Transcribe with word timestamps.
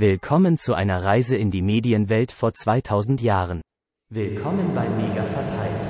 Willkommen 0.00 0.56
zu 0.56 0.72
einer 0.72 1.04
Reise 1.04 1.36
in 1.36 1.50
die 1.50 1.60
Medienwelt 1.60 2.32
vor 2.32 2.54
2000 2.54 3.20
Jahren. 3.20 3.60
Willkommen 4.08 4.74
bei 4.74 4.88
Mega 4.88 5.22
Verpeilt. 5.22 5.82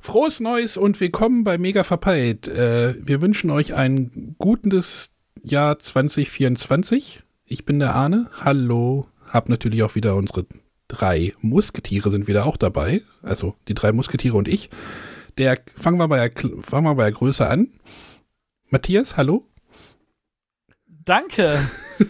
Frohes 0.00 0.40
Neues 0.40 0.78
und 0.78 0.98
willkommen 0.98 1.44
bei 1.44 1.58
Mega 1.58 1.84
Verpeilt. 1.84 2.48
Äh, 2.48 2.94
wir 3.06 3.20
wünschen 3.20 3.50
euch 3.50 3.74
ein 3.74 4.34
gutes 4.38 5.14
Jahr 5.42 5.78
2024. 5.78 7.20
Ich 7.44 7.66
bin 7.66 7.78
der 7.80 7.94
Arne. 7.94 8.30
Hallo. 8.40 9.08
Hab 9.28 9.48
natürlich 9.48 9.82
auch 9.82 9.94
wieder 9.94 10.14
unsere 10.14 10.46
drei 10.88 11.34
Musketiere 11.40 12.10
sind 12.10 12.28
wieder 12.28 12.46
auch 12.46 12.56
dabei. 12.56 13.02
Also 13.22 13.56
die 13.68 13.74
drei 13.74 13.92
Musketiere 13.92 14.36
und 14.36 14.48
ich. 14.48 14.70
Der 15.38 15.58
fangen 15.74 15.98
wir 15.98 16.08
bei 16.08 16.28
der, 16.28 16.62
fangen 16.62 16.86
wir 16.86 16.94
bei 16.94 17.04
der 17.04 17.12
Größe 17.12 17.46
an. 17.46 17.68
Matthias, 18.70 19.16
hallo. 19.16 19.46
Danke. 20.88 21.58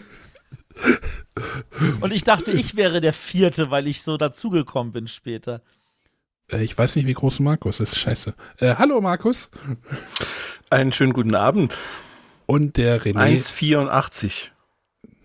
und 2.01 2.13
ich 2.13 2.23
dachte, 2.23 2.51
ich 2.51 2.75
wäre 2.75 3.01
der 3.01 3.13
vierte, 3.13 3.69
weil 3.69 3.87
ich 3.87 4.01
so 4.01 4.17
dazugekommen 4.17 4.93
bin 4.93 5.07
später. 5.07 5.61
Äh, 6.51 6.63
ich 6.63 6.77
weiß 6.77 6.95
nicht, 6.95 7.05
wie 7.05 7.13
groß 7.13 7.39
Markus 7.39 7.79
ist. 7.79 7.97
Scheiße. 7.97 8.33
Äh, 8.59 8.75
hallo 8.75 9.01
Markus. 9.01 9.51
Einen 10.69 10.93
schönen 10.93 11.13
guten 11.13 11.35
Abend. 11.35 11.77
Und 12.45 12.77
der 12.77 13.01
René. 13.01 13.39
1,84. 13.39 14.51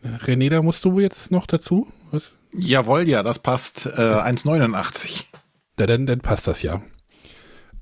René, 0.02 0.51
da 0.51 0.62
musst 0.62 0.84
du 0.84 0.98
jetzt 1.01 1.30
noch 1.30 1.47
dazu? 1.47 1.87
Was? 2.11 2.37
Jawohl, 2.52 3.09
ja, 3.09 3.23
das 3.23 3.38
passt. 3.38 3.87
Äh, 3.87 3.91
1,89. 3.91 5.25
Ja, 5.78 5.86
dann, 5.86 6.06
dann 6.06 6.20
passt 6.20 6.47
das 6.47 6.62
ja. 6.62 6.83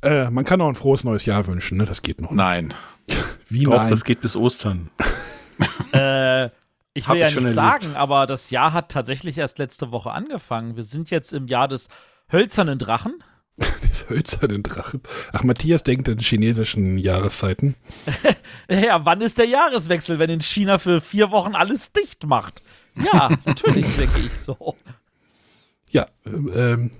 Äh, 0.02 0.30
man 0.30 0.44
kann 0.44 0.60
auch 0.60 0.68
ein 0.68 0.74
frohes 0.74 1.04
neues 1.04 1.26
Jahr 1.26 1.46
wünschen, 1.46 1.78
ne? 1.78 1.84
Das 1.84 2.02
geht 2.02 2.20
noch. 2.20 2.30
Nein. 2.30 2.72
Wie 3.48 3.64
Doch, 3.64 3.76
nein? 3.76 3.90
das 3.90 4.04
geht 4.04 4.20
bis 4.20 4.36
Ostern. 4.36 4.90
äh, 5.92 6.46
ich 6.92 7.08
will 7.08 7.14
Hab 7.14 7.16
ja 7.16 7.28
ich 7.28 7.36
nicht 7.36 7.52
sagen, 7.52 7.94
aber 7.96 8.26
das 8.26 8.50
Jahr 8.50 8.72
hat 8.72 8.90
tatsächlich 8.90 9.38
erst 9.38 9.58
letzte 9.58 9.92
Woche 9.92 10.10
angefangen. 10.10 10.76
Wir 10.76 10.84
sind 10.84 11.10
jetzt 11.10 11.32
im 11.32 11.46
Jahr 11.46 11.68
des 11.68 11.88
hölzernen 12.32 12.78
Drachen. 12.78 13.22
hölzernen 14.08 14.62
Drachen. 14.62 15.00
Ach, 15.32 15.42
Matthias 15.42 15.82
denkt 15.82 16.08
in 16.08 16.18
chinesischen 16.18 16.98
Jahreszeiten. 16.98 17.74
ja, 18.70 19.04
wann 19.04 19.20
ist 19.20 19.38
der 19.38 19.46
Jahreswechsel, 19.46 20.18
wenn 20.18 20.30
in 20.30 20.42
China 20.42 20.78
für 20.78 21.00
vier 21.00 21.30
Wochen 21.30 21.54
alles 21.54 21.92
dicht 21.92 22.26
macht? 22.26 22.62
Ja, 22.96 23.30
natürlich 23.44 23.86
denke 23.96 24.20
ich 24.20 24.32
so. 24.32 24.76
Ja, 25.90 26.06
ähm, 26.26 26.90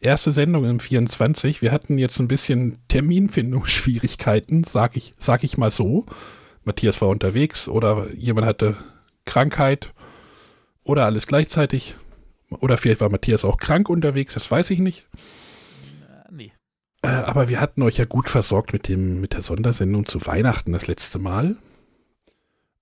erste 0.00 0.32
Sendung 0.32 0.64
im 0.64 0.80
24. 0.80 1.62
Wir 1.62 1.72
hatten 1.72 1.98
jetzt 1.98 2.18
ein 2.18 2.28
bisschen 2.28 2.78
Terminfindungsschwierigkeiten, 2.88 4.64
sag 4.64 4.96
ich, 4.96 5.14
sag 5.18 5.44
ich 5.44 5.56
mal 5.56 5.70
so. 5.70 6.06
Matthias 6.64 7.00
war 7.00 7.08
unterwegs 7.08 7.68
oder 7.68 8.12
jemand 8.14 8.46
hatte 8.46 8.76
Krankheit 9.24 9.92
oder 10.82 11.04
alles 11.04 11.26
gleichzeitig. 11.26 11.96
Oder 12.50 12.76
vielleicht 12.76 13.00
war 13.00 13.08
Matthias 13.08 13.44
auch 13.44 13.58
krank 13.58 13.88
unterwegs, 13.88 14.34
das 14.34 14.50
weiß 14.50 14.70
ich 14.70 14.78
nicht. 14.78 15.06
Äh, 17.06 17.22
aber 17.22 17.48
wir 17.48 17.60
hatten 17.60 17.82
euch 17.82 17.98
ja 17.98 18.04
gut 18.04 18.28
versorgt 18.28 18.72
mit, 18.72 18.88
dem, 18.88 19.20
mit 19.20 19.32
der 19.32 19.42
Sondersendung 19.42 20.06
zu 20.06 20.26
Weihnachten 20.26 20.72
das 20.72 20.88
letzte 20.88 21.20
Mal. 21.20 21.56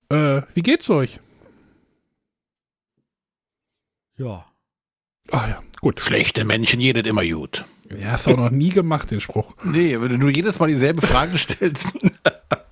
Äh, 0.09 0.41
wie 0.55 0.61
geht's 0.61 0.89
euch? 0.89 1.19
Ja. 4.17 4.45
Ah 5.29 5.47
ja, 5.47 5.63
gut. 5.79 6.01
Schlechte 6.01 6.43
Menschen, 6.43 6.79
jedes 6.79 7.03
immer 7.05 7.23
gut. 7.23 7.65
Ja, 7.95 8.13
hast 8.13 8.25
du 8.25 8.31
auch 8.31 8.37
noch 8.37 8.49
nie 8.49 8.69
gemacht, 8.69 9.11
den 9.11 9.21
Spruch. 9.21 9.53
Nee, 9.63 10.01
wenn 10.01 10.09
du 10.09 10.17
nur 10.17 10.31
jedes 10.31 10.57
Mal 10.57 10.69
dieselbe 10.69 11.03
Frage 11.03 11.37
stellst. 11.37 11.93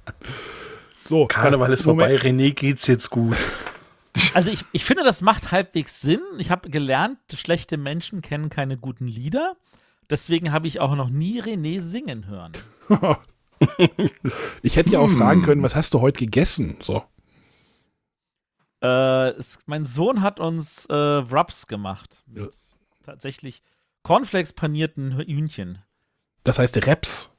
so, 1.08 1.28
Karneval 1.28 1.72
ist 1.72 1.86
Moment. 1.86 2.20
vorbei, 2.20 2.30
René 2.30 2.54
geht's 2.54 2.88
jetzt 2.88 3.10
gut. 3.10 3.38
Also 4.36 4.52
ich, 4.52 4.64
ich 4.74 4.86
finde, 4.86 5.04
das 5.04 5.24
macht 5.24 5.52
halbwegs 5.52 6.00
Sinn. 6.00 6.22
Ich 6.38 6.52
habe 6.52 6.70
gelernt, 6.70 7.18
schlechte 7.34 7.78
Menschen 7.78 8.22
kennen 8.22 8.52
keine 8.52 8.78
guten 8.78 9.08
Lieder. 9.08 9.56
Deswegen 10.10 10.52
habe 10.52 10.68
ich 10.68 10.80
auch 10.80 10.96
noch 10.96 11.10
nie 11.10 11.42
René 11.42 11.80
singen 11.80 12.28
hören. 12.28 12.52
ich 14.62 14.76
hätte 14.76 14.92
ja 14.92 15.00
auch 15.00 15.10
fragen 15.10 15.44
können, 15.44 15.64
was 15.64 15.76
hast 15.76 15.94
du 15.94 16.02
heute 16.02 16.26
gegessen? 16.26 16.78
So. 16.82 17.04
Äh, 18.82 19.30
es, 19.30 19.60
mein 19.66 19.86
Sohn 19.86 20.22
hat 20.22 20.40
uns 20.40 20.86
äh, 20.88 20.94
Wraps 20.94 21.68
gemacht. 21.68 22.24
Ja. 22.36 22.48
Tatsächlich 23.04 23.64
Cornflakes 24.04 24.54
panierten 24.54 25.18
Hühnchen. 25.18 25.80
Das 26.44 26.60
heißt 26.60 26.86
Raps. 26.88 27.33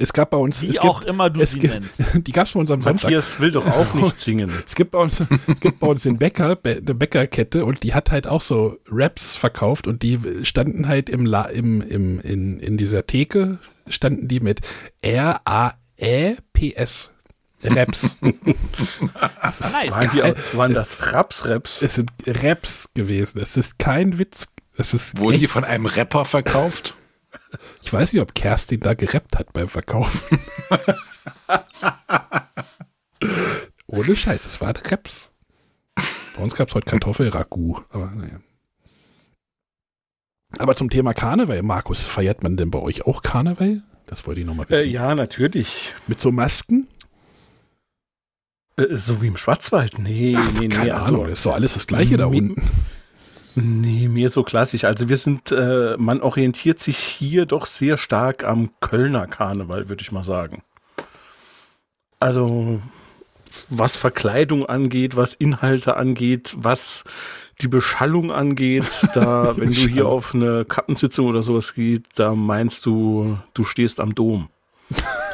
Es 0.00 0.14
gab 0.14 0.30
bei 0.30 0.38
uns. 0.38 0.62
Wie 0.62 0.68
es 0.68 0.78
auch 0.78 1.00
gibt, 1.00 1.10
immer 1.10 1.28
du 1.28 1.44
sie 1.44 1.58
gibt, 1.58 1.74
nennst. 1.74 2.02
Die 2.26 2.32
gab 2.32 2.46
es 2.46 2.52
bei 2.54 2.60
uns 2.60 2.70
am 2.70 2.80
Sonntag. 2.80 3.04
Matthias 3.04 3.38
will 3.38 3.50
doch 3.50 3.66
auch 3.66 3.92
nicht 3.92 4.18
singen. 4.22 4.50
es 4.64 4.74
gibt 4.74 4.92
bei 4.92 4.98
uns, 4.98 5.22
es 5.46 5.60
gibt 5.60 5.78
bei 5.78 5.86
uns 5.86 6.04
den 6.04 6.16
Bäcker, 6.16 6.58
eine 6.64 6.80
Bäckerkette 6.94 7.66
und 7.66 7.82
die 7.82 7.92
hat 7.92 8.10
halt 8.10 8.26
auch 8.26 8.40
so 8.40 8.78
Raps 8.88 9.36
verkauft 9.36 9.86
und 9.86 10.02
die 10.02 10.18
standen 10.42 10.88
halt 10.88 11.10
im, 11.10 11.26
La, 11.26 11.42
im, 11.42 11.82
im 11.82 12.18
in, 12.20 12.58
in 12.60 12.78
dieser 12.78 13.06
Theke 13.06 13.58
standen 13.88 14.26
die 14.26 14.40
mit 14.40 14.62
R-A-E-P-S. 15.02 15.42
Raps. 17.62 18.16
das 19.42 19.60
nice. 19.60 19.90
waren, 19.90 20.10
die, 20.14 20.56
waren 20.56 20.72
das 20.72 21.12
Raps-Raps? 21.12 21.82
Es 21.82 21.96
sind 21.96 22.10
Raps 22.26 22.88
gewesen. 22.94 23.38
Es 23.38 23.58
ist 23.58 23.78
kein 23.78 24.18
Witz. 24.18 24.48
Es 24.78 24.94
ist 24.94 25.18
Wurden 25.18 25.40
die 25.40 25.46
von 25.46 25.64
einem 25.64 25.84
Rapper 25.84 26.24
verkauft? 26.24 26.94
Ich 27.82 27.92
weiß 27.92 28.12
nicht, 28.12 28.22
ob 28.22 28.34
Kerstin 28.34 28.80
da 28.80 28.94
gerappt 28.94 29.38
hat 29.38 29.52
beim 29.52 29.68
Verkaufen. 29.68 30.38
Ohne 33.86 34.16
Scheiß, 34.16 34.46
es 34.46 34.60
waren 34.60 34.76
Raps. 34.76 35.32
Bei 36.36 36.42
uns 36.42 36.54
gab 36.54 36.68
es 36.68 36.74
heute 36.74 36.88
Kartoffelragout, 36.88 37.84
aber 37.90 38.10
naja. 38.12 38.40
Aber 40.58 40.74
zum 40.74 40.90
Thema 40.90 41.14
Karneval, 41.14 41.62
Markus, 41.62 42.06
feiert 42.06 42.42
man 42.42 42.56
denn 42.56 42.70
bei 42.70 42.78
euch 42.78 43.06
auch 43.06 43.22
Karneval? 43.22 43.82
Das 44.06 44.26
wollte 44.26 44.40
ich 44.40 44.46
nochmal 44.46 44.68
wissen. 44.68 44.88
Äh, 44.88 44.92
ja, 44.92 45.14
natürlich. 45.14 45.94
Mit 46.06 46.20
so 46.20 46.32
Masken? 46.32 46.88
Äh, 48.76 48.96
so 48.96 49.22
wie 49.22 49.28
im 49.28 49.36
Schwarzwald? 49.36 49.98
Nee, 49.98 50.34
Ach, 50.36 50.50
nee, 50.58 50.68
keine 50.68 50.84
nee. 50.84 50.90
Ahnung, 50.90 51.22
also, 51.22 51.32
ist 51.32 51.42
so 51.42 51.52
alles 51.52 51.74
das 51.74 51.86
Gleiche 51.86 52.16
da 52.16 52.26
unten. 52.26 52.60
Nee, 53.54 54.08
mir 54.08 54.30
so 54.30 54.42
klassisch. 54.42 54.84
Also 54.84 55.08
wir 55.08 55.16
sind, 55.16 55.50
äh, 55.52 55.96
man 55.98 56.20
orientiert 56.20 56.78
sich 56.78 56.96
hier 56.98 57.46
doch 57.46 57.66
sehr 57.66 57.96
stark 57.96 58.44
am 58.44 58.70
Kölner 58.80 59.26
Karneval, 59.26 59.88
würde 59.88 60.02
ich 60.02 60.12
mal 60.12 60.24
sagen. 60.24 60.62
Also 62.20 62.80
was 63.68 63.96
Verkleidung 63.96 64.66
angeht, 64.66 65.16
was 65.16 65.34
Inhalte 65.34 65.96
angeht, 65.96 66.54
was 66.56 67.04
die 67.60 67.68
Beschallung 67.68 68.30
angeht, 68.30 68.84
da, 69.14 69.56
wenn 69.56 69.72
du 69.72 69.88
hier 69.88 70.06
auf 70.06 70.34
eine 70.34 70.64
Kappensitzung 70.64 71.26
oder 71.26 71.42
sowas 71.42 71.74
geht, 71.74 72.06
da 72.14 72.34
meinst 72.34 72.86
du, 72.86 73.38
du 73.54 73.64
stehst 73.64 74.00
am 74.00 74.14
Dom. 74.14 74.48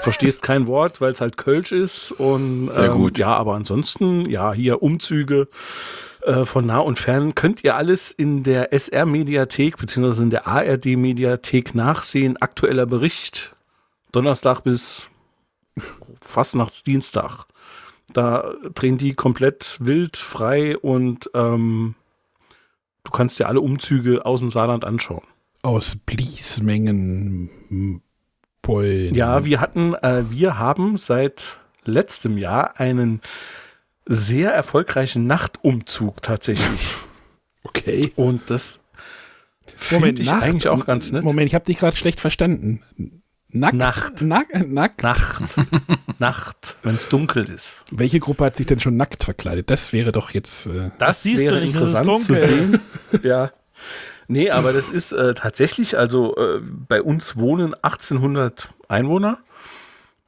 Verstehst 0.03 0.43
kein 0.43 0.66
Wort, 0.66 1.00
weil 1.00 1.12
es 1.12 1.21
halt 1.21 1.37
Kölsch 1.37 1.72
ist 1.72 2.12
und 2.12 2.71
Sehr 2.71 2.87
ähm, 2.87 2.93
gut. 2.93 3.19
ja, 3.19 3.34
aber 3.34 3.54
ansonsten, 3.54 4.28
ja, 4.28 4.53
hier 4.53 4.83
Umzüge, 4.83 5.48
äh, 6.26 6.44
von 6.44 6.66
nah 6.66 6.81
und 6.81 6.98
fern 6.98 7.34
könnt 7.34 7.64
ihr 7.64 7.76
alles 7.76 8.10
in 8.10 8.42
der 8.42 8.72
SR-Mediathek 8.72 9.76
beziehungsweise 9.76 10.25
in 10.25 10.31
der 10.31 10.47
ARD-Mediathek 10.47 11.75
nachsehen. 11.75 12.37
Aktueller 12.37 12.87
Bericht 12.87 13.54
Donnerstag 14.12 14.62
bis 14.62 15.09
Fastnachtsdienstag. 16.20 17.47
Da 18.12 18.54
drehen 18.75 18.98
die 18.98 19.15
komplett 19.15 19.76
wild, 19.81 20.16
frei 20.16 20.76
und 20.76 21.30
ähm, 21.34 21.95
du 23.04 23.10
kannst 23.10 23.39
dir 23.39 23.48
alle 23.48 23.60
Umzüge 23.60 24.27
aus 24.27 24.41
dem 24.41 24.51
Saarland 24.51 24.84
anschauen. 24.84 25.24
Aus 25.62 25.97
Bliesmengen. 25.97 27.51
Pollen. 28.62 29.15
Ja, 29.15 29.45
wir 29.45 29.60
hatten, 29.60 29.95
äh, 29.95 30.24
wir 30.28 30.59
haben 30.59 30.97
seit 30.97 31.60
letztem 31.84 32.36
Jahr 32.36 32.80
einen 32.80 33.21
sehr 34.06 34.53
erfolgreichen 34.53 35.26
Nachtumzug 35.26 36.22
tatsächlich. 36.22 36.66
Okay. 37.68 38.12
Und 38.14 38.48
das 38.48 38.78
finde 39.76 40.22
ich 40.22 40.28
Nacht, 40.28 40.44
eigentlich 40.44 40.68
auch 40.68 40.86
ganz 40.86 41.10
nett. 41.10 41.24
Moment, 41.24 41.48
ich 41.48 41.54
habe 41.56 41.64
dich 41.64 41.78
gerade 41.78 41.97
schlecht 41.97 42.20
verstanden. 42.20 42.80
Nackt? 43.48 43.76
Nacht. 43.76 44.22
Nack, 44.22 44.68
nackt? 44.68 45.03
Nacht. 45.03 45.42
Nacht, 46.20 46.76
wenn 46.84 46.94
es 46.94 47.08
dunkel 47.08 47.44
ist. 47.47 47.84
Welche 47.91 48.20
Gruppe 48.20 48.44
hat 48.44 48.56
sich 48.56 48.66
denn 48.66 48.78
schon 48.78 48.97
nackt 48.97 49.24
verkleidet? 49.24 49.68
Das 49.70 49.92
wäre 49.92 50.12
doch 50.12 50.30
jetzt. 50.30 50.66
Äh 50.66 50.91
das, 50.98 51.24
siehst 51.24 51.50
du 51.50 51.60
nicht, 51.60 51.74
interessant 51.74 52.08
das 52.08 52.20
ist 52.20 52.28
dunkel. 52.30 52.48
zu 52.48 52.54
sehen. 52.54 52.80
ja. 53.22 53.50
Nee, 54.28 54.50
aber 54.50 54.72
das 54.72 54.91
ist 54.91 55.12
äh, 55.12 55.34
tatsächlich, 55.34 55.98
also 55.98 56.36
äh, 56.36 56.60
bei 56.60 57.00
uns 57.03 57.36
wohnen 57.36 57.74
1800 57.74 58.70
Einwohner. 58.88 59.38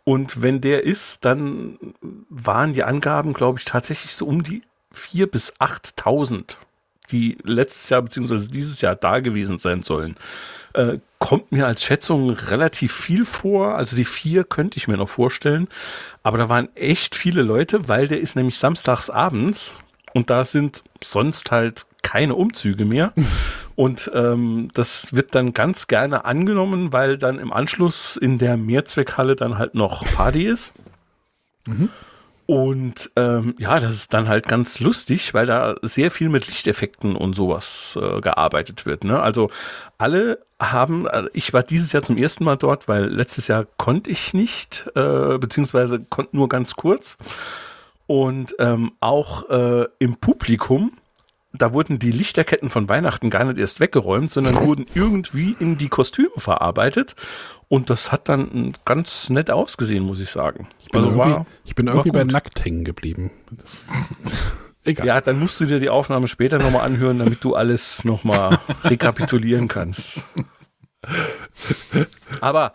Und 0.08 0.40
wenn 0.40 0.62
der 0.62 0.84
ist, 0.84 1.26
dann 1.26 1.76
waren 2.30 2.72
die 2.72 2.82
Angaben, 2.82 3.34
glaube 3.34 3.58
ich, 3.58 3.66
tatsächlich 3.66 4.14
so 4.14 4.24
um 4.24 4.42
die 4.42 4.62
4.000 4.94 5.26
bis 5.26 5.52
8.000 5.56 6.56
die 7.10 7.36
letztes 7.44 7.90
Jahr 7.90 8.00
bzw. 8.00 8.48
dieses 8.48 8.80
Jahr 8.80 8.96
da 8.96 9.20
gewesen 9.20 9.58
sein 9.58 9.82
sollen. 9.82 10.16
Äh, 10.72 11.00
kommt 11.18 11.52
mir 11.52 11.66
als 11.66 11.84
Schätzung 11.84 12.30
relativ 12.30 12.94
viel 12.94 13.26
vor. 13.26 13.74
Also 13.74 13.96
die 13.96 14.06
vier 14.06 14.44
könnte 14.44 14.78
ich 14.78 14.88
mir 14.88 14.96
noch 14.96 15.10
vorstellen. 15.10 15.68
Aber 16.22 16.38
da 16.38 16.48
waren 16.48 16.74
echt 16.74 17.14
viele 17.14 17.42
Leute, 17.42 17.86
weil 17.86 18.08
der 18.08 18.20
ist 18.20 18.34
nämlich 18.34 18.56
samstags 18.56 19.10
abends 19.10 19.78
und 20.14 20.30
da 20.30 20.46
sind 20.46 20.84
sonst 21.04 21.50
halt 21.50 21.84
keine 22.00 22.34
Umzüge 22.34 22.86
mehr. 22.86 23.12
Und 23.78 24.10
ähm, 24.12 24.70
das 24.74 25.14
wird 25.14 25.36
dann 25.36 25.54
ganz 25.54 25.86
gerne 25.86 26.24
angenommen, 26.24 26.92
weil 26.92 27.16
dann 27.16 27.38
im 27.38 27.52
Anschluss 27.52 28.16
in 28.16 28.38
der 28.38 28.56
Mehrzweckhalle 28.56 29.36
dann 29.36 29.56
halt 29.56 29.76
noch 29.76 30.04
Party 30.16 30.46
ist. 30.46 30.72
Und 32.46 33.08
ähm, 33.14 33.54
ja, 33.56 33.78
das 33.78 33.94
ist 33.94 34.12
dann 34.12 34.26
halt 34.26 34.48
ganz 34.48 34.80
lustig, 34.80 35.32
weil 35.32 35.46
da 35.46 35.76
sehr 35.82 36.10
viel 36.10 36.28
mit 36.28 36.48
Lichteffekten 36.48 37.14
und 37.14 37.36
sowas 37.36 37.96
äh, 38.02 38.20
gearbeitet 38.20 38.84
wird. 38.84 39.04
Ne? 39.04 39.22
Also 39.22 39.48
alle 39.96 40.40
haben, 40.58 41.06
äh, 41.06 41.26
ich 41.32 41.52
war 41.52 41.62
dieses 41.62 41.92
Jahr 41.92 42.02
zum 42.02 42.16
ersten 42.18 42.42
Mal 42.42 42.56
dort, 42.56 42.88
weil 42.88 43.04
letztes 43.04 43.46
Jahr 43.46 43.64
konnte 43.76 44.10
ich 44.10 44.34
nicht, 44.34 44.90
äh, 44.96 45.38
beziehungsweise 45.38 46.00
konnte 46.00 46.36
nur 46.36 46.48
ganz 46.48 46.74
kurz. 46.74 47.16
Und 48.08 48.56
ähm, 48.58 48.90
auch 48.98 49.48
äh, 49.50 49.86
im 50.00 50.16
Publikum, 50.16 50.90
da 51.58 51.72
wurden 51.72 51.98
die 51.98 52.10
Lichterketten 52.12 52.70
von 52.70 52.88
Weihnachten 52.88 53.28
gar 53.30 53.44
nicht 53.44 53.58
erst 53.58 53.80
weggeräumt, 53.80 54.32
sondern 54.32 54.56
wurden 54.66 54.86
irgendwie 54.94 55.56
in 55.60 55.76
die 55.78 55.88
Kostüme 55.88 56.30
verarbeitet. 56.38 57.14
Und 57.68 57.90
das 57.90 58.10
hat 58.12 58.28
dann 58.30 58.72
ganz 58.86 59.28
nett 59.28 59.50
ausgesehen, 59.50 60.02
muss 60.02 60.20
ich 60.20 60.30
sagen. 60.30 60.68
Ich 60.80 60.88
bin 60.88 61.02
Also 61.04 61.16
irgendwie, 61.16 61.30
war- 61.36 61.46
ich 61.64 61.74
bin 61.74 61.86
irgendwie 61.88 62.10
bei 62.10 62.24
nackt 62.24 62.64
hängen 62.64 62.84
geblieben. 62.84 63.30
Das, 63.50 63.86
egal. 64.84 65.06
Ja, 65.06 65.20
dann 65.20 65.38
musst 65.38 65.60
du 65.60 65.66
dir 65.66 65.78
die 65.78 65.90
Aufnahme 65.90 66.28
später 66.28 66.58
nochmal 66.58 66.86
anhören, 66.86 67.18
damit 67.18 67.44
du 67.44 67.54
alles 67.54 68.04
nochmal 68.04 68.58
rekapitulieren 68.84 69.68
kannst. 69.68 70.22
Aber 72.40 72.72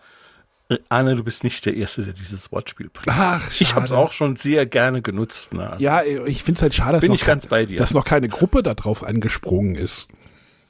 Arne, 0.88 1.14
du 1.16 1.22
bist 1.24 1.44
nicht 1.44 1.64
der 1.66 1.74
Erste, 1.76 2.04
der 2.04 2.14
dieses 2.14 2.50
Wortspiel 2.50 2.88
bringt. 2.88 3.06
Ach, 3.08 3.50
Ich 3.60 3.74
habe 3.74 3.84
es 3.84 3.90
schade. 3.90 4.00
auch 4.00 4.12
schon 4.12 4.36
sehr 4.36 4.64
gerne 4.66 5.02
genutzt. 5.02 5.50
Na. 5.52 5.76
Ja, 5.78 6.02
ich 6.02 6.42
finde 6.42 6.58
es 6.58 6.62
halt 6.62 6.74
schade, 6.74 6.92
dass 6.92 7.00
Bin 7.02 7.10
noch, 7.10 7.16
ich 7.16 7.26
ganz 7.26 7.46
bei 7.46 7.66
dir. 7.66 7.76
dass 7.76 7.92
noch 7.92 8.04
keine 8.06 8.28
Gruppe 8.28 8.62
da 8.62 8.72
drauf 8.74 9.04
angesprungen 9.04 9.74
ist. 9.74 10.08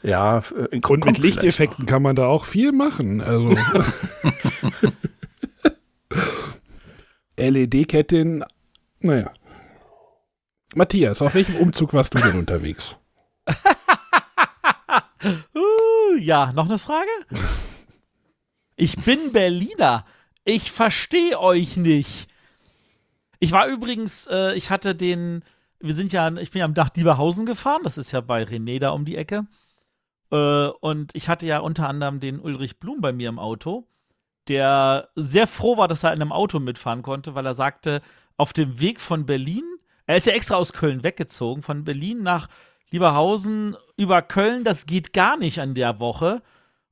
ja, 0.03 0.39
äh, 0.71 0.81
Und 0.87 1.05
mit 1.05 1.19
Lichteffekten 1.19 1.87
kann 1.87 2.03
man 2.03 2.17
da 2.17 2.27
auch 2.27 2.45
viel 2.45 2.73
machen. 2.73 3.21
Also 3.21 3.51
LED-Ketten, 7.37 8.45
naja. 9.01 9.31
Matthias, 10.75 11.23
auf 11.23 11.35
welchem 11.35 11.57
Umzug 11.57 11.93
warst 11.95 12.15
du 12.15 12.19
denn 12.19 12.39
unterwegs? 12.39 12.97
Uh, 15.55 16.17
ja, 16.19 16.53
noch 16.53 16.67
eine 16.67 16.79
Frage? 16.79 17.09
Ich 18.77 18.97
bin 18.97 19.33
Berliner. 19.33 20.05
Ich 20.45 20.73
verstehe 20.73 21.39
euch 21.39 21.77
nicht. 21.77 22.29
Ich 23.39 23.53
war 23.53 23.67
übrigens, 23.67 24.27
äh, 24.27 24.55
ich 24.55 24.71
hatte 24.71 24.95
den, 24.95 25.45
wir 25.81 25.95
sind 25.95 26.13
ja, 26.13 26.35
ich 26.37 26.51
bin 26.51 26.61
ja 26.61 26.69
nach 26.69 26.89
Dieberhausen 26.89 27.47
gefahren, 27.47 27.83
das 27.85 27.99
ist 27.99 28.13
ja 28.13 28.21
bei 28.21 28.43
René 28.43 28.79
da 28.79 28.91
um 28.91 29.05
die 29.05 29.17
Ecke. 29.17 29.47
Äh, 30.31 30.69
und 30.81 31.15
ich 31.15 31.29
hatte 31.29 31.47
ja 31.47 31.59
unter 31.59 31.89
anderem 31.89 32.21
den 32.21 32.41
Ulrich 32.41 32.79
Blum 32.81 33.01
bei 33.01 33.13
mir 33.13 33.29
im 33.29 33.39
Auto, 33.39 33.87
der 34.49 35.09
sehr 35.15 35.47
froh 35.47 35.77
war, 35.77 35.89
dass 35.89 36.03
er 36.03 36.13
in 36.13 36.21
einem 36.21 36.33
Auto 36.33 36.59
mitfahren 36.59 37.03
konnte, 37.03 37.35
weil 37.35 37.47
er 37.47 37.55
sagte, 37.55 38.03
auf 38.37 38.53
dem 38.53 38.81
Weg 38.81 39.01
von 39.01 39.27
Berlin, 39.27 39.65
er 40.07 40.17
ist 40.17 40.27
ja 40.27 40.33
extra 40.33 40.57
aus 40.57 40.73
Köln 40.73 41.03
weggezogen, 41.03 41.63
von 41.63 41.85
Berlin 41.85 42.23
nach 42.23 42.49
Lieberhausen 42.91 43.77
über 43.97 44.23
Köln, 44.23 44.65
das 44.65 44.87
geht 44.87 45.13
gar 45.13 45.37
nicht 45.37 45.61
an 45.61 45.75
der 45.75 45.99
Woche. 45.99 46.43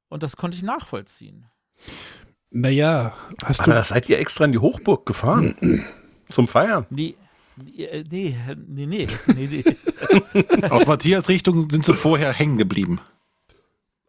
Und 0.09 0.23
das 0.23 0.37
konnte 0.37 0.57
ich 0.57 0.63
nachvollziehen. 0.63 1.47
Naja, 2.51 3.15
hast 3.45 3.61
Aber 3.61 3.73
du. 3.73 3.77
da 3.77 3.83
seid 3.83 4.09
ihr 4.09 4.19
extra 4.19 4.45
in 4.45 4.53
die 4.53 4.59
Hochburg 4.59 5.07
gefahren. 5.07 5.85
zum 6.29 6.49
Feiern. 6.49 6.87
Nee, 6.91 7.15
nee, 7.57 7.85
äh, 7.85 8.05
nee, 8.11 8.37
nee, 8.67 8.87
nee, 8.87 9.07
nee, 9.35 9.65
nee. 9.65 10.69
Aus 10.69 10.87
Matthias 10.87 11.29
Richtung 11.29 11.71
sind 11.71 11.85
sie 11.85 11.95
vorher 11.95 12.33
hängen 12.33 12.59
geblieben. 12.59 13.01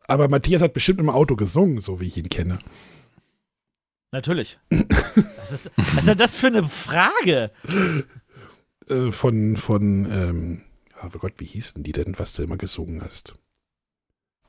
Aber 0.08 0.28
Matthias 0.28 0.62
hat 0.62 0.74
bestimmt 0.74 1.00
im 1.00 1.10
Auto 1.10 1.36
gesungen, 1.36 1.80
so 1.80 2.00
wie 2.00 2.08
ich 2.08 2.18
ihn 2.18 2.30
kenne. 2.30 2.60
Natürlich. 4.12 4.60
Was 4.70 5.52
ist, 5.52 5.72
was 5.76 5.98
ist 6.00 6.08
denn 6.08 6.18
das 6.18 6.36
für 6.36 6.48
eine 6.48 6.64
Frage? 6.64 7.50
Äh, 8.88 9.12
von, 9.12 9.58
von, 9.58 10.06
ähm, 10.12 10.62
oh 11.04 11.18
Gott, 11.18 11.34
wie 11.38 11.46
hießen 11.46 11.84
die 11.84 11.94
denn, 11.94 12.20
was 12.20 12.34
du 12.34 12.44
immer 12.44 12.58
gesungen 12.58 13.02
hast? 13.02 13.34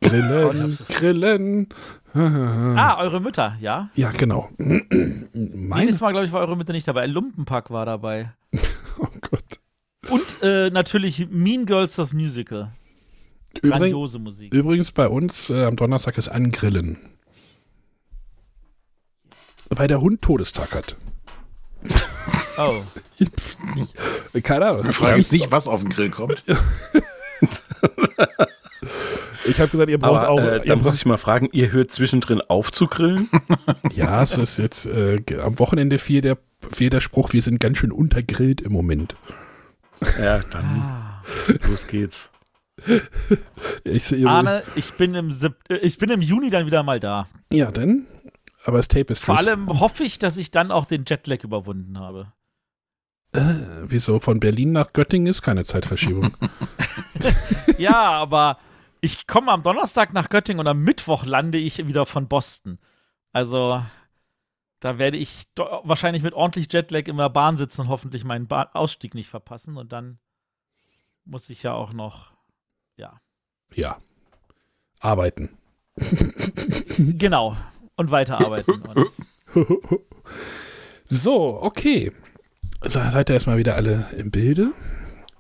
Oh, 0.05 0.07
ich 0.07 0.11
Grillen, 0.11 0.63
hab's- 0.63 0.85
Grillen. 0.89 1.69
Ah, 2.77 2.99
eure 3.01 3.21
Mütter, 3.21 3.57
ja. 3.61 3.89
Ja, 3.95 4.11
genau. 4.13 4.49
Meine, 4.59 5.85
Jedes 5.87 6.01
Mal, 6.01 6.11
glaube 6.13 6.27
ich, 6.27 6.33
war 6.33 6.41
eure 6.43 6.57
Mütter 6.57 6.73
nicht 6.73 6.87
dabei. 6.87 7.07
Lumpenpack 7.07 7.71
war 7.71 7.87
dabei. 7.87 8.33
oh 8.99 9.09
Gott. 9.21 9.61
Und 10.11 10.43
äh, 10.43 10.71
natürlich 10.71 11.27
Mean 11.31 11.67
Girls, 11.67 11.97
das 11.97 12.13
Musical. 12.13 12.71
Übrig, 13.57 13.71
Grandiose 13.73 14.19
Musik. 14.19 14.53
übrigens 14.53 14.93
bei 14.93 15.09
uns 15.09 15.49
äh, 15.51 15.65
am 15.65 15.77
Donnerstag 15.77 16.19
ist 16.19 16.29
Angrillen. 16.29 16.99
Weil 19.71 19.89
der 19.89 20.01
Hund 20.01 20.23
Todestag 20.23 20.73
hat. 20.75 20.97
Oh. 22.59 22.83
Keine 24.43 24.67
Ahnung. 24.67 24.85
Wir 24.85 24.93
fragen 24.93 25.17
uns 25.19 25.33
nicht, 25.33 25.51
was 25.51 25.67
auf 25.67 25.81
den 25.83 25.91
Grill 25.91 26.11
kommt. 26.11 26.43
Ich 29.47 29.61
habe 29.61 29.71
gesagt, 29.71 29.91
ihr 29.91 29.99
braucht 29.99 30.23
Aber 30.23 30.29
auch. 30.31 30.39
äh, 30.41 30.61
dann 30.67 30.81
muss 30.83 30.95
ich 30.95 31.07
mal 31.07 31.19
fragen, 31.19 31.49
ihr 31.53 31.71
hört 31.73 31.93
zwischendrin 31.93 32.41
auf 32.41 32.73
zu 32.73 32.87
grillen? 32.87 33.29
ja, 33.95 34.23
es 34.23 34.37
ist 34.37 34.59
jetzt 34.59 34.87
äh, 34.87 35.21
am 35.43 35.59
Wochenende 35.59 35.99
fiel 35.99 36.21
der, 36.21 36.39
fiel 36.71 36.91
der 36.91 37.01
Spruch, 37.01 37.33
wir 37.33 37.43
sind 37.43 37.61
ganz 37.61 37.79
schön 37.79 37.93
untergrillt 37.93 38.61
im 38.61 38.73
Moment. 38.73 39.17
ja, 40.19 40.39
dann 40.51 40.65
Ah. 40.65 41.23
los 41.69 41.87
geht's. 41.87 42.31
Ich, 43.85 44.27
Arne, 44.27 44.63
ich 44.75 44.95
bin, 44.95 45.15
im 45.15 45.31
Sep 45.31 45.57
äh, 45.69 45.77
ich 45.77 45.99
bin 45.99 46.11
im 46.11 46.21
Juni 46.21 46.51
dann 46.51 46.67
wieder 46.67 46.83
mal 46.83 46.99
da. 47.01 47.29
Ja, 47.53 47.71
denn. 47.71 48.07
Aber 48.65 48.79
das 48.79 48.89
Tape 48.89 49.13
ist 49.13 49.23
Vor 49.25 49.39
allem 49.39 49.79
hoffe 49.81 50.05
ich, 50.05 50.19
dass 50.19 50.37
ich 50.39 50.51
dann 50.51 50.71
auch 50.71 50.87
den 50.87 51.05
Jetlag 51.07 51.45
überwunden 51.45 51.99
habe. 51.99 52.33
Äh, 53.33 53.43
wieso? 53.83 54.21
Von 54.21 54.41
Berlin 54.41 54.73
nach 54.73 54.93
Göttingen 54.93 55.27
ist 55.29 55.43
keine 55.43 55.65
Zeitverschiebung. 55.65 56.35
Ja, 57.79 58.11
aber 58.11 58.59
ich 59.05 59.27
komme 59.27 59.53
am 59.53 59.63
Donnerstag 59.63 60.15
nach 60.15 60.31
Göttingen 60.31 60.61
und 60.61 60.67
am 60.67 60.81
Mittwoch 60.81 61.27
lande 61.27 61.59
ich 61.59 61.87
wieder 61.87 62.07
von 62.07 62.27
Boston. 62.27 62.79
Also, 63.33 63.85
da 64.81 64.99
werde 64.99 65.19
ich 65.19 65.47
wahrscheinlich 65.57 66.23
mit 66.23 66.33
ordentlich 66.33 66.73
Jetlag 66.73 67.07
in 67.07 67.19
der 67.19 67.29
Bahn 67.29 67.59
sitzen 67.59 67.83
und 67.83 67.89
hoffentlich 67.89 68.25
meinen 68.25 68.47
ba 68.47 68.71
Ausstieg 68.73 69.15
nicht 69.15 69.29
verpassen. 69.29 69.77
Und 69.77 69.93
dann 69.93 70.19
muss 71.27 71.51
ich 71.51 71.63
ja 71.63 71.75
auch 71.75 71.93
noch, 71.93 72.33
ja, 72.97 73.21
ja. 73.75 73.99
Arbeiten. 75.01 75.59
genau, 76.99 77.57
und 77.97 78.11
weiterarbeiten. 78.11 78.83
Und 79.55 80.01
So, 81.09 81.63
okay. 81.63 82.11
Seid 82.83 83.31
ihr 83.31 83.35
erstmal 83.35 83.59
wieder 83.59 83.77
alle 83.77 84.07
im 84.17 84.31
Bilde? 84.31 84.73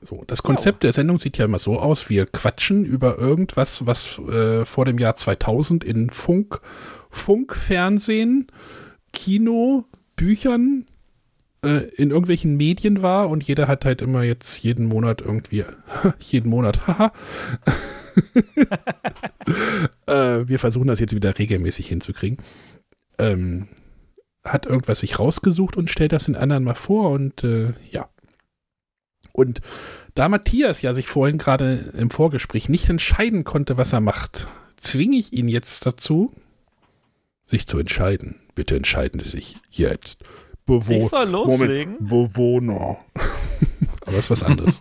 So, 0.04 0.22
das 0.26 0.42
Konzept 0.42 0.82
der 0.82 0.92
Sendung 0.92 1.18
sieht 1.18 1.38
ja 1.38 1.46
immer 1.46 1.58
so 1.58 1.78
aus, 1.78 2.10
wir 2.10 2.26
quatschen 2.26 2.84
über 2.84 3.18
irgendwas, 3.18 3.86
was 3.86 4.18
äh, 4.18 4.64
vor 4.66 4.84
dem 4.84 4.98
Jahr 4.98 5.16
2000 5.16 5.82
in 5.82 6.10
Funk, 6.10 6.60
Funk, 7.08 7.56
Fernsehen, 7.56 8.48
Kino, 9.12 9.86
Büchern, 10.14 10.84
äh, 11.64 11.88
in 11.96 12.10
irgendwelchen 12.10 12.56
Medien 12.56 13.02
war 13.02 13.30
und 13.30 13.44
jeder 13.44 13.66
hat 13.66 13.86
halt 13.86 14.02
immer 14.02 14.22
jetzt 14.22 14.62
jeden 14.62 14.86
Monat 14.86 15.22
irgendwie, 15.22 15.64
jeden 16.20 16.50
Monat, 16.50 16.86
haha. 16.86 17.12
äh, 20.06 20.46
wir 20.46 20.58
versuchen 20.58 20.88
das 20.88 21.00
jetzt 21.00 21.14
wieder 21.14 21.38
regelmäßig 21.38 21.88
hinzukriegen. 21.88 22.38
Ähm, 23.18 23.68
hat 24.44 24.66
irgendwas 24.66 25.00
sich 25.00 25.18
rausgesucht 25.18 25.78
und 25.78 25.88
stellt 25.88 26.12
das 26.12 26.26
den 26.26 26.36
anderen 26.36 26.64
mal 26.64 26.74
vor 26.74 27.10
und 27.10 27.42
äh, 27.42 27.72
ja. 27.90 28.08
Und 29.32 29.60
da 30.14 30.28
Matthias 30.28 30.82
ja 30.82 30.94
sich 30.94 31.08
vorhin 31.08 31.38
gerade 31.38 31.92
im 31.96 32.10
Vorgespräch 32.10 32.68
nicht 32.68 32.88
entscheiden 32.88 33.44
konnte, 33.44 33.78
was 33.78 33.92
er 33.92 34.00
macht, 34.00 34.48
zwinge 34.76 35.16
ich 35.16 35.32
ihn 35.32 35.48
jetzt 35.48 35.86
dazu, 35.86 36.32
sich 37.46 37.66
zu 37.66 37.78
entscheiden. 37.78 38.40
Bitte 38.54 38.76
entscheiden 38.76 39.20
Sie 39.20 39.28
sich 39.28 39.56
jetzt. 39.70 40.22
Bewo 40.66 40.92
ich 40.92 41.08
soll 41.08 41.28
loslegen. 41.28 41.96
Moment, 42.00 42.34
Bewohner. 42.34 42.98
Aber 44.06 44.16
das 44.16 44.24
ist 44.24 44.30
was 44.30 44.42
anderes. 44.42 44.80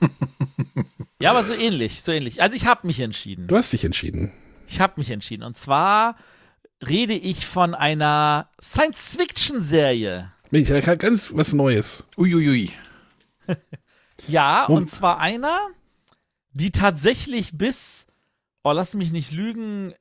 Ja, 1.20 1.32
aber 1.32 1.44
so 1.44 1.54
ähnlich, 1.54 2.02
so 2.04 2.12
ähnlich. 2.12 2.42
Also 2.42 2.58
ich 2.58 2.66
habe 2.66 2.86
mich 2.86 3.00
entschieden. 3.00 3.48
Du 3.48 3.56
hast 3.56 3.72
dich 3.72 3.86
entschieden. 3.86 4.34
Ich 4.68 4.82
habe 4.82 4.96
mich 4.98 5.10
entschieden. 5.10 5.44
Und 5.44 5.56
zwar 5.56 6.18
rede 6.86 7.14
ich 7.14 7.46
von 7.46 7.74
einer 7.74 8.50
Science-Fiction-Serie. 8.62 10.32
Ich 10.52 10.70
habe 10.70 10.98
ganz 10.98 11.32
was 11.34 11.54
Neues. 11.54 12.04
Uiuiui. 12.18 12.72
Ja, 14.28 14.66
Oh. 14.70 14.74
und 14.76 14.90
zwar 14.90 15.20
einer, 15.20 15.60
die 16.52 16.72
tatsächlich 16.72 17.58
bis, 17.58 18.08
oh, 18.64 18.72
lass 18.72 18.94
mich 18.94 19.12
nicht 19.12 19.32
lügen, 19.32 19.94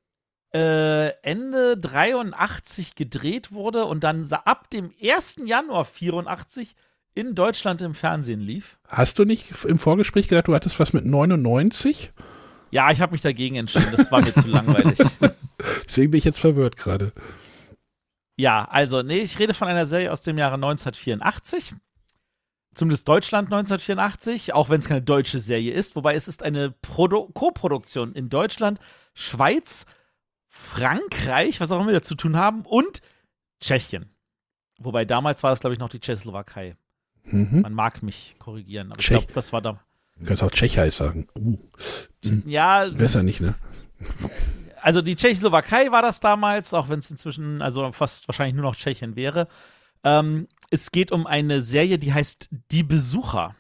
äh, 0.54 1.08
Ende 1.22 1.78
83 1.78 2.94
gedreht 2.94 3.52
wurde 3.52 3.86
und 3.86 4.04
dann 4.04 4.26
ab 4.44 4.68
dem 4.70 4.90
1. 5.02 5.36
Januar 5.46 5.84
84 5.84 6.74
in 7.14 7.34
Deutschland 7.34 7.80
im 7.82 7.94
Fernsehen 7.94 8.40
lief. 8.40 8.78
Hast 8.88 9.18
du 9.18 9.24
nicht 9.24 9.64
im 9.64 9.78
Vorgespräch 9.78 10.28
gesagt, 10.28 10.48
du 10.48 10.54
hattest 10.54 10.78
was 10.78 10.92
mit 10.92 11.04
99? 11.06 12.12
Ja, 12.70 12.90
ich 12.90 13.00
habe 13.00 13.12
mich 13.12 13.20
dagegen 13.20 13.56
entschieden, 13.56 13.92
das 13.94 14.10
war 14.10 14.22
mir 14.22 14.32
zu 14.34 14.48
langweilig. 14.48 14.98
Deswegen 15.86 16.10
bin 16.10 16.18
ich 16.18 16.24
jetzt 16.24 16.40
verwirrt 16.40 16.76
gerade. 16.76 17.12
Ja, 18.38 18.64
also, 18.70 19.02
nee, 19.02 19.18
ich 19.20 19.38
rede 19.38 19.52
von 19.54 19.68
einer 19.68 19.84
Serie 19.84 20.10
aus 20.10 20.22
dem 20.22 20.38
Jahre 20.38 20.54
1984. 20.54 21.74
Zumindest 22.74 23.06
Deutschland 23.06 23.46
1984, 23.52 24.54
auch 24.54 24.70
wenn 24.70 24.78
es 24.78 24.88
keine 24.88 25.02
deutsche 25.02 25.38
Serie 25.40 25.72
ist. 25.72 25.94
Wobei 25.96 26.14
es 26.14 26.26
ist 26.28 26.42
eine 26.42 26.70
Produ 26.70 27.28
Co-Produktion 27.34 28.14
in 28.14 28.28
Deutschland, 28.30 28.78
Schweiz, 29.14 29.84
Frankreich, 30.48 31.60
was 31.60 31.70
auch 31.72 31.80
immer 31.80 31.92
wir 31.92 32.02
zu 32.02 32.14
tun 32.14 32.36
haben, 32.36 32.62
und 32.62 33.00
Tschechien. 33.60 34.10
Wobei 34.78 35.04
damals 35.04 35.42
war 35.42 35.50
das, 35.50 35.60
glaube 35.60 35.74
ich, 35.74 35.80
noch 35.80 35.88
die 35.88 36.00
Tschechoslowakei. 36.00 36.76
Mhm. 37.24 37.60
Man 37.62 37.72
mag 37.74 38.02
mich 38.02 38.36
korrigieren, 38.38 38.90
aber 38.90 39.00
ich 39.00 39.06
Tschech- 39.06 39.18
glaube, 39.18 39.32
das 39.32 39.52
war 39.52 39.60
da. 39.62 39.80
Du 40.16 40.26
kannst 40.26 40.42
auch 40.42 40.50
Tschechei 40.50 40.90
sagen. 40.90 41.26
Uh, 41.36 41.58
Ja, 42.46 42.86
besser 42.88 43.22
nicht, 43.22 43.40
ne? 43.40 43.54
also 44.80 45.00
die 45.02 45.16
Tschechoslowakei 45.16 45.90
war 45.92 46.02
das 46.02 46.20
damals, 46.20 46.74
auch 46.74 46.88
wenn 46.88 46.98
es 46.98 47.10
inzwischen, 47.10 47.62
also 47.62 47.90
fast 47.92 48.28
wahrscheinlich 48.28 48.54
nur 48.54 48.64
noch 48.64 48.76
Tschechien 48.76 49.14
wäre. 49.16 49.46
Ähm, 50.04 50.48
es 50.72 50.90
geht 50.90 51.12
um 51.12 51.26
eine 51.26 51.60
Serie, 51.60 51.98
die 51.98 52.12
heißt 52.12 52.48
Die 52.70 52.82
Besucher. 52.82 53.54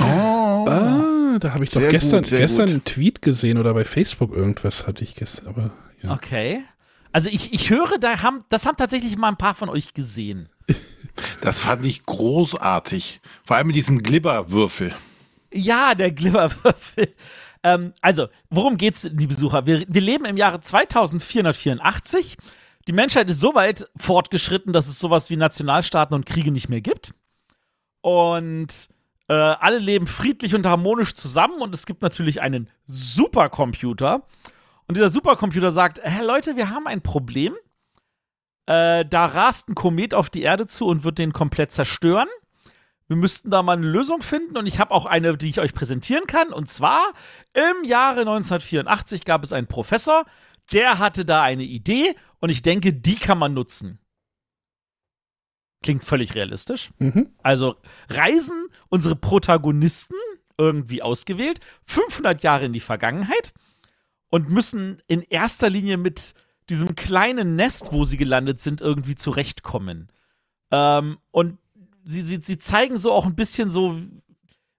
Oh. 0.00 0.02
Ah, 0.02 1.38
da 1.38 1.54
habe 1.54 1.62
ich 1.64 1.70
doch 1.70 1.80
Sehr 1.80 1.90
gestern, 1.90 2.22
gut, 2.24 2.30
gestern 2.30 2.66
gut. 2.66 2.72
einen 2.72 2.84
Tweet 2.84 3.22
gesehen 3.22 3.56
oder 3.58 3.72
bei 3.72 3.84
Facebook 3.84 4.34
irgendwas 4.34 4.86
hatte 4.86 5.04
ich 5.04 5.14
gestern, 5.14 5.46
aber 5.46 5.70
ja. 6.02 6.12
Okay. 6.12 6.64
Also 7.12 7.30
ich, 7.30 7.54
ich 7.54 7.70
höre, 7.70 7.98
da 7.98 8.20
haben, 8.22 8.44
das 8.48 8.66
haben 8.66 8.76
tatsächlich 8.76 9.16
mal 9.16 9.28
ein 9.28 9.38
paar 9.38 9.54
von 9.54 9.68
euch 9.68 9.94
gesehen. 9.94 10.48
Das 11.40 11.60
fand 11.60 11.82
ich 11.86 12.02
großartig. 12.02 13.22
Vor 13.42 13.56
allem 13.56 13.68
mit 13.68 13.76
diesem 13.76 14.02
Glibberwürfel. 14.02 14.94
Ja, 15.50 15.94
der 15.94 16.12
Glimmerwürfel. 16.12 17.14
ähm, 17.62 17.94
also, 18.02 18.28
worum 18.50 18.76
geht's, 18.76 19.08
die 19.10 19.26
Besucher? 19.26 19.66
Wir, 19.66 19.82
wir 19.88 20.02
leben 20.02 20.26
im 20.26 20.36
Jahre 20.36 20.60
2484. 20.60 22.36
Die 22.88 22.92
Menschheit 22.92 23.28
ist 23.28 23.40
so 23.40 23.54
weit 23.54 23.88
fortgeschritten, 23.96 24.72
dass 24.72 24.86
es 24.86 24.98
sowas 24.98 25.28
wie 25.30 25.36
Nationalstaaten 25.36 26.14
und 26.14 26.26
Kriege 26.26 26.52
nicht 26.52 26.68
mehr 26.68 26.80
gibt. 26.80 27.14
Und 28.00 28.88
äh, 29.28 29.34
alle 29.34 29.78
leben 29.78 30.06
friedlich 30.06 30.54
und 30.54 30.66
harmonisch 30.66 31.14
zusammen 31.14 31.60
und 31.60 31.74
es 31.74 31.86
gibt 31.86 32.02
natürlich 32.02 32.40
einen 32.40 32.70
Supercomputer. 32.84 34.22
Und 34.86 34.96
dieser 34.96 35.08
Supercomputer 35.08 35.72
sagt: 35.72 36.00
Hey 36.02 36.24
Leute, 36.24 36.54
wir 36.54 36.70
haben 36.70 36.86
ein 36.86 37.02
Problem. 37.02 37.54
Äh, 38.66 39.04
da 39.04 39.26
rast 39.26 39.68
ein 39.68 39.74
Komet 39.74 40.14
auf 40.14 40.30
die 40.30 40.42
Erde 40.42 40.68
zu 40.68 40.86
und 40.86 41.02
wird 41.02 41.18
den 41.18 41.32
komplett 41.32 41.72
zerstören. 41.72 42.28
Wir 43.08 43.16
müssten 43.16 43.50
da 43.50 43.62
mal 43.62 43.76
eine 43.76 43.86
Lösung 43.86 44.22
finden 44.22 44.56
und 44.56 44.66
ich 44.66 44.80
habe 44.80 44.92
auch 44.92 45.06
eine, 45.06 45.36
die 45.36 45.48
ich 45.48 45.60
euch 45.60 45.74
präsentieren 45.74 46.26
kann. 46.26 46.52
Und 46.52 46.68
zwar 46.68 47.12
im 47.52 47.84
Jahre 47.84 48.20
1984 48.20 49.24
gab 49.24 49.44
es 49.44 49.52
einen 49.52 49.68
Professor, 49.68 50.24
der 50.72 50.98
hatte 50.98 51.24
da 51.24 51.42
eine 51.42 51.62
Idee 51.62 52.16
und 52.46 52.50
ich 52.50 52.62
denke, 52.62 52.92
die 52.92 53.16
kann 53.16 53.38
man 53.38 53.54
nutzen. 53.54 53.98
Klingt 55.82 56.04
völlig 56.04 56.36
realistisch. 56.36 56.92
Mhm. 57.00 57.30
Also 57.42 57.74
reisen 58.08 58.68
unsere 58.88 59.16
Protagonisten 59.16 60.14
irgendwie 60.56 61.02
ausgewählt 61.02 61.58
500 61.82 62.44
Jahre 62.44 62.66
in 62.66 62.72
die 62.72 62.78
Vergangenheit 62.78 63.52
und 64.28 64.48
müssen 64.48 65.02
in 65.08 65.22
erster 65.22 65.68
Linie 65.68 65.96
mit 65.96 66.34
diesem 66.70 66.94
kleinen 66.94 67.56
Nest, 67.56 67.92
wo 67.92 68.04
sie 68.04 68.16
gelandet 68.16 68.60
sind, 68.60 68.80
irgendwie 68.80 69.16
zurechtkommen. 69.16 70.12
Ähm, 70.70 71.18
und 71.32 71.58
sie, 72.04 72.22
sie, 72.22 72.38
sie 72.40 72.58
zeigen 72.58 72.96
so 72.96 73.10
auch 73.10 73.26
ein 73.26 73.34
bisschen 73.34 73.70
so, 73.70 74.00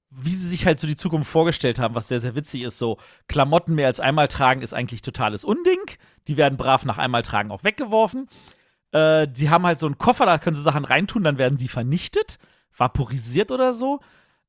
wie 0.09 0.31
sie 0.31 0.47
sich 0.47 0.65
halt 0.65 0.79
so 0.79 0.87
die 0.87 0.95
Zukunft 0.95 1.29
vorgestellt 1.29 1.79
haben, 1.79 1.95
was 1.95 2.07
sehr, 2.07 2.19
sehr 2.19 2.35
witzig 2.35 2.63
ist. 2.63 2.77
So, 2.77 2.97
Klamotten 3.27 3.75
mehr 3.75 3.87
als 3.87 3.99
einmal 3.99 4.27
tragen 4.27 4.61
ist 4.61 4.73
eigentlich 4.73 5.01
totales 5.01 5.43
Unding. 5.43 5.79
Die 6.27 6.37
werden 6.37 6.57
brav 6.57 6.85
nach 6.85 6.97
einmal 6.97 7.23
tragen 7.23 7.51
auch 7.51 7.63
weggeworfen. 7.63 8.29
Äh, 8.91 9.27
die 9.27 9.49
haben 9.49 9.65
halt 9.65 9.79
so 9.79 9.85
einen 9.85 9.97
Koffer, 9.97 10.25
da 10.25 10.37
können 10.37 10.55
sie 10.55 10.61
Sachen 10.61 10.85
reintun, 10.85 11.23
dann 11.23 11.37
werden 11.37 11.57
die 11.57 11.67
vernichtet, 11.67 12.39
vaporisiert 12.75 13.51
oder 13.51 13.73
so. 13.73 13.99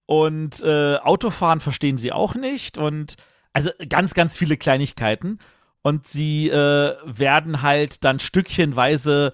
Und 0.07 0.63
äh, 0.63 0.97
Autofahren 0.97 1.61
verstehen 1.61 1.99
sie 1.99 2.13
auch 2.13 2.35
nicht. 2.35 2.79
Und 2.79 3.17
also 3.53 3.71
ganz, 3.89 4.15
ganz 4.15 4.37
viele 4.37 4.57
Kleinigkeiten. 4.57 5.39
Und 5.83 6.07
sie 6.07 6.49
äh, 6.49 6.97
werden 7.05 7.63
halt 7.63 8.05
dann 8.05 8.21
stückchenweise 8.21 9.33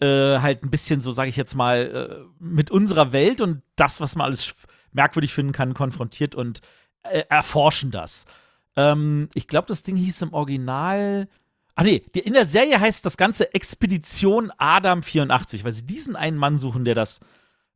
äh, 0.00 0.38
halt 0.38 0.62
ein 0.62 0.70
bisschen, 0.70 1.00
so 1.00 1.12
sage 1.12 1.30
ich 1.30 1.36
jetzt 1.36 1.54
mal, 1.54 1.78
äh, 2.22 2.34
mit 2.38 2.70
unserer 2.70 3.12
Welt 3.12 3.40
und 3.40 3.62
das, 3.76 4.00
was 4.00 4.16
man 4.16 4.26
alles 4.26 4.54
merkwürdig 4.94 5.34
finden 5.34 5.52
kann, 5.52 5.74
konfrontiert 5.74 6.34
und 6.34 6.60
äh, 7.02 7.24
erforschen 7.28 7.90
das. 7.90 8.24
Ähm, 8.76 9.28
ich 9.34 9.46
glaube, 9.46 9.68
das 9.68 9.82
Ding 9.82 9.96
hieß 9.96 10.22
im 10.22 10.32
Original. 10.32 11.28
Ah 11.74 11.82
nee, 11.82 12.02
in 12.14 12.32
der 12.32 12.46
Serie 12.46 12.80
heißt 12.80 13.04
das 13.04 13.16
Ganze 13.16 13.52
Expedition 13.52 14.52
Adam 14.58 15.02
84, 15.02 15.64
weil 15.64 15.72
sie 15.72 15.86
diesen 15.86 16.16
einen 16.16 16.38
Mann 16.38 16.56
suchen, 16.56 16.84
der 16.84 16.94
das 16.94 17.20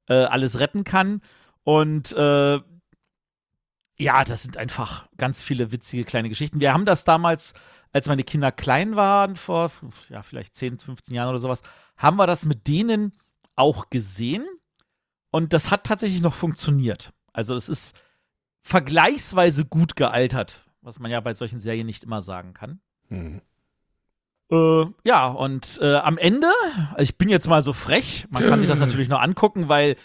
äh, 0.09 0.15
alles 0.15 0.59
retten 0.61 0.85
kann. 0.85 1.21
Und 1.65 2.13
äh, 2.13 2.61
ja, 3.99 4.25
das 4.25 4.45
sind 4.45 4.57
einfach 4.57 5.09
ganz 5.17 5.43
viele 5.43 5.73
witzige 5.73 6.05
kleine 6.05 6.29
Geschichten. 6.29 6.61
Wir 6.61 6.73
haben 6.73 6.85
das 6.85 7.05
damals, 7.05 7.55
als 7.93 8.07
meine 8.07 8.23
Kinder 8.23 8.53
klein 8.53 8.95
waren, 8.95 9.35
vor 9.35 9.73
ja, 10.09 10.23
vielleicht 10.23 10.55
10, 10.55 10.79
15 10.79 11.15
Jahren 11.15 11.29
oder 11.29 11.39
sowas, 11.39 11.63
haben 11.97 12.17
wir 12.17 12.29
das 12.29 12.45
mit 12.45 12.69
denen 12.69 13.13
auch 13.57 13.91
gesehen. 13.91 14.47
Und 15.31 15.53
das 15.53 15.71
hat 15.71 15.85
tatsächlich 15.85 16.21
noch 16.21 16.35
funktioniert. 16.35 17.13
Also, 17.33 17.55
es 17.55 17.69
ist 17.69 17.97
vergleichsweise 18.63 19.65
gut 19.65 19.97
gealtert, 19.97 20.67
was 20.83 20.99
man 20.99 21.11
ja 21.11 21.21
bei 21.21 21.35
solchen 21.35 21.61
Serien 21.61 21.87
nicht 21.87 22.05
immer 22.05 22.21
sagen 22.21 22.55
kann. 22.55 22.81
Mhm. 23.09 23.41
Äh, 24.51 24.85
ja, 25.05 25.27
und 25.27 25.79
äh, 25.83 25.97
am 25.97 26.17
Ende, 26.17 26.49
ich 26.97 27.19
bin 27.19 27.29
jetzt 27.29 27.49
mal 27.49 27.63
so 27.63 27.73
frech, 27.73 28.27
man 28.31 28.47
kann 28.47 28.61
sich 28.61 28.69
das 28.69 28.81
natürlich 28.81 29.09
nur 29.09 29.21
angucken, 29.21 29.69
weil 29.69 29.97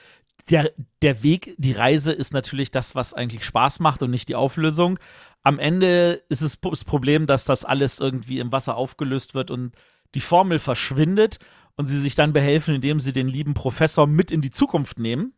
der, 0.49 0.71
der 1.01 1.23
Weg, 1.23 1.55
die 1.57 1.71
Reise 1.71 2.11
ist 2.11 2.33
natürlich 2.33 2.71
das, 2.71 2.95
was 2.95 3.13
eigentlich 3.13 3.45
Spaß 3.45 3.79
macht 3.79 4.03
und 4.03 4.11
nicht 4.11 4.27
die 4.27 4.35
Auflösung. 4.35 4.99
Am 5.41 5.59
Ende 5.59 6.21
ist 6.29 6.41
es 6.41 6.59
das 6.59 6.83
Problem, 6.83 7.25
dass 7.25 7.45
das 7.45 7.63
alles 7.63 7.99
irgendwie 7.99 8.39
im 8.39 8.51
Wasser 8.51 8.75
aufgelöst 8.75 9.35
wird 9.35 9.51
und 9.51 9.75
die 10.15 10.21
Formel 10.21 10.59
verschwindet 10.59 11.39
und 11.75 11.85
sie 11.85 11.97
sich 11.99 12.15
dann 12.15 12.33
behelfen, 12.33 12.75
indem 12.75 12.99
sie 12.99 13.13
den 13.13 13.27
lieben 13.27 13.53
Professor 13.53 14.07
mit 14.07 14.31
in 14.31 14.41
die 14.41 14.51
Zukunft 14.51 14.99
nehmen. 14.99 15.33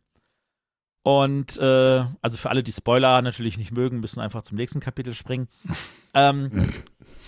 Und 1.02 1.56
äh, 1.58 2.04
also 2.20 2.36
für 2.36 2.50
alle, 2.50 2.62
die 2.62 2.72
Spoiler 2.72 3.22
natürlich 3.22 3.58
nicht 3.58 3.72
mögen, 3.72 4.00
müssen 4.00 4.20
einfach 4.20 4.42
zum 4.42 4.56
nächsten 4.56 4.80
Kapitel 4.80 5.14
springen. 5.14 5.48
ähm, 6.14 6.50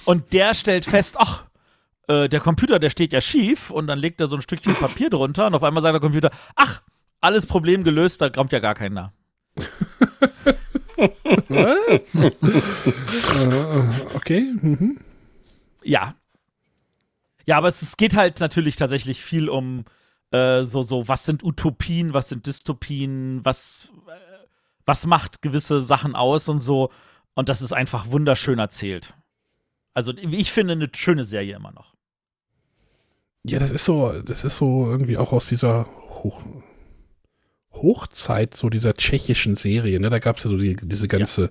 und 0.04 0.32
der 0.32 0.54
stellt 0.54 0.84
fest, 0.84 1.16
ach, 1.18 1.46
äh, 2.08 2.28
der 2.28 2.40
Computer, 2.40 2.78
der 2.78 2.90
steht 2.90 3.12
ja 3.12 3.20
schief 3.20 3.70
und 3.70 3.86
dann 3.86 3.98
legt 3.98 4.20
er 4.20 4.26
so 4.26 4.36
ein 4.36 4.42
Stückchen 4.42 4.74
Papier 4.74 5.10
drunter 5.10 5.46
und 5.46 5.54
auf 5.54 5.62
einmal 5.62 5.82
sagt 5.82 5.94
der 5.94 6.00
Computer, 6.00 6.30
ach, 6.56 6.82
alles 7.20 7.46
Problem 7.46 7.84
gelöst, 7.84 8.20
da 8.20 8.30
kommt 8.30 8.52
ja 8.52 8.58
gar 8.58 8.74
keiner. 8.74 9.12
Was? 11.48 12.14
äh, 12.16 12.28
okay. 14.14 14.52
Mhm. 14.60 14.98
Ja. 15.84 16.14
Ja, 17.48 17.56
aber 17.56 17.68
es, 17.68 17.80
es 17.80 17.96
geht 17.96 18.14
halt 18.14 18.40
natürlich 18.40 18.76
tatsächlich 18.76 19.22
viel 19.22 19.48
um 19.48 19.86
äh, 20.32 20.64
so, 20.64 20.82
so, 20.82 21.08
was 21.08 21.24
sind 21.24 21.42
Utopien, 21.42 22.12
was 22.12 22.28
sind 22.28 22.44
Dystopien, 22.46 23.42
was, 23.42 23.88
äh, 24.06 24.46
was 24.84 25.06
macht 25.06 25.40
gewisse 25.40 25.80
Sachen 25.80 26.14
aus 26.14 26.50
und 26.50 26.58
so. 26.58 26.90
Und 27.32 27.48
das 27.48 27.62
ist 27.62 27.72
einfach 27.72 28.10
wunderschön 28.10 28.58
erzählt. 28.58 29.14
Also, 29.94 30.12
ich 30.12 30.52
finde 30.52 30.74
eine 30.74 30.90
schöne 30.94 31.24
Serie 31.24 31.56
immer 31.56 31.72
noch. 31.72 31.94
Ja, 33.44 33.58
das 33.58 33.70
ist 33.70 33.86
so, 33.86 34.20
das 34.20 34.44
ist 34.44 34.58
so 34.58 34.84
irgendwie 34.84 35.16
auch 35.16 35.32
aus 35.32 35.48
dieser 35.48 35.86
Hoch, 36.22 36.42
Hochzeit 37.72 38.52
so 38.52 38.68
dieser 38.68 38.92
tschechischen 38.92 39.56
Serie, 39.56 39.98
ne? 40.00 40.10
Da 40.10 40.18
gab 40.18 40.36
es 40.36 40.44
ja 40.44 40.50
so 40.50 40.58
die, 40.58 40.76
diese 40.76 41.08
ganze 41.08 41.48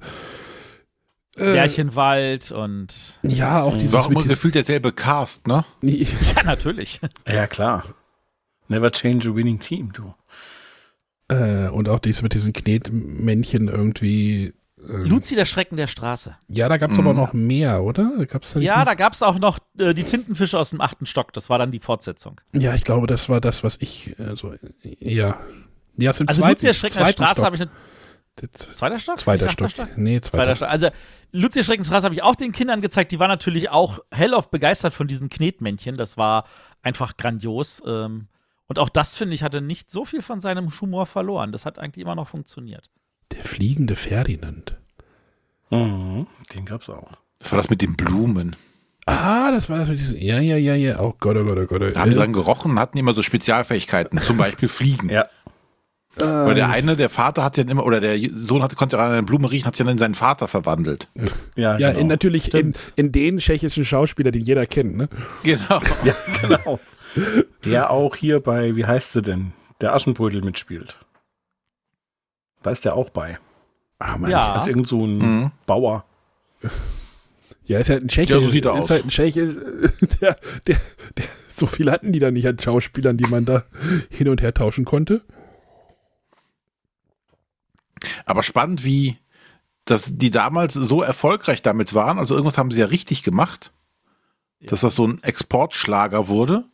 äh, 1.37 1.53
Märchenwald 1.53 2.51
und. 2.51 3.19
Ja, 3.23 3.61
auch 3.63 3.77
dieses 3.77 3.93
War 3.93 4.01
auch 4.01 4.09
mit 4.09 4.15
immer 4.17 4.21
diesem, 4.23 4.35
gefühlt 4.35 4.55
derselbe 4.55 4.91
Cast, 4.91 5.47
ne? 5.47 5.65
Ja, 5.81 6.43
natürlich. 6.43 6.99
Ja, 7.27 7.47
klar. 7.47 7.83
Never 8.67 8.91
change 8.91 9.29
a 9.29 9.35
winning 9.35 9.59
team, 9.59 9.91
du. 9.93 10.13
äh, 11.29 11.67
und 11.69 11.89
auch 11.89 11.99
dieses 11.99 12.21
mit 12.21 12.33
diesen 12.33 12.53
Knetmännchen 12.53 13.67
irgendwie. 13.67 14.53
ähm, 14.77 15.03
Luzi, 15.05 15.35
der 15.35 15.45
Schrecken 15.45 15.77
der 15.77 15.87
Straße. 15.87 16.35
Ja, 16.49 16.67
da 16.69 16.77
gab 16.77 16.91
es 16.91 16.99
aber 16.99 17.13
noch 17.13 17.33
mehr, 17.33 17.81
oder? 17.83 18.11
Da 18.17 18.25
gab's 18.25 18.53
da 18.53 18.59
nicht 18.59 18.67
Ja, 18.67 18.83
da 18.85 18.93
gab 18.93 19.13
es 19.13 19.23
auch 19.23 19.39
noch 19.39 19.59
äh, 19.79 19.93
die 19.93 20.03
Tintenfische 20.03 20.57
aus 20.59 20.71
dem 20.71 20.81
achten 20.81 21.05
Stock. 21.05 21.33
Das 21.33 21.49
war 21.49 21.57
dann 21.59 21.71
die 21.71 21.79
Fortsetzung. 21.79 22.39
ja, 22.53 22.73
ich 22.75 22.83
glaube, 22.83 23.07
das 23.07 23.29
war 23.29 23.39
das, 23.41 23.63
was 23.63 23.77
ich 23.79 24.17
äh, 24.19 24.35
so 24.35 24.53
ja. 24.99 25.37
Ja, 25.99 26.11
aus 26.11 26.17
dem 26.17 26.27
Also 26.27 26.41
zweiten, 26.41 26.51
Luzi, 26.53 26.65
der 26.67 26.73
Schrecken 26.73 26.97
der 26.99 27.07
Straße 27.11 27.41
habe 27.43 27.55
ich. 27.55 27.61
Zweiter 28.51 28.99
Stock? 28.99 29.17
Zweiter 29.19 29.47
achter 29.47 29.69
Stock. 29.69 29.97
Nee, 29.97 30.21
zweiter. 30.21 30.43
Zweiter 30.43 30.55
Stock. 30.55 30.69
Also, 30.69 30.89
Lucia 31.31 31.63
Schreckenstraße 31.63 32.05
habe 32.05 32.15
ich 32.15 32.23
auch 32.23 32.35
den 32.35 32.51
Kindern 32.51 32.81
gezeigt. 32.81 33.11
Die 33.11 33.19
waren 33.19 33.29
natürlich 33.29 33.69
auch 33.69 33.99
hellauf 34.11 34.49
begeistert 34.49 34.93
von 34.93 35.07
diesen 35.07 35.29
Knetmännchen. 35.29 35.95
Das 35.95 36.17
war 36.17 36.45
einfach 36.81 37.17
grandios. 37.17 37.81
Ähm, 37.85 38.27
und 38.67 38.79
auch 38.79 38.89
das, 38.89 39.15
finde 39.15 39.33
ich, 39.35 39.43
hatte 39.43 39.61
nicht 39.61 39.89
so 39.89 40.05
viel 40.05 40.21
von 40.21 40.39
seinem 40.39 40.69
Humor 40.79 41.05
verloren. 41.05 41.51
Das 41.51 41.65
hat 41.65 41.79
eigentlich 41.79 42.03
immer 42.03 42.15
noch 42.15 42.27
funktioniert. 42.27 42.89
Der 43.31 43.43
fliegende 43.43 43.95
Ferdinand. 43.95 44.77
Mhm, 45.69 46.27
den 46.53 46.65
gab's 46.65 46.89
auch. 46.89 47.11
Das 47.39 47.51
war 47.51 47.57
das 47.57 47.69
mit 47.69 47.81
den 47.81 47.95
Blumen. 47.95 48.55
Ah, 49.05 49.51
das 49.51 49.69
war 49.69 49.79
das 49.79 49.89
mit 49.89 49.99
diesem. 49.99 50.17
Ja, 50.17 50.39
ja, 50.39 50.57
ja, 50.57 50.75
ja. 50.75 50.99
Oh 50.99 51.13
Gott, 51.17 51.37
oh 51.37 51.43
Gott, 51.45 51.57
oh 51.57 51.65
Gott. 51.65 51.95
Da 51.95 52.01
haben 52.01 52.09
die 52.09 52.15
Äh, 52.15 52.19
dran 52.19 52.33
gerochen 52.33 52.71
und 52.71 52.79
hatten 52.79 52.97
immer 52.97 53.13
so 53.13 53.21
Spezialfähigkeiten, 53.21 54.19
zum 54.19 54.37
Beispiel 54.37 54.67
Fliegen. 54.67 55.09
Ja. 55.09 55.27
Weil 56.19 56.55
der 56.55 56.69
eine, 56.69 56.95
der 56.95 57.09
Vater 57.09 57.43
hat 57.43 57.57
ja 57.57 57.63
immer, 57.63 57.85
oder 57.85 57.99
der 57.99 58.17
Sohn 58.33 58.63
hatte, 58.63 58.75
konnte 58.75 58.97
an 58.99 59.11
einer 59.11 59.21
Blume 59.23 59.49
riechen, 59.51 59.65
hat 59.65 59.75
sich 59.75 59.85
dann 59.85 59.91
in 59.93 59.97
seinen 59.99 60.15
Vater 60.15 60.47
verwandelt. 60.47 61.07
Ja, 61.55 61.77
ja, 61.77 61.89
genau. 61.89 61.99
in, 62.01 62.07
natürlich 62.07 62.53
in, 62.53 62.73
in 62.95 63.11
den 63.11 63.37
tschechischen 63.37 63.85
Schauspieler, 63.85 64.31
den 64.31 64.41
jeder 64.41 64.65
kennt, 64.65 64.97
ne? 64.97 65.09
Genau. 65.43 65.81
ja, 66.03 66.15
genau. 66.41 66.79
Der 67.65 67.89
auch 67.91 68.15
hier 68.15 68.39
bei, 68.39 68.75
wie 68.75 68.85
heißt 68.85 69.13
sie 69.13 69.21
denn? 69.21 69.53
Der 69.81 69.93
Aschenbrödel 69.93 70.41
mitspielt. 70.43 70.97
Da 72.63 72.71
ist 72.71 72.85
der 72.85 72.95
auch 72.95 73.09
bei. 73.09 73.37
Ah, 73.99 74.17
Mann. 74.17 74.31
Ja. 74.31 74.53
Als 74.53 74.67
irgend 74.67 74.87
so 74.87 75.05
ein 75.05 75.17
Mhm. 75.17 75.51
Bauer. 75.65 76.05
Ja, 77.65 77.79
ist 77.79 77.89
halt 77.89 78.03
ein 78.03 78.07
Tscheche. 78.07 78.33
Ja, 78.35 78.41
so 78.41 78.49
sieht 78.49 78.65
er 78.65 78.73
ist 78.73 78.83
aus. 78.83 78.89
halt 78.89 79.05
ein 79.05 79.09
Tscheche, 79.09 79.47
der, 80.21 80.37
der, 80.67 80.77
der, 81.17 81.25
so 81.47 81.67
viel 81.67 81.91
hatten 81.91 82.11
die 82.11 82.19
da 82.19 82.31
nicht 82.31 82.47
an 82.47 82.57
Schauspielern, 82.57 83.17
die 83.17 83.27
man 83.29 83.45
da 83.45 83.63
hin 84.09 84.29
und 84.29 84.41
her 84.41 84.53
tauschen 84.53 84.85
konnte. 84.85 85.21
Aber 88.25 88.43
spannend, 88.43 88.83
wie 88.83 89.17
dass 89.89 90.05
die 90.07 90.31
damals 90.31 90.73
so 90.73 91.01
erfolgreich 91.01 91.61
damit 91.61 91.93
waren. 91.93 92.19
Also 92.19 92.35
irgendwas 92.35 92.57
haben 92.57 92.71
sie 92.71 92.79
ja 92.79 92.87
richtig 92.87 93.23
gemacht, 93.23 93.71
dass 94.61 94.81
das 94.81 94.95
so 94.95 95.07
ein 95.07 95.23
Exportschlager 95.23 96.27
wurde 96.27 96.65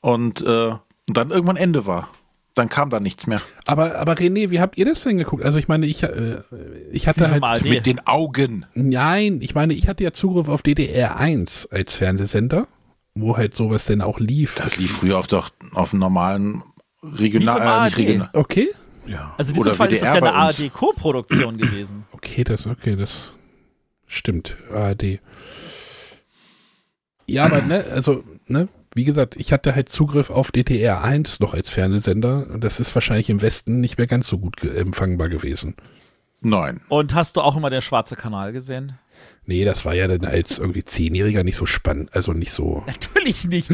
und, 0.00 0.42
äh, 0.42 0.70
und 1.08 1.16
dann 1.16 1.30
irgendwann 1.30 1.56
Ende 1.56 1.86
war. 1.86 2.08
Dann 2.54 2.70
kam 2.70 2.88
da 2.88 3.00
nichts 3.00 3.26
mehr. 3.26 3.42
Aber, 3.66 3.96
aber 3.96 4.14
René, 4.14 4.48
wie 4.48 4.60
habt 4.60 4.78
ihr 4.78 4.86
das 4.86 5.02
denn 5.02 5.18
geguckt? 5.18 5.44
Also 5.44 5.58
ich 5.58 5.68
meine, 5.68 5.84
ich, 5.84 6.02
äh, 6.02 6.40
ich 6.90 7.06
hatte 7.06 7.30
halt. 7.30 7.64
Mit 7.64 7.84
den 7.84 8.06
Augen. 8.06 8.64
nein, 8.74 9.40
ich 9.42 9.54
meine, 9.54 9.74
ich 9.74 9.88
hatte 9.88 10.04
ja 10.04 10.12
Zugriff 10.12 10.48
auf 10.48 10.62
DDR 10.62 11.18
1 11.18 11.66
als 11.70 11.94
Fernsehsender, 11.96 12.66
wo 13.14 13.36
halt 13.36 13.54
sowas 13.54 13.84
denn 13.84 14.00
auch 14.00 14.20
lief. 14.20 14.54
Das 14.54 14.78
lief 14.78 14.98
früher 14.98 15.18
auf, 15.18 15.26
doch, 15.26 15.50
auf 15.74 15.90
dem 15.90 15.98
normalen 15.98 16.62
Regional, 17.02 17.60
äh, 17.60 17.94
regional. 17.94 18.30
Okay, 18.32 18.70
Ja. 19.06 19.34
Also 19.38 19.50
in 19.50 19.54
diesem 19.54 19.68
Oder 19.68 19.74
Fall 19.74 19.92
ist 19.92 20.02
das 20.02 20.10
WDR 20.10 20.24
ja 20.24 20.32
eine. 20.32 20.34
ARD-Co-Produktion 20.34 21.58
gewesen. 21.58 22.04
okay, 22.12 22.44
das, 22.44 22.66
okay, 22.66 22.96
das 22.96 23.34
stimmt, 24.06 24.56
ARD. 24.72 25.20
Ja, 27.26 27.44
aber 27.44 27.62
ne, 27.62 27.84
also, 27.92 28.22
ne, 28.46 28.68
wie 28.94 29.04
gesagt, 29.04 29.36
ich 29.36 29.52
hatte 29.52 29.74
halt 29.74 29.88
Zugriff 29.88 30.30
auf 30.30 30.52
DDR 30.52 31.02
1 31.02 31.40
noch 31.40 31.54
als 31.54 31.70
Fernsehsender. 31.70 32.58
Das 32.58 32.80
ist 32.80 32.94
wahrscheinlich 32.94 33.28
im 33.28 33.42
Westen 33.42 33.80
nicht 33.80 33.98
mehr 33.98 34.06
ganz 34.06 34.28
so 34.28 34.38
gut 34.38 34.62
empfangbar 34.62 35.28
gewesen. 35.28 35.74
Nein. 36.40 36.80
Und 36.88 37.14
hast 37.14 37.36
du 37.36 37.40
auch 37.40 37.56
immer 37.56 37.70
der 37.70 37.80
schwarze 37.80 38.14
Kanal 38.14 38.52
gesehen? 38.52 38.92
Nee, 39.46 39.64
das 39.64 39.84
war 39.84 39.94
ja 39.94 40.08
dann 40.08 40.24
als 40.24 40.58
irgendwie 40.58 40.82
Zehnjähriger 40.84 41.44
nicht 41.44 41.56
so 41.56 41.66
spannend, 41.66 42.14
also 42.14 42.32
nicht 42.32 42.50
so. 42.50 42.82
Natürlich 42.86 43.44
nicht. 43.44 43.68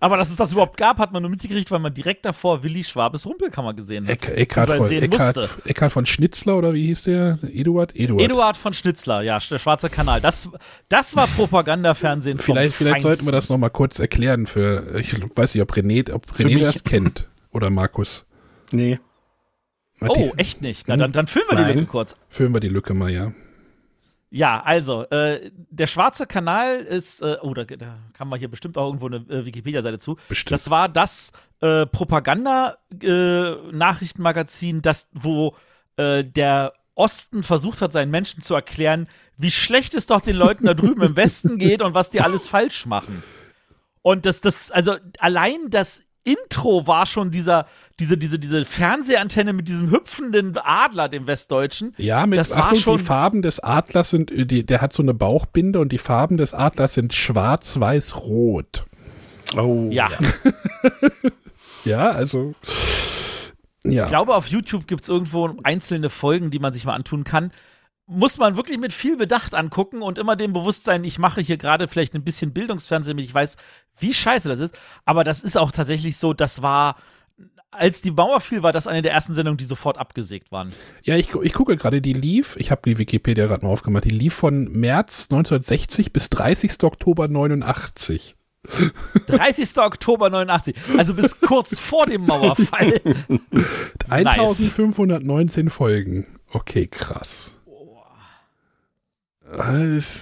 Aber 0.00 0.16
dass 0.16 0.28
es 0.28 0.36
das 0.36 0.52
überhaupt 0.52 0.76
gab, 0.76 0.98
hat 0.98 1.12
man 1.12 1.22
nur 1.22 1.30
mitgekriegt, 1.30 1.70
weil 1.70 1.78
man 1.78 1.94
direkt 1.94 2.26
davor 2.26 2.62
Willi 2.62 2.82
Schwabes 2.82 3.24
Rumpelkammer 3.24 3.74
gesehen 3.74 4.06
hat. 4.06 4.28
Eck, 4.28 4.36
Eckhard, 4.36 4.66
beziehungsweise 4.66 4.78
von, 4.78 4.88
sehen 4.88 5.02
Eckhard, 5.12 5.36
musste. 5.36 5.68
Eckhard 5.68 5.92
von 5.92 6.06
Schnitzler 6.06 6.56
oder 6.58 6.74
wie 6.74 6.86
hieß 6.86 7.02
der? 7.04 7.38
Eduard? 7.42 7.94
Eduard. 7.96 8.22
Eduard 8.22 8.56
von 8.56 8.74
Schnitzler, 8.74 9.22
ja, 9.22 9.38
der 9.38 9.58
schwarze 9.58 9.88
Kanal. 9.88 10.20
Das, 10.20 10.50
das 10.88 11.14
war 11.14 11.28
Propagandafernsehen 11.28 12.38
vom 12.38 12.56
Vielleicht, 12.56 12.74
vielleicht 12.74 13.02
sollten 13.02 13.24
wir 13.24 13.32
das 13.32 13.48
nochmal 13.48 13.70
kurz 13.70 14.00
erklären 14.00 14.46
für, 14.46 14.98
ich 14.98 15.14
weiß 15.36 15.54
nicht, 15.54 15.62
ob 15.62 15.72
René, 15.72 16.12
ob 16.12 16.26
René 16.32 16.60
das 16.60 16.82
kennt 16.84 17.28
oder 17.52 17.70
Markus. 17.70 18.26
Nee. 18.72 18.98
Oh, 20.00 20.32
echt 20.36 20.62
nicht. 20.62 20.88
Na, 20.88 20.96
dann, 20.96 21.12
dann 21.12 21.26
füllen 21.26 21.46
wir 21.48 21.56
die 21.56 21.62
Nein. 21.62 21.78
Lücke 21.78 21.86
kurz. 21.86 22.14
Füllen 22.28 22.52
wir 22.52 22.60
die 22.60 22.68
Lücke 22.68 22.92
mal, 22.94 23.10
ja. 23.10 23.32
Ja, 24.30 24.62
also, 24.64 25.04
äh, 25.10 25.50
der 25.70 25.86
schwarze 25.86 26.26
Kanal 26.26 26.80
ist, 26.80 27.22
äh, 27.22 27.36
oh, 27.40 27.54
da, 27.54 27.64
da 27.64 27.98
kann 28.14 28.26
man 28.26 28.40
hier 28.40 28.48
bestimmt 28.48 28.76
auch 28.76 28.86
irgendwo 28.86 29.06
eine 29.06 29.18
äh, 29.28 29.46
Wikipedia-Seite 29.46 30.00
zu. 30.00 30.16
Bestimmt. 30.28 30.50
Das 30.50 30.70
war 30.70 30.88
das 30.88 31.30
äh, 31.60 31.86
Propaganda-Nachrichtenmagazin, 31.86 34.82
das, 34.82 35.08
wo 35.12 35.54
äh, 35.96 36.24
der 36.24 36.72
Osten 36.96 37.44
versucht 37.44 37.80
hat, 37.80 37.92
seinen 37.92 38.10
Menschen 38.10 38.42
zu 38.42 38.54
erklären, 38.54 39.06
wie 39.36 39.52
schlecht 39.52 39.94
es 39.94 40.06
doch 40.06 40.20
den 40.20 40.36
Leuten 40.36 40.66
da 40.66 40.74
drüben 40.74 41.02
im 41.02 41.16
Westen 41.16 41.58
geht 41.58 41.82
und 41.82 41.94
was 41.94 42.10
die 42.10 42.20
alles 42.20 42.48
falsch 42.48 42.86
machen. 42.86 43.22
Und 44.02 44.26
das, 44.26 44.40
das, 44.40 44.70
also 44.70 44.96
allein 45.18 45.70
das 45.70 46.03
Intro 46.24 46.86
war 46.86 47.06
schon 47.06 47.30
dieser, 47.30 47.66
diese, 48.00 48.16
diese, 48.18 48.38
diese 48.38 48.64
Fernsehantenne 48.64 49.52
mit 49.52 49.68
diesem 49.68 49.90
hüpfenden 49.90 50.56
Adler, 50.58 51.08
dem 51.08 51.26
Westdeutschen. 51.26 51.94
Ja, 51.98 52.26
mit 52.26 52.38
Das 52.38 52.54
war 52.56 52.64
Achtung, 52.66 52.78
schon- 52.80 52.96
die 52.98 53.04
Farben 53.04 53.42
des 53.42 53.60
Adlers 53.60 54.10
sind, 54.10 54.30
äh, 54.30 54.46
die, 54.46 54.64
der 54.66 54.80
hat 54.80 54.92
so 54.92 55.02
eine 55.02 55.14
Bauchbinde 55.14 55.78
und 55.80 55.92
die 55.92 55.98
Farben 55.98 56.36
des 56.38 56.54
Adlers 56.54 56.94
sind 56.94 57.12
schwarz, 57.14 57.78
weiß, 57.78 58.16
rot. 58.22 58.84
Oh. 59.56 59.88
Ja. 59.90 60.08
Ja, 61.84 62.10
also. 62.12 62.54
Ja. 63.84 64.04
Ich 64.04 64.08
glaube, 64.08 64.34
auf 64.34 64.46
YouTube 64.46 64.86
gibt 64.86 65.02
es 65.02 65.08
irgendwo 65.10 65.54
einzelne 65.64 66.08
Folgen, 66.08 66.50
die 66.50 66.58
man 66.58 66.72
sich 66.72 66.86
mal 66.86 66.94
antun 66.94 67.24
kann. 67.24 67.52
Muss 68.06 68.36
man 68.36 68.56
wirklich 68.56 68.78
mit 68.78 68.92
viel 68.92 69.16
Bedacht 69.16 69.54
angucken 69.54 70.02
und 70.02 70.18
immer 70.18 70.36
dem 70.36 70.52
Bewusstsein, 70.52 71.04
ich 71.04 71.18
mache 71.18 71.40
hier 71.40 71.56
gerade 71.56 71.88
vielleicht 71.88 72.14
ein 72.14 72.22
bisschen 72.22 72.52
Bildungsfernsehen, 72.52 73.16
damit 73.16 73.26
ich 73.26 73.34
weiß, 73.34 73.56
wie 73.98 74.12
scheiße 74.12 74.48
das 74.48 74.58
ist. 74.58 74.78
Aber 75.06 75.24
das 75.24 75.42
ist 75.42 75.56
auch 75.56 75.72
tatsächlich 75.72 76.18
so, 76.18 76.34
das 76.34 76.60
war, 76.60 76.96
als 77.70 78.02
die 78.02 78.10
Mauer 78.10 78.40
fiel, 78.40 78.62
war 78.62 78.72
das 78.72 78.86
eine 78.86 79.00
der 79.00 79.12
ersten 79.12 79.32
Sendungen, 79.32 79.56
die 79.56 79.64
sofort 79.64 79.96
abgesägt 79.96 80.52
waren. 80.52 80.72
Ja, 81.02 81.16
ich, 81.16 81.34
ich 81.34 81.52
gucke 81.54 81.76
gerade, 81.76 82.02
die 82.02 82.12
lief, 82.12 82.56
ich 82.58 82.70
habe 82.70 82.82
die 82.84 82.98
Wikipedia 82.98 83.46
gerade 83.46 83.64
mal 83.64 83.72
aufgemacht, 83.72 84.04
die 84.04 84.10
lief 84.10 84.34
von 84.34 84.70
März 84.70 85.28
1960 85.30 86.12
bis 86.12 86.28
30. 86.30 86.82
Oktober 86.82 87.28
89. 87.28 88.36
30. 89.26 89.78
Oktober 89.78 90.30
89, 90.30 90.74
also 90.96 91.14
bis 91.14 91.40
kurz 91.40 91.78
vor 91.78 92.06
dem 92.06 92.26
Mauerfall. 92.26 93.00
1519 94.08 95.70
Folgen. 95.70 96.26
Okay, 96.50 96.86
krass. 96.86 97.53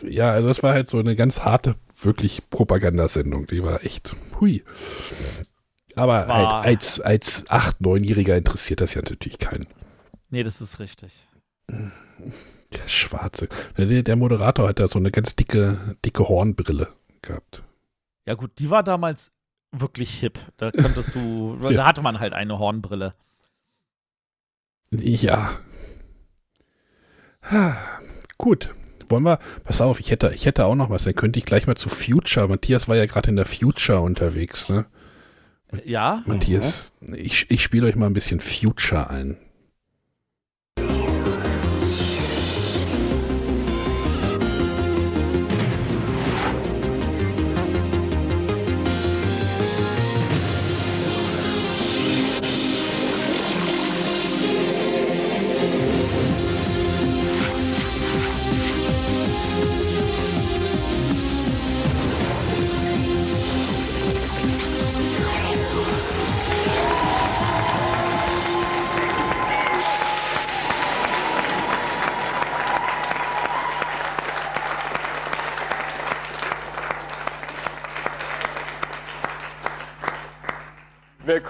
Ja, 0.08 0.30
also 0.32 0.48
das 0.48 0.62
war 0.62 0.72
halt 0.74 0.88
so 0.88 0.98
eine 0.98 1.16
ganz 1.16 1.40
harte, 1.40 1.76
wirklich 2.00 2.48
Propagandasendung. 2.50 3.46
Die 3.46 3.62
war 3.62 3.84
echt 3.84 4.14
hui. 4.40 4.64
Aber 5.94 6.26
halt 6.26 6.48
als, 6.66 7.00
als 7.00 7.46
8-, 7.48 7.80
9-Jähriger 7.80 8.36
interessiert 8.36 8.80
das 8.80 8.94
ja 8.94 9.02
natürlich 9.02 9.38
keinen. 9.38 9.66
Nee, 10.30 10.42
das 10.42 10.60
ist 10.60 10.78
richtig. 10.78 11.28
Der 11.68 12.88
Schwarze. 12.88 13.48
Der, 13.76 14.02
der 14.02 14.16
Moderator 14.16 14.68
hat 14.68 14.78
da 14.80 14.88
so 14.88 14.98
eine 14.98 15.10
ganz 15.10 15.36
dicke, 15.36 15.96
dicke 16.04 16.28
Hornbrille 16.28 16.88
gehabt. 17.20 17.62
Ja, 18.24 18.34
gut, 18.34 18.52
die 18.58 18.70
war 18.70 18.82
damals 18.82 19.32
wirklich 19.72 20.18
hip. 20.20 20.38
Da 20.56 20.70
konntest 20.70 21.14
du, 21.14 21.58
Ja. 21.62 21.70
da 21.70 21.86
hatte 21.86 22.02
man 22.02 22.20
halt 22.20 22.32
eine 22.32 22.58
Hornbrille. 22.58 23.14
Ja. 24.90 25.58
Ha, 27.50 27.76
Gut. 28.38 28.70
Wollen 29.12 29.24
wir, 29.24 29.38
pass 29.62 29.82
auf, 29.82 30.00
ich 30.00 30.10
hätte, 30.10 30.32
ich 30.34 30.46
hätte 30.46 30.64
auch 30.64 30.74
noch 30.74 30.88
was, 30.88 31.04
dann 31.04 31.14
könnte 31.14 31.38
ich 31.38 31.44
gleich 31.44 31.66
mal 31.66 31.76
zu 31.76 31.90
Future. 31.90 32.48
Matthias 32.48 32.88
war 32.88 32.96
ja 32.96 33.04
gerade 33.04 33.28
in 33.28 33.36
der 33.36 33.44
Future 33.44 34.00
unterwegs, 34.00 34.70
ne? 34.70 34.86
Ja, 35.84 36.22
Matthias, 36.24 36.92
ich, 37.14 37.50
ich 37.50 37.62
spiele 37.62 37.86
euch 37.86 37.94
mal 37.94 38.06
ein 38.06 38.14
bisschen 38.14 38.40
Future 38.40 39.10
ein. 39.10 39.36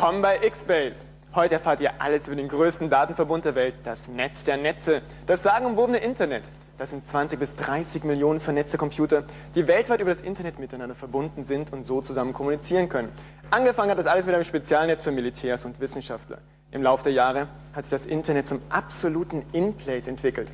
Willkommen 0.03 0.21
bei 0.21 0.45
X-Base. 0.45 1.05
Heute 1.33 1.55
erfahrt 1.55 1.81
ihr 1.81 2.03
alles 2.03 2.27
über 2.27 2.35
den 2.35 2.49
größten 2.49 2.91
Datenverbund 2.91 3.45
der 3.45 3.55
Welt, 3.55 3.75
das 3.85 4.09
Netz 4.09 4.43
der 4.43 4.57
Netze, 4.57 5.01
das 5.27 5.45
sagenumwobene 5.45 5.99
Internet. 5.99 6.43
Das 6.77 6.91
sind 6.91 7.07
20 7.07 7.38
bis 7.38 7.55
30 7.55 8.03
Millionen 8.03 8.41
vernetzte 8.41 8.79
Computer, 8.79 9.23
die 9.55 9.69
weltweit 9.69 10.01
über 10.01 10.12
das 10.12 10.21
Internet 10.21 10.59
miteinander 10.59 10.97
verbunden 10.97 11.45
sind 11.45 11.73
und 11.73 11.85
so 11.85 12.01
zusammen 12.01 12.33
kommunizieren 12.33 12.88
können. 12.88 13.11
Angefangen 13.53 13.93
hat 13.93 13.99
das 13.99 14.07
alles 14.07 14.27
mit 14.27 14.35
einem 14.35 14.43
Spezialnetz 14.43 15.03
für 15.03 15.12
Militärs 15.12 15.65
und 15.65 15.79
Wissenschaftler. 15.79 16.38
Im 16.73 16.83
Laufe 16.83 17.05
der 17.05 17.12
Jahre 17.12 17.47
hat 17.73 17.85
sich 17.85 17.93
das 17.93 18.05
Internet 18.05 18.49
zum 18.49 18.61
absoluten 18.71 19.45
In-Place 19.53 20.09
entwickelt. 20.09 20.49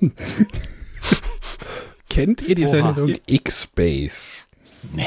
Kennt 2.10 2.42
ihr 2.42 2.56
die 2.56 2.64
Oha. 2.64 2.70
Sendung 2.70 3.12
X-Base? 3.24 4.46
Nee. 4.92 5.06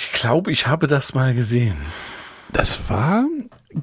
Ich 0.00 0.12
glaube, 0.12 0.52
ich 0.52 0.68
habe 0.68 0.86
das 0.86 1.12
mal 1.12 1.34
gesehen. 1.34 1.76
Das 2.52 2.88
war, 2.88 3.26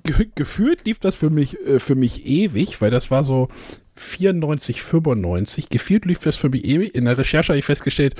ge 0.03 0.29
gefühlt 0.33 0.85
lief 0.85 0.97
das 0.97 1.13
für 1.13 1.29
mich, 1.29 1.59
äh, 1.67 1.77
für 1.77 1.95
mich 1.95 2.25
ewig, 2.25 2.79
weil 2.79 2.89
das 2.89 3.11
war 3.11 3.25
so 3.25 3.49
94, 3.97 4.81
95. 4.81 5.67
Gefühlt 5.67 6.05
lief 6.05 6.19
das 6.19 6.37
für 6.37 6.47
mich 6.47 6.63
ewig. 6.63 6.95
In 6.95 7.03
der 7.03 7.17
Recherche 7.17 7.49
habe 7.49 7.59
ich 7.59 7.65
festgestellt, 7.65 8.15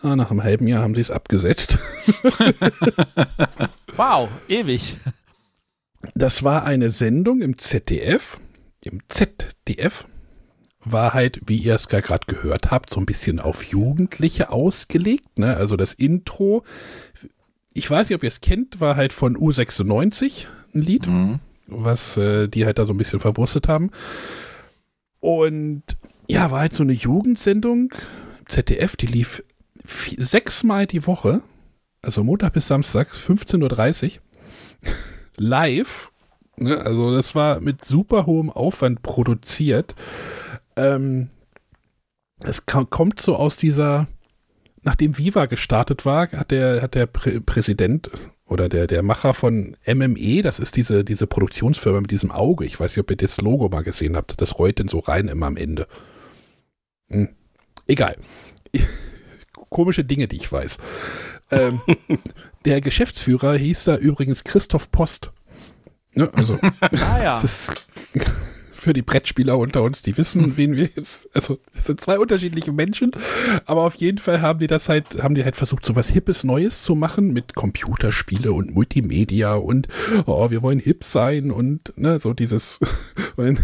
ah, 0.00 0.16
nach 0.16 0.30
einem 0.30 0.42
halben 0.42 0.66
Jahr 0.68 0.80
haben 0.82 0.94
sie 0.94 1.02
es 1.02 1.10
abgesetzt. 1.10 1.78
Wow, 3.96 4.28
ewig. 4.48 4.96
Das 6.14 6.44
war 6.44 6.64
eine 6.64 6.90
Sendung 6.90 7.42
im 7.42 7.58
ZDF. 7.58 8.38
Im 8.84 9.00
ZDF 9.08 10.06
war 10.92 11.14
halt, 11.14 11.40
wie 11.46 11.56
ihr 11.56 11.74
es 11.74 11.88
gerade 11.88 12.26
gehört 12.26 12.70
habt, 12.70 12.90
so 12.90 13.00
ein 13.00 13.06
bisschen 13.06 13.40
auf 13.40 13.64
Jugendliche 13.64 14.50
ausgelegt. 14.50 15.38
Ne? 15.38 15.56
Also 15.56 15.76
das 15.76 15.92
Intro, 15.92 16.64
ich 17.72 17.90
weiß 17.90 18.08
nicht, 18.08 18.16
ob 18.16 18.22
ihr 18.22 18.28
es 18.28 18.40
kennt, 18.40 18.80
war 18.80 18.96
halt 18.96 19.12
von 19.12 19.36
U96 19.36 20.46
ein 20.74 20.82
Lied, 20.82 21.08
was 21.66 22.16
äh, 22.16 22.48
die 22.48 22.66
halt 22.66 22.78
da 22.78 22.86
so 22.86 22.92
ein 22.92 22.98
bisschen 22.98 23.20
verwurstet 23.20 23.68
haben. 23.68 23.90
Und 25.20 25.82
ja, 26.26 26.50
war 26.50 26.60
halt 26.60 26.74
so 26.74 26.82
eine 26.82 26.92
Jugendsendung, 26.92 27.92
ZDF, 28.46 28.96
die 28.96 29.06
lief 29.06 29.42
sechsmal 29.84 30.86
die 30.86 31.06
Woche, 31.06 31.42
also 32.02 32.22
Montag 32.22 32.52
bis 32.52 32.66
Samstag, 32.66 33.08
15.30 33.12 34.16
Uhr, 34.16 34.22
live. 35.38 36.10
Ne? 36.56 36.78
Also 36.78 37.14
das 37.14 37.34
war 37.34 37.60
mit 37.60 37.84
super 37.84 38.26
hohem 38.26 38.50
Aufwand 38.50 39.02
produziert. 39.02 39.94
Ähm, 40.78 41.28
es 42.40 42.66
kommt 42.66 43.20
so 43.20 43.36
aus 43.36 43.56
dieser, 43.56 44.06
nachdem 44.82 45.18
Viva 45.18 45.46
gestartet 45.46 46.06
war, 46.06 46.30
hat 46.30 46.50
der, 46.50 46.82
hat 46.82 46.94
der 46.94 47.06
Prä 47.06 47.40
Präsident 47.40 48.10
oder 48.46 48.68
der, 48.68 48.86
der 48.86 49.02
Macher 49.02 49.34
von 49.34 49.76
MME, 49.86 50.42
das 50.42 50.58
ist 50.58 50.76
diese, 50.76 51.04
diese 51.04 51.26
Produktionsfirma 51.26 52.00
mit 52.00 52.10
diesem 52.10 52.30
Auge, 52.30 52.64
ich 52.64 52.78
weiß 52.78 52.92
nicht, 52.92 53.02
ob 53.02 53.10
ihr 53.10 53.16
das 53.16 53.40
Logo 53.40 53.68
mal 53.68 53.82
gesehen 53.82 54.16
habt, 54.16 54.40
das 54.40 54.58
rollt 54.58 54.78
denn 54.78 54.88
so 54.88 55.00
rein 55.00 55.28
immer 55.28 55.46
am 55.46 55.56
Ende. 55.56 55.86
Hm. 57.08 57.28
Egal. 57.86 58.16
Komische 59.68 60.04
Dinge, 60.04 60.28
die 60.28 60.36
ich 60.36 60.50
weiß. 60.50 60.78
Ähm, 61.50 61.80
der 62.64 62.80
Geschäftsführer 62.80 63.54
hieß 63.56 63.84
da 63.84 63.96
übrigens 63.96 64.44
Christoph 64.44 64.90
Post. 64.90 65.32
Ne, 66.14 66.30
also, 66.34 66.58
Ah 66.80 67.22
ja. 67.22 67.32
das 67.42 67.44
ist 67.44 67.86
für 68.78 68.92
die 68.92 69.02
Brettspieler 69.02 69.58
unter 69.58 69.82
uns, 69.82 70.02
die 70.02 70.16
wissen, 70.16 70.56
wen 70.56 70.76
wir 70.76 70.90
jetzt, 70.94 71.28
also, 71.34 71.58
das 71.74 71.86
sind 71.86 72.00
zwei 72.00 72.18
unterschiedliche 72.18 72.72
Menschen, 72.72 73.10
aber 73.66 73.82
auf 73.82 73.96
jeden 73.96 74.18
Fall 74.18 74.40
haben 74.40 74.58
die 74.58 74.66
das 74.66 74.88
halt, 74.88 75.22
haben 75.22 75.34
die 75.34 75.44
halt 75.44 75.56
versucht, 75.56 75.84
so 75.84 75.96
was 75.96 76.10
Hippes 76.10 76.44
Neues 76.44 76.82
zu 76.82 76.94
machen 76.94 77.32
mit 77.32 77.54
Computerspiele 77.54 78.52
und 78.52 78.74
Multimedia 78.74 79.54
und, 79.54 79.88
oh, 80.26 80.50
wir 80.50 80.62
wollen 80.62 80.78
hip 80.78 81.04
sein 81.04 81.50
und, 81.50 81.92
ne, 81.96 82.18
so 82.18 82.32
dieses, 82.32 82.78
und 83.36 83.60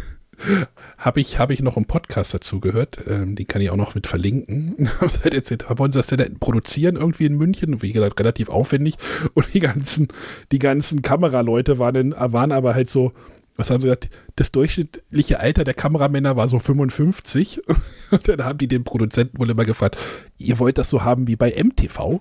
habe 0.98 1.20
ich, 1.20 1.38
habe 1.38 1.52
ich 1.52 1.60
noch 1.60 1.76
einen 1.76 1.86
Podcast 1.86 2.34
dazu 2.34 2.60
gehört, 2.60 2.98
ähm, 3.08 3.36
den 3.36 3.46
kann 3.46 3.62
ich 3.62 3.70
auch 3.70 3.76
noch 3.76 3.94
mit 3.94 4.06
verlinken. 4.06 4.88
Halt 5.00 5.34
erzählt, 5.34 5.64
wollen 5.78 5.92
sie 5.92 5.98
das 5.98 6.08
denn 6.08 6.38
produzieren 6.38 6.96
irgendwie 6.96 7.26
in 7.26 7.36
München? 7.36 7.82
Wie 7.82 7.92
gesagt, 7.92 8.18
relativ 8.20 8.48
aufwendig. 8.48 8.96
Und 9.34 9.52
die 9.54 9.60
ganzen, 9.60 10.08
die 10.52 10.58
ganzen 10.58 11.02
Kameraleute 11.02 11.78
waren, 11.78 11.94
dann, 11.94 12.32
waren 12.32 12.52
aber 12.52 12.74
halt 12.74 12.90
so, 12.90 13.12
was 13.56 13.70
haben 13.70 13.80
sie 13.80 13.86
gesagt? 13.86 14.10
Das 14.36 14.50
durchschnittliche 14.50 15.38
Alter 15.38 15.64
der 15.64 15.74
Kameramänner 15.74 16.36
war 16.36 16.48
so 16.48 16.58
55. 16.58 17.62
Und 18.10 18.28
dann 18.28 18.44
haben 18.44 18.58
die 18.58 18.68
den 18.68 18.84
Produzenten 18.84 19.38
wohl 19.38 19.50
immer 19.50 19.64
gefragt, 19.64 19.96
ihr 20.38 20.58
wollt 20.58 20.78
das 20.78 20.90
so 20.90 21.04
haben 21.04 21.28
wie 21.28 21.36
bei 21.36 21.54
MTV? 21.62 21.98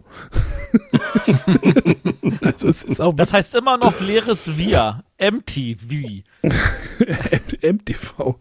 also 2.42 2.68
es 2.68 2.84
ist 2.84 3.02
auch 3.02 3.16
Das 3.16 3.34
heißt 3.34 3.56
immer 3.56 3.78
noch 3.78 4.00
leeres 4.00 4.58
Wir. 4.58 5.04
MTV. 5.20 6.24
MTV. 7.62 8.40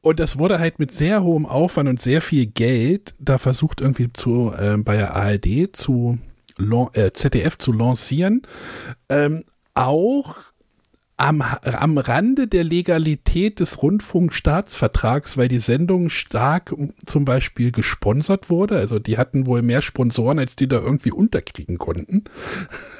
Und 0.00 0.20
das 0.20 0.38
wurde 0.38 0.58
halt 0.58 0.78
mit 0.78 0.92
sehr 0.92 1.22
hohem 1.22 1.46
Aufwand 1.46 1.88
und 1.88 2.00
sehr 2.00 2.22
viel 2.22 2.46
Geld 2.46 3.14
da 3.18 3.38
versucht 3.38 3.80
irgendwie 3.80 4.12
zu 4.12 4.52
ähm, 4.58 4.84
bei 4.84 4.96
der 4.96 5.14
ARD 5.14 5.74
zu 5.76 6.18
äh, 6.94 7.10
ZDF 7.12 7.58
zu 7.58 7.72
lancieren. 7.72 8.42
Ähm, 9.08 9.44
auch 9.74 10.36
am, 11.16 11.42
am 11.42 11.98
Rande 11.98 12.48
der 12.48 12.64
Legalität 12.64 13.60
des 13.60 13.82
Rundfunkstaatsvertrags, 13.82 15.36
weil 15.36 15.48
die 15.48 15.60
Sendung 15.60 16.10
stark 16.10 16.74
zum 17.06 17.24
Beispiel 17.24 17.70
gesponsert 17.70 18.50
wurde. 18.50 18.76
Also 18.76 18.98
die 18.98 19.16
hatten 19.16 19.46
wohl 19.46 19.62
mehr 19.62 19.80
Sponsoren, 19.80 20.38
als 20.38 20.56
die 20.56 20.66
da 20.66 20.80
irgendwie 20.80 21.12
unterkriegen 21.12 21.78
konnten. 21.78 22.24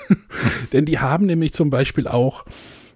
Denn 0.73 0.85
die 0.85 1.01
haben 1.01 1.27
nämlich 1.27 1.55
zum 1.55 1.71
Beispiel 1.71 2.07
auch 2.07 2.45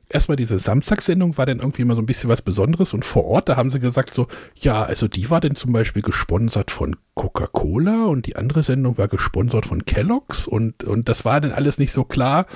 erstmal 0.09 0.37
diese 0.37 0.59
Samstagssendung 0.59 1.37
war 1.37 1.47
dann 1.47 1.59
irgendwie 1.59 1.83
immer 1.83 1.95
so 1.95 2.03
ein 2.03 2.07
bisschen 2.07 2.31
was 2.31 2.43
Besonderes 2.43 2.95
und 2.95 3.05
vor 3.05 3.25
Ort, 3.27 3.49
da 3.49 3.57
haben 3.57 3.71
sie 3.71 3.81
gesagt 3.81 4.15
so, 4.15 4.27
ja, 4.55 4.83
also 4.83 5.07
die 5.07 5.29
war 5.31 5.41
dann 5.41 5.55
zum 5.55 5.73
Beispiel 5.73 6.03
gesponsert 6.03 6.71
von 6.71 6.97
Coca-Cola 7.15 8.07
und 8.07 8.27
die 8.27 8.37
andere 8.37 8.63
Sendung 8.63 8.97
war 8.97 9.09
gesponsert 9.09 9.67
von 9.67 9.85
Kellogg's 9.85 10.47
und, 10.47 10.85
und 10.85 11.09
das 11.09 11.25
war 11.25 11.41
dann 11.41 11.53
alles 11.53 11.79
nicht 11.79 11.93
so 11.93 12.05
klar, 12.05 12.47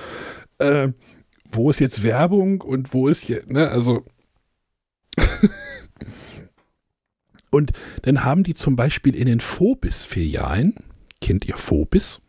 äh, 0.59 0.89
wo 1.53 1.71
ist 1.71 1.81
jetzt 1.81 2.03
Werbung 2.03 2.61
und 2.61 2.93
wo 2.93 3.09
ist 3.09 3.25
hier, 3.25 3.43
ne, 3.47 3.69
also 3.69 4.05
und 7.51 7.73
dann 8.03 8.25
haben 8.25 8.45
die 8.45 8.55
zum 8.55 8.77
Beispiel 8.77 9.15
in 9.15 9.27
den 9.27 9.41
Phobis-Filialen, 9.41 10.75
kennt 11.21 11.45
ihr 11.47 11.57
Phobis? 11.57 12.21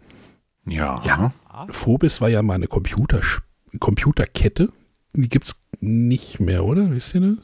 Ja. 0.65 1.01
Ja. 1.05 1.33
Phobis 1.69 2.21
war 2.21 2.29
ja 2.29 2.41
mal 2.41 2.55
eine 2.55 2.67
Computer, 2.67 3.21
Computerkette. 3.79 4.69
Die 5.15 5.29
gibt 5.29 5.47
es 5.47 5.61
nicht 5.79 6.39
mehr, 6.39 6.65
oder? 6.65 6.91
Wisst 6.91 7.13
ihr 7.15 7.21
das? 7.21 7.37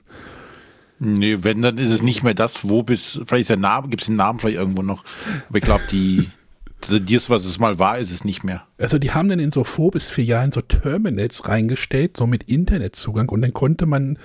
Nee, 0.99 1.43
wenn, 1.43 1.61
dann 1.61 1.77
ist 1.77 1.91
es 1.91 2.01
nicht 2.01 2.23
mehr 2.23 2.33
das, 2.33 2.67
wo 2.67 2.83
bis, 2.83 3.21
vielleicht 3.25 3.43
ist 3.43 3.49
der 3.49 3.57
Name, 3.57 3.87
gibt 3.87 4.01
es 4.01 4.07
den 4.07 4.17
Namen 4.17 4.39
vielleicht 4.39 4.57
irgendwo 4.57 4.81
noch. 4.81 5.05
Aber 5.47 5.57
ich 5.57 5.63
glaube, 5.63 5.83
die, 5.91 6.29
ist, 6.87 7.29
was 7.29 7.45
es 7.45 7.59
mal 7.59 7.79
war, 7.79 7.97
ist 7.99 8.11
es 8.11 8.23
nicht 8.23 8.43
mehr. 8.43 8.63
Also 8.77 8.97
die 8.97 9.11
haben 9.11 9.29
dann 9.29 9.39
in 9.39 9.51
so 9.51 9.63
Phobis-Filialen 9.63 10.51
so 10.51 10.61
Terminals 10.61 11.47
reingestellt, 11.47 12.17
so 12.17 12.27
mit 12.27 12.43
Internetzugang 12.43 13.29
und 13.29 13.41
dann 13.41 13.53
konnte 13.53 13.85
man, 13.85 14.17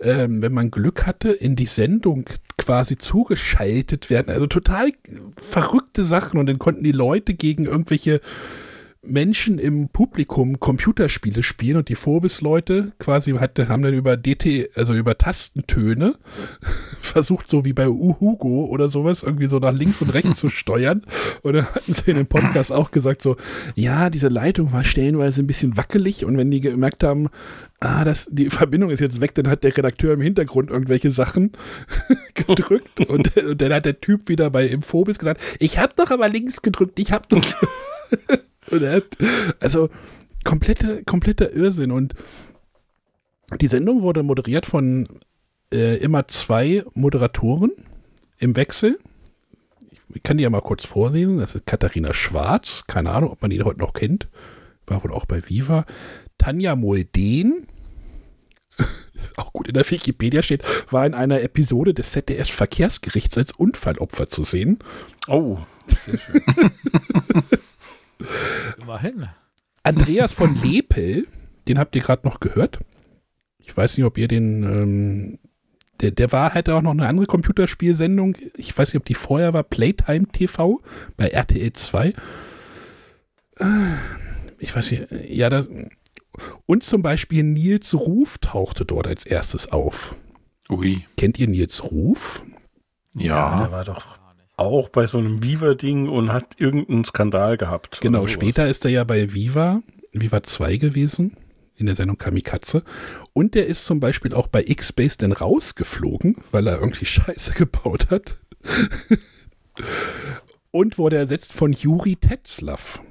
ähm, 0.00 0.42
wenn 0.42 0.52
man 0.52 0.70
Glück 0.70 1.06
hatte, 1.06 1.30
in 1.30 1.56
die 1.56 1.66
Sendung 1.66 2.26
quasi 2.58 2.96
zugeschaltet 2.98 4.10
werden. 4.10 4.32
Also 4.32 4.46
total 4.46 4.92
verrückte 5.36 6.04
Sachen 6.04 6.38
und 6.38 6.46
dann 6.46 6.58
konnten 6.58 6.84
die 6.84 6.92
Leute 6.92 7.34
gegen 7.34 7.64
irgendwelche 7.64 8.20
Menschen 9.06 9.58
im 9.58 9.88
Publikum 9.88 10.60
Computerspiele 10.60 11.42
spielen 11.42 11.78
und 11.78 11.88
die 11.88 11.94
Phobis-Leute 11.94 12.92
quasi 12.98 13.32
hatte, 13.32 13.68
haben 13.68 13.82
dann 13.82 13.94
über 13.94 14.16
DT, 14.16 14.70
also 14.74 14.94
über 14.94 15.18
Tastentöne 15.18 16.16
versucht, 17.00 17.48
so 17.48 17.64
wie 17.64 17.72
bei 17.72 17.88
Uhugo 17.88 18.66
oder 18.66 18.88
sowas, 18.88 19.22
irgendwie 19.22 19.46
so 19.46 19.58
nach 19.58 19.72
links 19.72 20.00
und 20.02 20.10
rechts 20.10 20.38
zu 20.38 20.48
steuern. 20.48 21.02
Und 21.42 21.54
dann 21.54 21.66
hatten 21.66 21.92
sie 21.92 22.10
in 22.10 22.16
dem 22.16 22.26
Podcast 22.26 22.72
auch 22.72 22.90
gesagt, 22.90 23.22
so, 23.22 23.36
ja, 23.74 24.10
diese 24.10 24.28
Leitung 24.28 24.72
war 24.72 24.84
stellenweise 24.84 25.42
ein 25.42 25.46
bisschen 25.46 25.76
wackelig 25.76 26.24
und 26.24 26.36
wenn 26.36 26.50
die 26.50 26.60
gemerkt 26.60 27.04
haben, 27.04 27.28
ah, 27.80 28.04
das, 28.04 28.28
die 28.30 28.50
Verbindung 28.50 28.90
ist 28.90 29.00
jetzt 29.00 29.20
weg, 29.20 29.34
dann 29.34 29.48
hat 29.48 29.64
der 29.64 29.76
Redakteur 29.76 30.14
im 30.14 30.20
Hintergrund 30.20 30.70
irgendwelche 30.70 31.10
Sachen 31.10 31.52
gedrückt 32.34 33.08
und, 33.08 33.36
und 33.36 33.60
dann 33.60 33.72
hat 33.72 33.84
der 33.84 34.00
Typ 34.00 34.28
wieder 34.28 34.50
bei 34.50 34.76
Phobis 34.80 35.18
gesagt, 35.18 35.40
ich 35.58 35.78
hab 35.78 35.96
doch 35.96 36.10
aber 36.10 36.28
links 36.28 36.62
gedrückt, 36.62 36.98
ich 36.98 37.12
hab 37.12 37.28
doch. 37.28 37.42
also 39.60 39.88
komplette, 40.44 41.02
kompletter 41.04 41.52
Irrsinn 41.52 41.90
und 41.90 42.14
die 43.60 43.68
Sendung 43.68 44.02
wurde 44.02 44.22
moderiert 44.22 44.66
von 44.66 45.08
äh, 45.72 45.96
immer 45.98 46.26
zwei 46.28 46.84
Moderatoren 46.94 47.72
im 48.38 48.56
Wechsel. 48.56 48.98
Ich 50.14 50.22
kann 50.22 50.36
die 50.36 50.44
ja 50.44 50.50
mal 50.50 50.62
kurz 50.62 50.84
vorlesen. 50.84 51.38
Das 51.38 51.54
ist 51.54 51.66
Katharina 51.66 52.14
Schwarz. 52.14 52.84
Keine 52.86 53.10
Ahnung, 53.10 53.30
ob 53.30 53.42
man 53.42 53.50
die 53.50 53.62
heute 53.62 53.80
noch 53.80 53.92
kennt. 53.92 54.28
War 54.86 55.02
wohl 55.02 55.12
auch 55.12 55.26
bei 55.26 55.48
Viva. 55.48 55.84
Tanja 56.38 56.76
Molden. 56.76 57.66
Auch 59.36 59.52
gut 59.54 59.68
in 59.68 59.74
der 59.74 59.90
Wikipedia 59.90 60.42
steht, 60.42 60.62
war 60.92 61.06
in 61.06 61.14
einer 61.14 61.40
Episode 61.40 61.94
des 61.94 62.12
ZDS 62.12 62.50
Verkehrsgerichts 62.50 63.38
als 63.38 63.52
Unfallopfer 63.52 64.28
zu 64.28 64.44
sehen. 64.44 64.78
Oh. 65.26 65.56
Immerhin. 68.80 69.28
Andreas 69.82 70.32
von 70.32 70.60
Lepel, 70.62 71.26
den 71.68 71.78
habt 71.78 71.94
ihr 71.96 72.02
gerade 72.02 72.26
noch 72.26 72.40
gehört. 72.40 72.78
Ich 73.58 73.76
weiß 73.76 73.96
nicht, 73.96 74.06
ob 74.06 74.16
ihr 74.18 74.28
den, 74.28 74.62
ähm, 74.62 75.38
der, 76.00 76.10
der 76.10 76.32
war, 76.32 76.54
hatte 76.54 76.74
auch 76.74 76.82
noch 76.82 76.92
eine 76.92 77.06
andere 77.06 77.26
Computerspielsendung. 77.26 78.36
Ich 78.56 78.76
weiß 78.76 78.92
nicht, 78.92 79.00
ob 79.00 79.04
die 79.06 79.14
vorher 79.14 79.52
war, 79.52 79.62
Playtime 79.62 80.26
TV 80.28 80.80
bei 81.16 81.28
RTL 81.28 81.72
2. 81.72 82.08
Äh, 82.08 83.64
Ich 84.58 84.74
weiß 84.74 84.90
nicht, 84.90 85.06
ja, 85.28 85.50
da, 85.50 85.66
und 86.66 86.82
zum 86.82 87.02
Beispiel 87.02 87.42
Nils 87.42 87.94
Ruf 87.94 88.38
tauchte 88.38 88.84
dort 88.84 89.06
als 89.06 89.26
erstes 89.26 89.70
auf. 89.72 90.14
Ui. 90.70 91.04
Kennt 91.16 91.38
ihr 91.38 91.46
Nils 91.48 91.84
Ruf? 91.84 92.42
Ja. 93.14 93.60
der 93.62 93.72
war 93.72 93.84
doch 93.84 94.15
auch 94.56 94.88
bei 94.88 95.06
so 95.06 95.18
einem 95.18 95.42
Viva-Ding 95.42 96.08
und 96.08 96.32
hat 96.32 96.54
irgendeinen 96.58 97.04
Skandal 97.04 97.56
gehabt. 97.56 98.00
Genau, 98.00 98.26
später 98.26 98.68
ist 98.68 98.84
er 98.84 98.90
ja 98.90 99.04
bei 99.04 99.34
Viva, 99.34 99.82
Viva 100.12 100.42
2 100.42 100.78
gewesen, 100.78 101.36
in 101.76 101.86
der 101.86 101.94
Sendung 101.94 102.16
Kamikaze. 102.16 102.82
Und 103.32 103.54
der 103.54 103.66
ist 103.66 103.84
zum 103.84 104.00
Beispiel 104.00 104.32
auch 104.32 104.46
bei 104.46 104.64
X-Base 104.66 105.18
dann 105.18 105.32
rausgeflogen, 105.32 106.36
weil 106.50 106.66
er 106.66 106.80
irgendwie 106.80 107.04
Scheiße 107.06 107.52
gebaut 107.52 108.10
hat. 108.10 108.38
Und 110.70 110.98
wurde 110.98 111.16
ersetzt 111.16 111.52
von 111.52 111.72
Juri 111.72 112.16
Tetzlaff. 112.16 113.02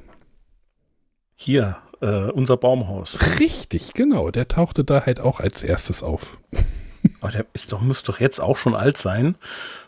Hier, 1.36 1.77
äh, 2.01 2.31
unser 2.31 2.58
Baumhaus. 2.58 3.19
Richtig, 3.39 3.93
genau. 3.93 4.31
Der 4.31 4.47
tauchte 4.47 4.84
da 4.84 5.05
halt 5.05 5.19
auch 5.19 5.39
als 5.39 5.63
erstes 5.63 6.01
auf. 6.01 6.39
Aber 7.21 7.31
der 7.31 7.45
ist 7.53 7.71
doch, 7.71 7.81
muss 7.81 8.03
doch 8.03 8.19
jetzt 8.19 8.39
auch 8.39 8.58
schon 8.58 8.75
alt 8.75 8.97
sein, 8.97 9.36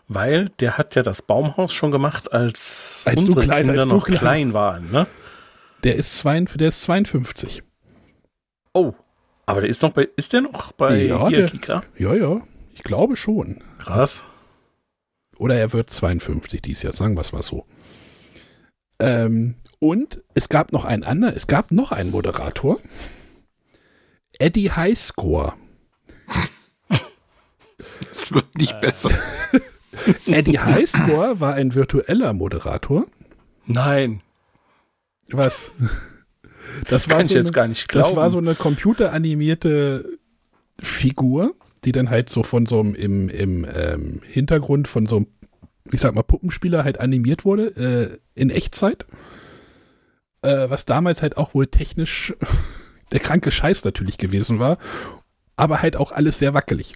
weil 0.07 0.49
der 0.59 0.77
hat 0.77 0.95
ja 0.95 1.03
das 1.03 1.21
Baumhaus 1.21 1.73
schon 1.73 1.91
gemacht, 1.91 2.31
als, 2.31 3.01
Als 3.05 3.21
du 3.21 3.27
unsere 3.27 3.45
klein- 3.45 3.65
Kinder 3.67 3.73
als 3.81 3.83
du 3.89 3.95
noch 3.95 4.05
klein- 4.05 4.19
klein 4.19 4.53
waren. 4.53 4.91
Ne? 4.91 5.07
Der 5.83 5.95
ist, 5.95 6.17
zwei, 6.17 6.39
der 6.41 6.67
ist 6.69 6.81
52. 6.83 7.63
Oh, 8.73 8.93
aber 9.45 9.61
der 9.61 9.69
ist 9.69 9.81
noch 9.81 9.91
bei, 9.91 10.07
ist 10.15 10.33
der 10.33 10.41
noch 10.41 10.71
bei 10.71 11.03
Ja, 11.03 11.27
hier, 11.27 11.37
der- 11.39 11.49
Kika? 11.49 11.81
Ja, 11.97 12.13
ja, 12.13 12.41
ich 12.73 12.83
glaube 12.83 13.15
schon. 13.15 13.63
Krass. 13.79 14.23
Oder 15.37 15.55
er 15.55 15.71
wird 15.73 15.89
52 15.89 16.61
dieses 16.61 16.83
Jahr, 16.83 16.93
sagen 16.93 17.15
wir 17.15 17.21
es 17.21 17.31
mal 17.31 17.43
so. 17.43 17.65
Ähm, 18.99 19.55
und 19.79 20.23
es 20.33 20.49
gab 20.49 20.71
noch 20.71 20.83
einen 20.85 21.03
anderen, 21.03 21.35
es 21.35 21.45
gab 21.47 21.71
noch 21.71 21.91
einen 21.91 22.09
Moderator. 22.11 22.77
Eddie 24.39 24.71
Highscore. 24.71 25.53
Es 28.23 28.33
wird 28.33 28.55
nicht 28.57 28.79
besser. 28.81 29.09
Eddie 30.25 30.59
Highscore 30.59 31.39
war 31.39 31.53
ein 31.55 31.73
virtueller 31.75 32.33
Moderator. 32.33 33.05
Nein, 33.65 34.21
Was? 35.29 35.71
Das 36.89 37.07
war, 37.09 37.17
kann 37.17 37.25
ich 37.25 37.31
so 37.31 37.35
jetzt 37.35 37.45
eine, 37.47 37.51
gar 37.53 37.67
nicht 37.67 37.87
glauben. 37.87 38.07
das 38.07 38.15
war 38.15 38.29
so 38.29 38.37
eine 38.37 38.55
computeranimierte 38.55 40.17
Figur, 40.79 41.55
die 41.85 41.91
dann 41.91 42.09
halt 42.09 42.29
so 42.29 42.43
von 42.43 42.65
so 42.65 42.79
einem 42.79 42.93
im, 42.95 43.29
im 43.29 43.65
ähm, 43.73 44.21
Hintergrund 44.25 44.87
von 44.87 45.05
so 45.07 45.17
einem, 45.17 45.27
ich 45.91 46.01
sag 46.01 46.13
mal, 46.13 46.23
Puppenspieler 46.23 46.83
halt 46.83 46.99
animiert 46.99 47.45
wurde, 47.45 47.67
äh, 48.35 48.39
in 48.39 48.49
Echtzeit. 48.49 49.05
Äh, 50.43 50.69
was 50.69 50.85
damals 50.85 51.21
halt 51.21 51.37
auch 51.37 51.53
wohl 51.53 51.67
technisch 51.67 52.33
der 53.11 53.19
kranke 53.19 53.49
Scheiß 53.51 53.83
natürlich 53.85 54.17
gewesen 54.17 54.59
war, 54.59 54.77
aber 55.55 55.81
halt 55.81 55.95
auch 55.97 56.11
alles 56.11 56.37
sehr 56.39 56.53
wackelig. 56.53 56.95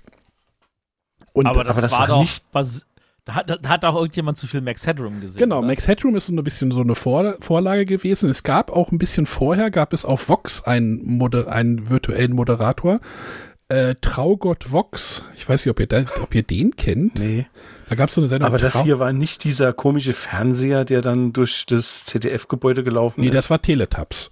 Und 1.34 1.48
aber 1.48 1.64
das, 1.64 1.78
aber 1.78 1.82
das 1.82 1.92
war, 1.94 2.00
war 2.02 2.08
doch. 2.08 2.20
nicht- 2.22 2.44
Was, 2.52 2.86
da, 3.26 3.36
hat, 3.36 3.50
da 3.64 3.70
hat 3.70 3.86
auch 3.86 3.96
irgendjemand 3.96 4.38
zu 4.38 4.48
viel 4.48 4.62
Max 4.62 4.88
Headroom 4.88 5.22
gesehen. 5.22 5.40
Genau, 5.40 5.60
oder? 5.60 5.68
Max 5.68 5.88
Headroom 5.88 6.16
ist 6.16 6.26
so 6.26 6.34
ein 6.34 6.44
bisschen 6.44 6.72
so 6.72 6.82
eine 6.82 6.96
Vor 6.96 7.36
Vorlage 7.40 7.86
gewesen. 7.86 8.30
Es 8.30 8.44
gab 8.44 8.72
auch 8.72 8.92
ein 8.92 8.98
bisschen 8.98 9.26
vorher, 9.26 9.70
gab 9.72 9.94
es 9.94 10.06
auf 10.06 10.28
Vox 10.30 10.64
einen, 10.64 11.18
Moder 11.18 11.52
einen 11.52 11.90
virtuellen 11.90 12.34
Moderator. 12.34 13.00
Äh, 13.70 13.96
Traugott 14.02 14.72
Vox. 14.72 15.24
Ich 15.38 15.48
weiß 15.48 15.66
nicht, 15.66 15.72
ob 15.72 15.80
ihr, 15.80 15.88
da, 15.88 16.04
ob 16.22 16.34
ihr 16.36 16.44
den 16.44 16.76
kennt. 16.76 17.20
Nee, 17.20 17.46
Da 17.90 17.96
gab 17.96 18.10
es 18.10 18.16
so 18.16 18.22
eine 18.22 18.28
Sendung. 18.28 18.48
aber 18.48 18.58
das 18.58 18.74
Trau- 18.74 18.84
hier 18.84 19.00
war 19.00 19.14
nicht 19.14 19.44
dieser 19.46 19.72
komische 19.72 20.12
Fernseher, 20.14 20.84
der 20.84 21.02
dann 21.02 21.32
durch 21.32 21.66
das 21.68 22.06
ZDF-Gebäude 22.06 22.84
gelaufen 22.84 23.22
Nee, 23.22 23.28
ist. 23.28 23.36
das 23.36 23.50
war 23.50 23.62
Teletubs. 23.62 24.32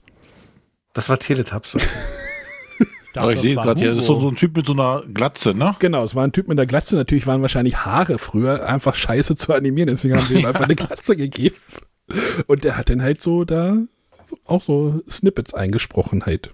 das 0.93 1.07
war 1.09 1.19
Teletubs. 1.19 1.77
dachte, 3.13 3.21
Aber 3.21 3.33
ich 3.33 3.41
sehe 3.41 3.55
gerade 3.55 3.79
hier, 3.79 3.91
das 3.91 3.99
ist 3.99 4.07
so, 4.07 4.19
so 4.19 4.29
ein 4.29 4.35
Typ 4.35 4.55
mit 4.55 4.65
so 4.65 4.73
einer 4.73 5.03
Glatze, 5.13 5.53
ne? 5.53 5.75
Genau, 5.79 6.03
es 6.03 6.15
war 6.15 6.23
ein 6.23 6.31
Typ 6.31 6.47
mit 6.47 6.57
einer 6.57 6.65
Glatze. 6.65 6.95
Natürlich 6.95 7.27
waren 7.27 7.41
wahrscheinlich 7.41 7.85
Haare 7.85 8.17
früher 8.17 8.67
einfach 8.67 8.95
scheiße 8.95 9.35
zu 9.35 9.53
animieren. 9.53 9.87
Deswegen 9.87 10.15
haben 10.15 10.25
sie 10.25 10.39
ihm 10.39 10.45
einfach 10.45 10.65
eine 10.65 10.75
Glatze 10.77 11.15
gegeben. 11.15 11.55
Und 12.47 12.63
der 12.63 12.77
hat 12.77 12.89
dann 12.89 13.01
halt 13.01 13.21
so 13.21 13.43
da 13.45 13.77
auch 14.45 14.63
so 14.63 15.01
Snippets 15.09 15.53
eingesprochen 15.53 16.25
halt. 16.25 16.51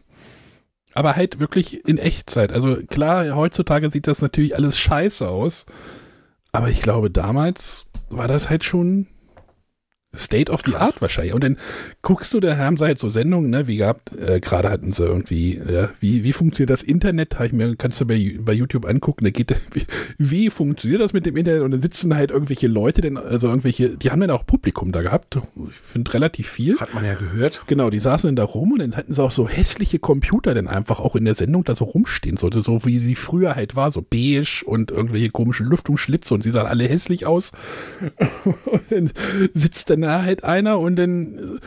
Aber 0.93 1.15
halt 1.15 1.39
wirklich 1.39 1.85
in 1.85 1.97
Echtzeit. 1.97 2.53
Also 2.53 2.77
klar, 2.87 3.35
heutzutage 3.35 3.91
sieht 3.91 4.07
das 4.07 4.21
natürlich 4.21 4.55
alles 4.55 4.77
scheiße 4.79 5.27
aus. 5.27 5.65
Aber 6.53 6.69
ich 6.69 6.81
glaube, 6.81 7.11
damals 7.11 7.87
war 8.09 8.29
das 8.29 8.49
halt 8.49 8.63
schon 8.63 9.07
State 10.17 10.51
of 10.51 10.61
the 10.65 10.75
Art 10.75 11.01
wahrscheinlich. 11.01 11.33
Und 11.33 11.43
dann 11.43 11.57
guckst 12.01 12.33
du, 12.33 12.39
da 12.39 12.57
haben 12.57 12.77
sie 12.77 12.85
halt 12.85 12.99
so 12.99 13.09
Sendungen, 13.09 13.49
ne, 13.49 13.67
wie 13.67 13.77
gehabt, 13.77 14.11
äh, 14.15 14.39
gerade 14.39 14.69
hatten 14.69 14.91
sie 14.91 15.03
irgendwie, 15.05 15.59
ja, 15.69 15.89
wie, 15.99 16.23
wie 16.23 16.33
funktioniert 16.33 16.69
das 16.69 16.83
Internet? 16.83 17.39
Hab 17.39 17.47
ich 17.47 17.53
mir, 17.53 17.75
kannst 17.75 17.99
du 18.01 18.05
bei, 18.05 18.37
bei 18.39 18.53
YouTube 18.53 18.85
angucken, 18.85 19.25
da 19.25 19.31
geht, 19.31 19.53
wie, 19.73 19.85
wie 20.17 20.49
funktioniert 20.49 21.01
das 21.01 21.13
mit 21.13 21.25
dem 21.25 21.37
Internet? 21.37 21.61
Und 21.61 21.71
dann 21.71 21.81
sitzen 21.81 22.15
halt 22.15 22.31
irgendwelche 22.31 22.67
Leute, 22.67 23.01
denn, 23.01 23.17
also 23.17 23.47
irgendwelche, 23.47 23.97
die 23.97 24.11
haben 24.11 24.21
dann 24.21 24.31
auch 24.31 24.45
Publikum 24.45 24.91
da 24.91 25.01
gehabt. 25.01 25.37
Ich 25.69 25.75
finde 25.75 26.13
relativ 26.13 26.47
viel. 26.49 26.79
Hat 26.79 26.93
man 26.93 27.05
ja 27.05 27.15
gehört. 27.15 27.63
Genau, 27.67 27.89
die 27.89 27.99
saßen 27.99 28.27
dann 28.29 28.35
da 28.35 28.43
rum 28.43 28.73
und 28.73 28.79
dann 28.79 28.95
hatten 28.95 29.13
sie 29.13 29.23
auch 29.23 29.31
so 29.31 29.47
hässliche 29.47 29.99
Computer 29.99 30.53
dann 30.53 30.67
einfach 30.67 30.99
auch 30.99 31.15
in 31.15 31.25
der 31.25 31.35
Sendung 31.35 31.63
da 31.63 31.75
so 31.75 31.85
rumstehen 31.85 32.37
sollte, 32.37 32.61
so 32.63 32.85
wie 32.85 32.99
sie 32.99 33.15
früher 33.15 33.55
halt 33.55 33.75
war, 33.75 33.91
so 33.91 34.01
beige 34.01 34.63
und 34.65 34.91
irgendwelche 34.91 35.29
komischen 35.29 35.67
Lüftungsschlitze 35.67 36.33
und 36.33 36.43
sie 36.43 36.51
sahen 36.51 36.67
alle 36.67 36.85
hässlich 36.85 37.25
aus. 37.25 37.51
und 38.45 38.81
dann 38.89 39.11
sitzt 39.53 39.89
dann 39.89 40.04
da 40.05 40.23
halt 40.23 40.43
einer 40.43 40.79
und 40.79 40.95
dann 40.95 41.59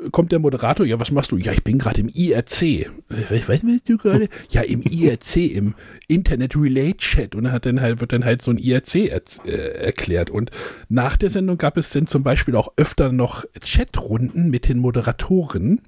äh, 0.00 0.10
kommt 0.10 0.32
der 0.32 0.38
Moderator, 0.38 0.86
ja, 0.86 0.98
was 0.98 1.10
machst 1.10 1.30
du? 1.32 1.36
Ja, 1.36 1.52
ich 1.52 1.62
bin 1.62 1.78
gerade 1.78 2.00
im 2.00 2.08
IRC. 2.08 2.62
Äh, 2.62 2.86
Was, 3.28 3.48
was 3.48 3.60
bist 3.60 3.88
du 3.88 3.98
gerade? 3.98 4.28
Ja, 4.50 4.62
im 4.62 4.82
IRC, 4.82 5.36
im 5.54 5.74
Internet 6.08 6.56
Relay 6.56 6.94
Chat. 6.94 7.34
Und 7.34 7.44
dann 7.44 7.52
hat 7.52 7.66
dann 7.66 7.80
halt, 7.80 8.00
wird 8.00 8.12
dann 8.12 8.24
halt 8.24 8.40
so 8.42 8.50
ein 8.50 8.58
IRC 8.58 9.12
erz- 9.12 9.44
äh, 9.46 9.74
erklärt. 9.84 10.30
Und 10.30 10.50
nach 10.88 11.16
der 11.16 11.28
Sendung 11.30 11.58
gab 11.58 11.76
es 11.76 11.90
dann 11.90 12.06
zum 12.06 12.22
Beispiel 12.22 12.56
auch 12.56 12.72
öfter 12.76 13.12
noch 13.12 13.44
Chatrunden 13.62 14.48
mit 14.50 14.68
den 14.68 14.78
Moderatoren 14.78 15.82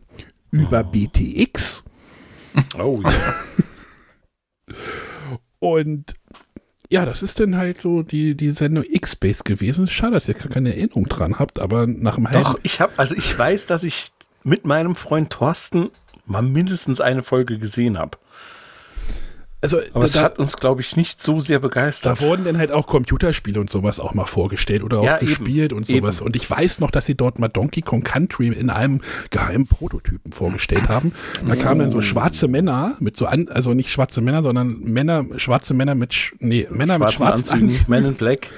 über 0.50 0.84
BTX. 0.84 1.82
Oh 2.78 3.00
ja. 3.02 3.34
Und 5.58 6.14
ja, 6.92 7.06
das 7.06 7.22
ist 7.22 7.40
dann 7.40 7.56
halt 7.56 7.80
so 7.80 8.02
die, 8.02 8.34
die 8.34 8.50
Sendung 8.50 8.84
X-Base 8.86 9.44
gewesen. 9.44 9.86
Schade, 9.86 10.12
dass 10.12 10.28
ihr 10.28 10.34
gar 10.34 10.48
keine 10.48 10.76
Erinnerung 10.76 11.08
dran 11.08 11.38
habt, 11.38 11.58
aber 11.58 11.86
nach 11.86 12.16
dem 12.16 12.28
halben 12.28 12.44
Doch, 12.44 12.58
ich 12.62 12.82
habe, 12.82 12.92
also 12.98 13.16
ich 13.16 13.36
weiß, 13.38 13.64
dass 13.64 13.82
ich 13.82 14.12
mit 14.44 14.66
meinem 14.66 14.94
Freund 14.94 15.30
Thorsten 15.30 15.90
mal 16.26 16.42
mindestens 16.42 17.00
eine 17.00 17.22
Folge 17.22 17.58
gesehen 17.58 17.96
habe. 17.96 18.18
Also 19.62 19.80
Aber 19.94 20.04
es 20.04 20.12
da, 20.12 20.24
hat 20.24 20.38
uns, 20.38 20.56
glaube 20.56 20.80
ich, 20.80 20.96
nicht 20.96 21.22
so 21.22 21.38
sehr 21.40 21.60
begeistert. 21.60 22.20
da 22.20 22.26
wurden 22.26 22.44
dann 22.44 22.58
halt 22.58 22.72
auch 22.72 22.86
Computerspiele 22.86 23.60
und 23.60 23.70
sowas 23.70 24.00
auch 24.00 24.12
mal 24.12 24.24
vorgestellt 24.26 24.82
oder 24.82 24.98
auch 24.98 25.04
Ja, 25.04 25.16
eben. 25.18 25.26
gespielt 25.26 25.72
und 25.72 25.86
sowas. 25.86 26.18
Eben. 26.18 26.26
Und 26.26 26.36
ich 26.36 26.50
weiß 26.50 26.80
noch, 26.80 26.90
dass 26.90 27.06
sie 27.06 27.14
dort 27.14 27.38
mal 27.38 27.48
Donkey 27.48 27.80
Kong 27.80 28.02
Country 28.02 28.48
in 28.48 28.70
einem 28.70 29.00
geheimen 29.30 29.66
Prototypen 29.66 30.32
vorgestellt 30.32 30.88
haben. 30.88 31.12
Da 31.46 31.54
kamen 31.56 31.80
dann 31.80 31.90
so 31.90 32.00
schwarze 32.00 32.48
Männer 32.48 32.96
mit 33.00 33.16
so 33.16 33.26
an, 33.26 33.48
also 33.48 33.72
nicht 33.72 33.90
schwarze 33.90 34.20
Männer, 34.20 34.42
sondern 34.42 34.80
Männer, 34.80 35.24
schwarze 35.36 35.74
Männer 35.74 35.94
mit, 35.94 36.10
sch- 36.12 36.32
nee, 36.40 36.66
Männer 36.70 36.98
mit 36.98 37.12
Schwarzen 37.12 37.46
schwarzen 37.46 37.50
Anzügen, 37.52 37.68
Anzügen. 37.68 37.90
Men 37.90 38.04
in 38.06 38.14
Black. 38.14 38.48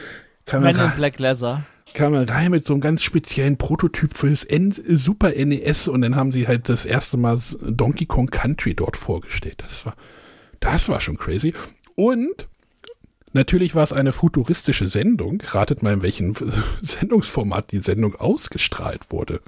Men 0.52 0.76
in 0.76 0.90
Black 0.96 1.18
Leather. 1.18 1.64
kam 1.94 2.14
er 2.14 2.28
rein 2.28 2.50
mit 2.50 2.66
so 2.66 2.72
einem 2.74 2.80
ganz 2.80 3.02
speziellen 3.02 3.56
Prototyp 3.58 4.16
fürs 4.16 4.44
N 4.44 4.72
Super 4.72 5.30
NES 5.30 5.86
und 5.88 6.00
dann 6.02 6.16
haben 6.16 6.32
sie 6.32 6.48
halt 6.48 6.68
das 6.68 6.84
erste 6.86 7.16
Mal 7.18 7.38
Donkey 7.62 8.06
Kong 8.06 8.28
Country 8.30 8.74
dort 8.74 8.96
vorgestellt. 8.96 9.56
Das 9.58 9.84
war, 9.86 9.94
das 10.64 10.88
war 10.88 11.00
schon 11.00 11.16
crazy. 11.16 11.54
Und 11.94 12.48
natürlich 13.32 13.74
war 13.74 13.84
es 13.84 13.92
eine 13.92 14.12
futuristische 14.12 14.88
Sendung. 14.88 15.42
Ratet 15.44 15.82
mal, 15.82 15.92
in 15.92 16.02
welchem 16.02 16.34
Sendungsformat 16.82 17.70
die 17.70 17.78
Sendung 17.78 18.16
ausgestrahlt 18.16 19.10
wurde. 19.10 19.40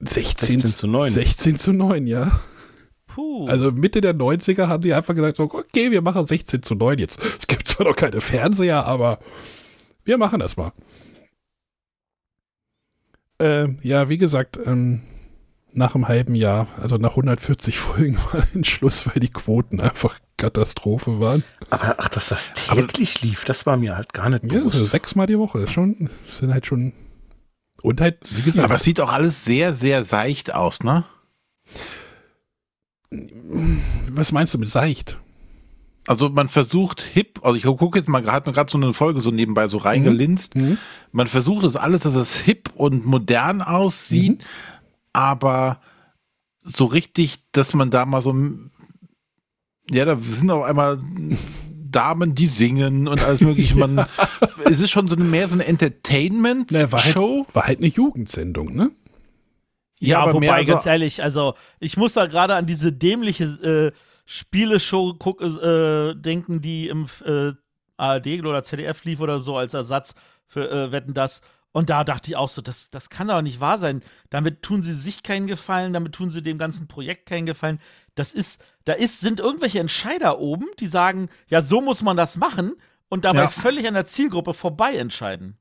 16, 0.00 0.60
16 0.60 0.64
zu 0.64 0.86
9. 0.86 1.10
16 1.10 1.56
zu 1.56 1.72
9, 1.72 2.06
ja. 2.06 2.40
Puh. 3.06 3.46
Also 3.46 3.70
Mitte 3.70 4.00
der 4.00 4.14
90er 4.14 4.66
haben 4.66 4.82
die 4.82 4.94
einfach 4.94 5.14
gesagt, 5.14 5.38
okay, 5.38 5.90
wir 5.90 6.02
machen 6.02 6.26
16 6.26 6.62
zu 6.62 6.74
9 6.74 6.98
jetzt. 6.98 7.22
Es 7.22 7.46
gibt 7.46 7.68
zwar 7.68 7.86
noch 7.86 7.96
keine 7.96 8.20
Fernseher, 8.20 8.86
aber 8.86 9.18
wir 10.04 10.18
machen 10.18 10.40
das 10.40 10.56
mal. 10.56 10.72
Äh, 13.38 13.68
ja, 13.82 14.08
wie 14.08 14.18
gesagt, 14.18 14.58
ähm, 14.64 15.02
nach 15.74 15.94
einem 15.94 16.08
halben 16.08 16.34
Jahr, 16.34 16.66
also 16.80 16.96
nach 16.96 17.10
140 17.10 17.78
Folgen 17.78 18.16
war 18.32 18.46
ein 18.54 18.64
Schluss, 18.64 19.06
weil 19.06 19.20
die 19.20 19.30
Quoten 19.30 19.80
einfach 19.80 20.18
Katastrophe 20.36 21.20
waren. 21.20 21.44
Aber 21.70 21.96
ach, 21.98 22.08
dass 22.08 22.28
das 22.28 22.52
täglich 22.54 23.22
lief, 23.22 23.44
das 23.44 23.64
war 23.66 23.76
mir 23.76 23.96
halt 23.96 24.12
gar 24.12 24.28
nicht 24.30 24.42
Ja, 24.44 24.58
bewusst. 24.58 24.74
also 24.76 24.86
sechsmal 24.86 25.26
die 25.26 25.38
Woche, 25.38 25.60
ist 25.60 25.72
schon, 25.72 26.10
das 26.26 26.38
sind 26.38 26.52
halt 26.52 26.66
schon 26.66 26.92
und 27.82 28.00
halt, 28.00 28.18
wie 28.36 28.42
gesagt, 28.42 28.64
Aber 28.64 28.76
es 28.76 28.82
sieht 28.84 29.00
auch 29.00 29.10
alles 29.12 29.44
sehr, 29.44 29.74
sehr 29.74 30.04
seicht 30.04 30.54
aus, 30.54 30.82
ne? 30.84 31.04
Was 34.08 34.32
meinst 34.32 34.54
du 34.54 34.58
mit 34.58 34.68
seicht? 34.70 35.18
Also 36.06 36.28
man 36.30 36.48
versucht 36.48 37.00
hip, 37.00 37.40
also 37.42 37.56
ich 37.56 37.62
gucke 37.64 37.98
jetzt 37.98 38.08
mal, 38.08 38.24
hat 38.26 38.46
mir 38.46 38.52
gerade 38.52 38.70
so 38.70 38.76
eine 38.78 38.92
Folge 38.92 39.20
so 39.20 39.30
nebenbei 39.30 39.68
so 39.68 39.76
reingelinst. 39.76 40.56
Mhm. 40.56 40.78
Man 41.12 41.28
versucht 41.28 41.64
es 41.64 41.76
alles, 41.76 42.00
dass 42.02 42.14
es 42.14 42.36
hip 42.36 42.70
und 42.74 43.06
modern 43.06 43.62
aussieht, 43.62 44.40
Mhm. 44.40 44.46
Aber 45.12 45.80
so 46.62 46.84
richtig, 46.84 47.40
dass 47.52 47.74
man 47.74 47.90
da 47.90 48.06
mal 48.06 48.22
so, 48.22 48.34
ja, 49.90 50.04
da 50.04 50.16
sind 50.16 50.50
auf 50.50 50.64
einmal 50.64 50.98
Damen, 51.90 52.34
die 52.34 52.46
singen 52.46 53.08
und 53.08 53.20
alles 53.22 53.40
mögliche. 53.42 53.76
Man, 53.76 54.06
es 54.64 54.80
ist 54.80 54.90
schon 54.90 55.08
so 55.08 55.16
eine, 55.16 55.24
mehr 55.24 55.48
so 55.48 55.54
eine 55.54 55.62
Na, 55.62 55.66
war, 55.66 55.68
Entertainment-Show. 55.70 57.44
halt, 57.46 57.54
war 57.54 57.66
halt 57.66 57.78
eine 57.78 57.88
Jugendsendung, 57.88 58.74
ne? 58.74 58.90
Ja, 59.98 60.20
aber 60.20 60.34
wobei, 60.34 60.40
mehr 60.46 60.64
so- 60.64 60.72
ganz 60.72 60.86
ehrlich, 60.86 61.22
also 61.22 61.54
ich 61.78 61.96
muss 61.96 62.14
da 62.14 62.26
gerade 62.26 62.54
an 62.56 62.66
diese 62.66 62.92
dämliche 62.92 63.44
äh, 63.44 63.98
Spieleshow 64.24 65.14
guck, 65.18 65.40
äh, 65.42 66.14
denken, 66.14 66.60
die 66.60 66.88
im 66.88 67.06
äh, 67.24 67.52
ARD 67.96 68.40
oder 68.44 68.62
ZDF 68.64 69.04
lief 69.04 69.20
oder 69.20 69.38
so 69.38 69.56
als 69.56 69.74
Ersatz 69.74 70.14
für 70.46 70.68
äh, 70.70 70.92
Wetten 70.92 71.14
das. 71.14 71.40
Und 71.72 71.88
da 71.90 72.04
dachte 72.04 72.30
ich 72.30 72.36
auch 72.36 72.48
so, 72.50 72.60
das, 72.62 72.90
das 72.90 73.08
kann 73.08 73.28
doch 73.28 73.40
nicht 73.42 73.60
wahr 73.60 73.78
sein. 73.78 74.02
Damit 74.30 74.62
tun 74.62 74.82
sie 74.82 74.92
sich 74.92 75.22
keinen 75.22 75.46
Gefallen, 75.46 75.92
damit 75.94 76.12
tun 76.14 76.30
sie 76.30 76.42
dem 76.42 76.58
ganzen 76.58 76.86
Projekt 76.86 77.26
keinen 77.26 77.46
Gefallen. 77.46 77.80
Das 78.14 78.34
ist, 78.34 78.62
da 78.84 78.92
ist, 78.92 79.20
sind 79.20 79.40
irgendwelche 79.40 79.80
Entscheider 79.80 80.38
oben, 80.38 80.66
die 80.78 80.86
sagen, 80.86 81.30
ja, 81.48 81.62
so 81.62 81.80
muss 81.80 82.02
man 82.02 82.16
das 82.16 82.36
machen 82.36 82.74
und 83.08 83.24
dabei 83.24 83.42
Ja. 83.44 83.48
völlig 83.48 83.88
an 83.88 83.94
der 83.94 84.06
Zielgruppe 84.06 84.52
vorbei 84.52 84.96
entscheiden. 84.96 85.56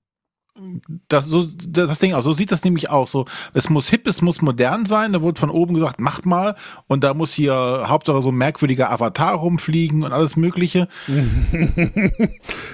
Das, 1.08 1.28
so, 1.28 1.46
das 1.46 2.00
Ding 2.00 2.14
auch, 2.14 2.24
so 2.24 2.34
sieht 2.34 2.52
das 2.52 2.64
nämlich 2.66 2.90
auch 2.90 3.08
so. 3.08 3.26
Es 3.54 3.70
muss 3.70 3.88
hip, 3.88 4.06
es 4.06 4.22
muss 4.22 4.42
modern 4.42 4.86
sein. 4.86 5.14
Da 5.14 5.22
wurde 5.22 5.40
von 5.40 5.50
oben 5.50 5.74
gesagt, 5.76 6.02
macht 6.02 6.26
mal. 6.26 6.56
Und 6.88 7.04
da 7.06 7.14
muss 7.14 7.34
hier 7.34 7.54
Hauptsache 7.88 8.22
so 8.22 8.30
ein 8.30 8.36
merkwürdiger 8.36 8.92
Avatar 8.92 9.36
rumfliegen 9.36 10.04
und 10.04 10.12
alles 10.12 10.36
Mögliche. 10.36 10.88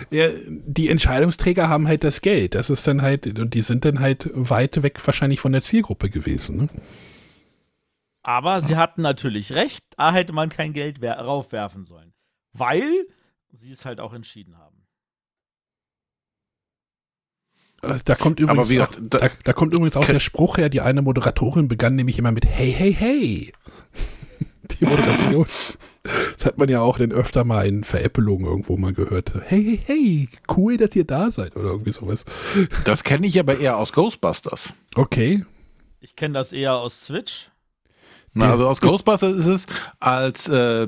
Ja, 0.09 0.27
die 0.47 0.87
Entscheidungsträger 0.89 1.67
haben 1.67 1.87
halt 1.87 2.03
das 2.05 2.21
Geld. 2.21 2.55
Das 2.55 2.69
ist 2.69 2.87
dann 2.87 3.01
halt, 3.01 3.37
und 3.39 3.53
die 3.53 3.61
sind 3.61 3.83
dann 3.83 3.99
halt 3.99 4.29
weit 4.33 4.81
weg 4.81 5.05
wahrscheinlich 5.05 5.39
von 5.41 5.51
der 5.51 5.61
Zielgruppe 5.61 6.09
gewesen. 6.09 6.55
Ne? 6.57 6.69
Aber 8.23 8.61
sie 8.61 8.77
hatten 8.77 9.01
natürlich 9.01 9.51
recht, 9.51 9.83
da 9.97 10.13
hätte 10.13 10.31
man 10.33 10.47
kein 10.49 10.71
Geld 10.73 11.01
wer- 11.01 11.19
raufwerfen 11.19 11.83
sollen. 11.85 12.13
Weil 12.53 13.05
sie 13.51 13.71
es 13.73 13.83
halt 13.85 13.99
auch 13.99 14.13
entschieden 14.13 14.57
haben. 14.57 14.77
Äh, 17.65 17.66
Da 17.81 18.15
kommt 18.15 18.39
übrigens, 18.39 18.59
Aber 18.59 18.69
wie 18.69 18.81
auch, 18.81 18.89
gesagt, 18.89 19.13
da, 19.13 19.17
da- 19.19 19.29
da 19.43 19.53
kommt 19.53 19.73
übrigens 19.73 19.95
auch 19.95 20.05
der 20.05 20.19
Spruch 20.19 20.57
her, 20.57 20.69
die 20.69 20.81
eine 20.81 21.01
Moderatorin 21.01 21.67
begann 21.67 21.95
nämlich 21.95 22.17
immer 22.17 22.31
mit 22.31 22.45
Hey, 22.45 22.71
hey, 22.71 22.93
hey. 22.93 23.53
Die 24.79 24.85
Moderation. 24.85 25.45
Das 26.37 26.45
hat 26.45 26.57
man 26.57 26.69
ja 26.69 26.81
auch 26.81 26.97
dann 26.97 27.11
öfter 27.11 27.43
mal 27.43 27.65
in 27.67 27.83
Veräppelungen 27.83 28.45
irgendwo 28.47 28.77
mal 28.77 28.93
gehört. 28.93 29.33
Hey, 29.45 29.63
hey, 29.63 29.79
hey, 29.85 30.29
cool, 30.55 30.77
dass 30.77 30.95
ihr 30.95 31.03
da 31.05 31.31
seid 31.31 31.55
oder 31.55 31.69
irgendwie 31.69 31.91
sowas. 31.91 32.25
Das 32.85 33.03
kenne 33.03 33.27
ich 33.27 33.39
aber 33.39 33.59
eher 33.59 33.77
aus 33.77 33.93
Ghostbusters. 33.93 34.73
Okay. 34.95 35.45
Ich 36.01 36.15
kenne 36.15 36.33
das 36.33 36.51
eher 36.53 36.75
aus 36.75 37.05
Switch. 37.05 37.49
Na, 38.33 38.51
also 38.51 38.67
aus 38.67 38.81
Ghostbusters 38.81 39.33
ist 39.37 39.45
es, 39.45 39.65
als 39.99 40.47
äh, 40.47 40.87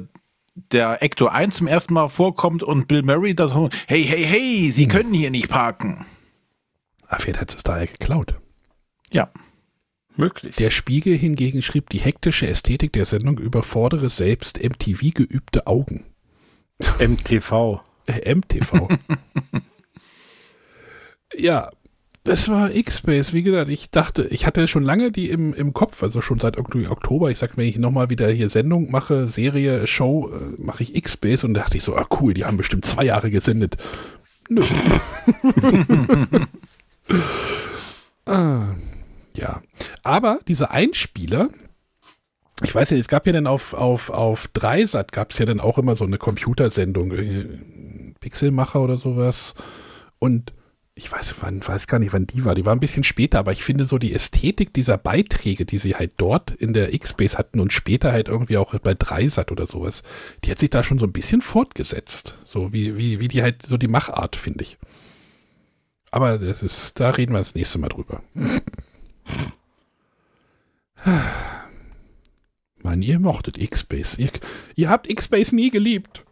der 0.71 1.01
Ecto 1.03 1.27
1 1.27 1.55
zum 1.57 1.67
ersten 1.67 1.93
Mal 1.93 2.07
vorkommt 2.09 2.63
und 2.63 2.87
Bill 2.87 3.03
Murray 3.03 3.33
da 3.33 3.47
so, 3.49 3.69
hey, 3.87 4.03
hey, 4.03 4.23
hey, 4.23 4.71
Sie 4.71 4.87
können 4.87 5.13
hier 5.13 5.31
nicht 5.31 5.47
parken. 5.49 6.05
Vielleicht 7.17 7.41
hat 7.41 7.55
es 7.55 7.63
daher 7.63 7.87
geklaut. 7.87 8.35
Ja. 9.11 9.29
Möglich. 10.15 10.55
Der 10.57 10.69
Spiegel 10.69 11.17
hingegen 11.17 11.61
schrieb, 11.61 11.89
die 11.89 11.99
hektische 11.99 12.47
Ästhetik 12.47 12.91
der 12.93 13.05
Sendung 13.05 13.37
überfordere 13.37 14.09
selbst 14.09 14.61
MTV 14.61 15.13
geübte 15.13 15.65
Augen. 15.65 16.05
MTV. 16.99 17.81
Äh, 18.07 18.35
MTV. 18.35 18.89
ja, 21.35 21.69
das 22.23 22.49
war 22.49 22.73
X-Space. 22.75 23.33
Wie 23.33 23.43
gesagt, 23.43 23.69
ich 23.69 23.91
dachte, 23.91 24.23
ich 24.27 24.45
hatte 24.45 24.67
schon 24.67 24.83
lange 24.83 25.11
die 25.11 25.29
im, 25.29 25.53
im 25.53 25.73
Kopf, 25.73 26.03
also 26.03 26.21
schon 26.21 26.39
seit 26.39 26.57
Ok- 26.57 26.89
Oktober. 26.89 27.31
Ich 27.31 27.37
sag, 27.37 27.55
wenn 27.57 27.67
ich 27.67 27.77
nochmal 27.77 28.09
wieder 28.09 28.29
hier 28.29 28.49
Sendung 28.49 28.91
mache, 28.91 29.27
Serie, 29.27 29.87
Show, 29.87 30.29
äh, 30.33 30.61
mache 30.61 30.83
ich 30.83 30.95
X-Space 30.95 31.43
und 31.45 31.53
da 31.53 31.61
dachte 31.61 31.77
ich 31.77 31.83
so, 31.83 31.95
ah 31.95 32.07
cool, 32.19 32.33
die 32.33 32.45
haben 32.45 32.57
bestimmt 32.57 32.85
zwei 32.85 33.05
Jahre 33.05 33.31
gesendet. 33.31 33.77
Nö. 34.49 34.63
ah, 38.25 38.75
ja. 39.35 39.61
Aber 40.03 40.39
diese 40.47 40.71
Einspieler, 40.71 41.49
ich 42.63 42.73
weiß 42.73 42.89
ja, 42.91 42.97
es 42.97 43.07
gab 43.07 43.25
ja 43.25 43.33
dann 43.33 43.47
auf, 43.47 43.73
auf, 43.73 44.09
auf 44.09 44.47
Dreisat 44.49 45.11
gab 45.11 45.31
es 45.31 45.39
ja 45.39 45.45
dann 45.45 45.59
auch 45.59 45.77
immer 45.77 45.95
so 45.95 46.05
eine 46.05 46.17
Computersendung, 46.17 47.11
äh, 47.11 47.45
Pixelmacher 48.19 48.81
oder 48.81 48.97
sowas. 48.97 49.55
Und 50.19 50.53
ich 50.99 51.09
weiß, 51.09 51.35
wann, 51.39 51.65
weiß 51.65 51.87
gar 51.87 51.99
nicht, 51.99 52.11
wann 52.11 52.27
die 52.27 52.43
war. 52.43 52.55
Die 52.55 52.65
war 52.65 52.75
ein 52.75 52.81
bisschen 52.81 53.05
später, 53.05 53.39
aber 53.39 53.53
ich 53.53 53.63
finde 53.63 53.85
so 53.85 53.97
die 53.97 54.13
Ästhetik 54.13 54.73
dieser 54.73 54.97
Beiträge, 54.97 55.65
die 55.65 55.77
sie 55.77 55.95
halt 55.95 56.15
dort 56.17 56.51
in 56.51 56.73
der 56.73 56.93
X-Base 56.93 57.37
hatten 57.37 57.61
und 57.61 57.71
später 57.71 58.11
halt 58.11 58.27
irgendwie 58.27 58.57
auch 58.57 58.77
bei 58.79 58.93
Dreisat 58.93 59.53
oder 59.53 59.65
sowas, 59.65 60.03
die 60.43 60.51
hat 60.51 60.59
sich 60.59 60.69
da 60.69 60.83
schon 60.83 60.99
so 60.99 61.05
ein 61.05 61.13
bisschen 61.13 61.41
fortgesetzt. 61.41 62.35
So 62.43 62.73
wie, 62.73 62.97
wie, 62.97 63.21
wie 63.21 63.29
die 63.29 63.41
halt, 63.41 63.65
so 63.65 63.77
die 63.77 63.87
Machart, 63.87 64.35
finde 64.35 64.63
ich. 64.63 64.77
Aber 66.11 66.37
das 66.37 66.61
ist, 66.63 66.99
da 66.99 67.09
reden 67.11 67.33
wir 67.33 67.39
das 67.39 67.55
nächste 67.55 67.77
Mal 67.79 67.89
drüber. 67.89 68.21
Mann, 72.81 73.01
ihr 73.01 73.19
mochtet 73.19 73.57
X-Base. 73.57 74.21
Ihr, 74.21 74.29
ihr 74.75 74.89
habt 74.89 75.09
X-Base 75.09 75.55
nie 75.55 75.69
geliebt. 75.69 76.23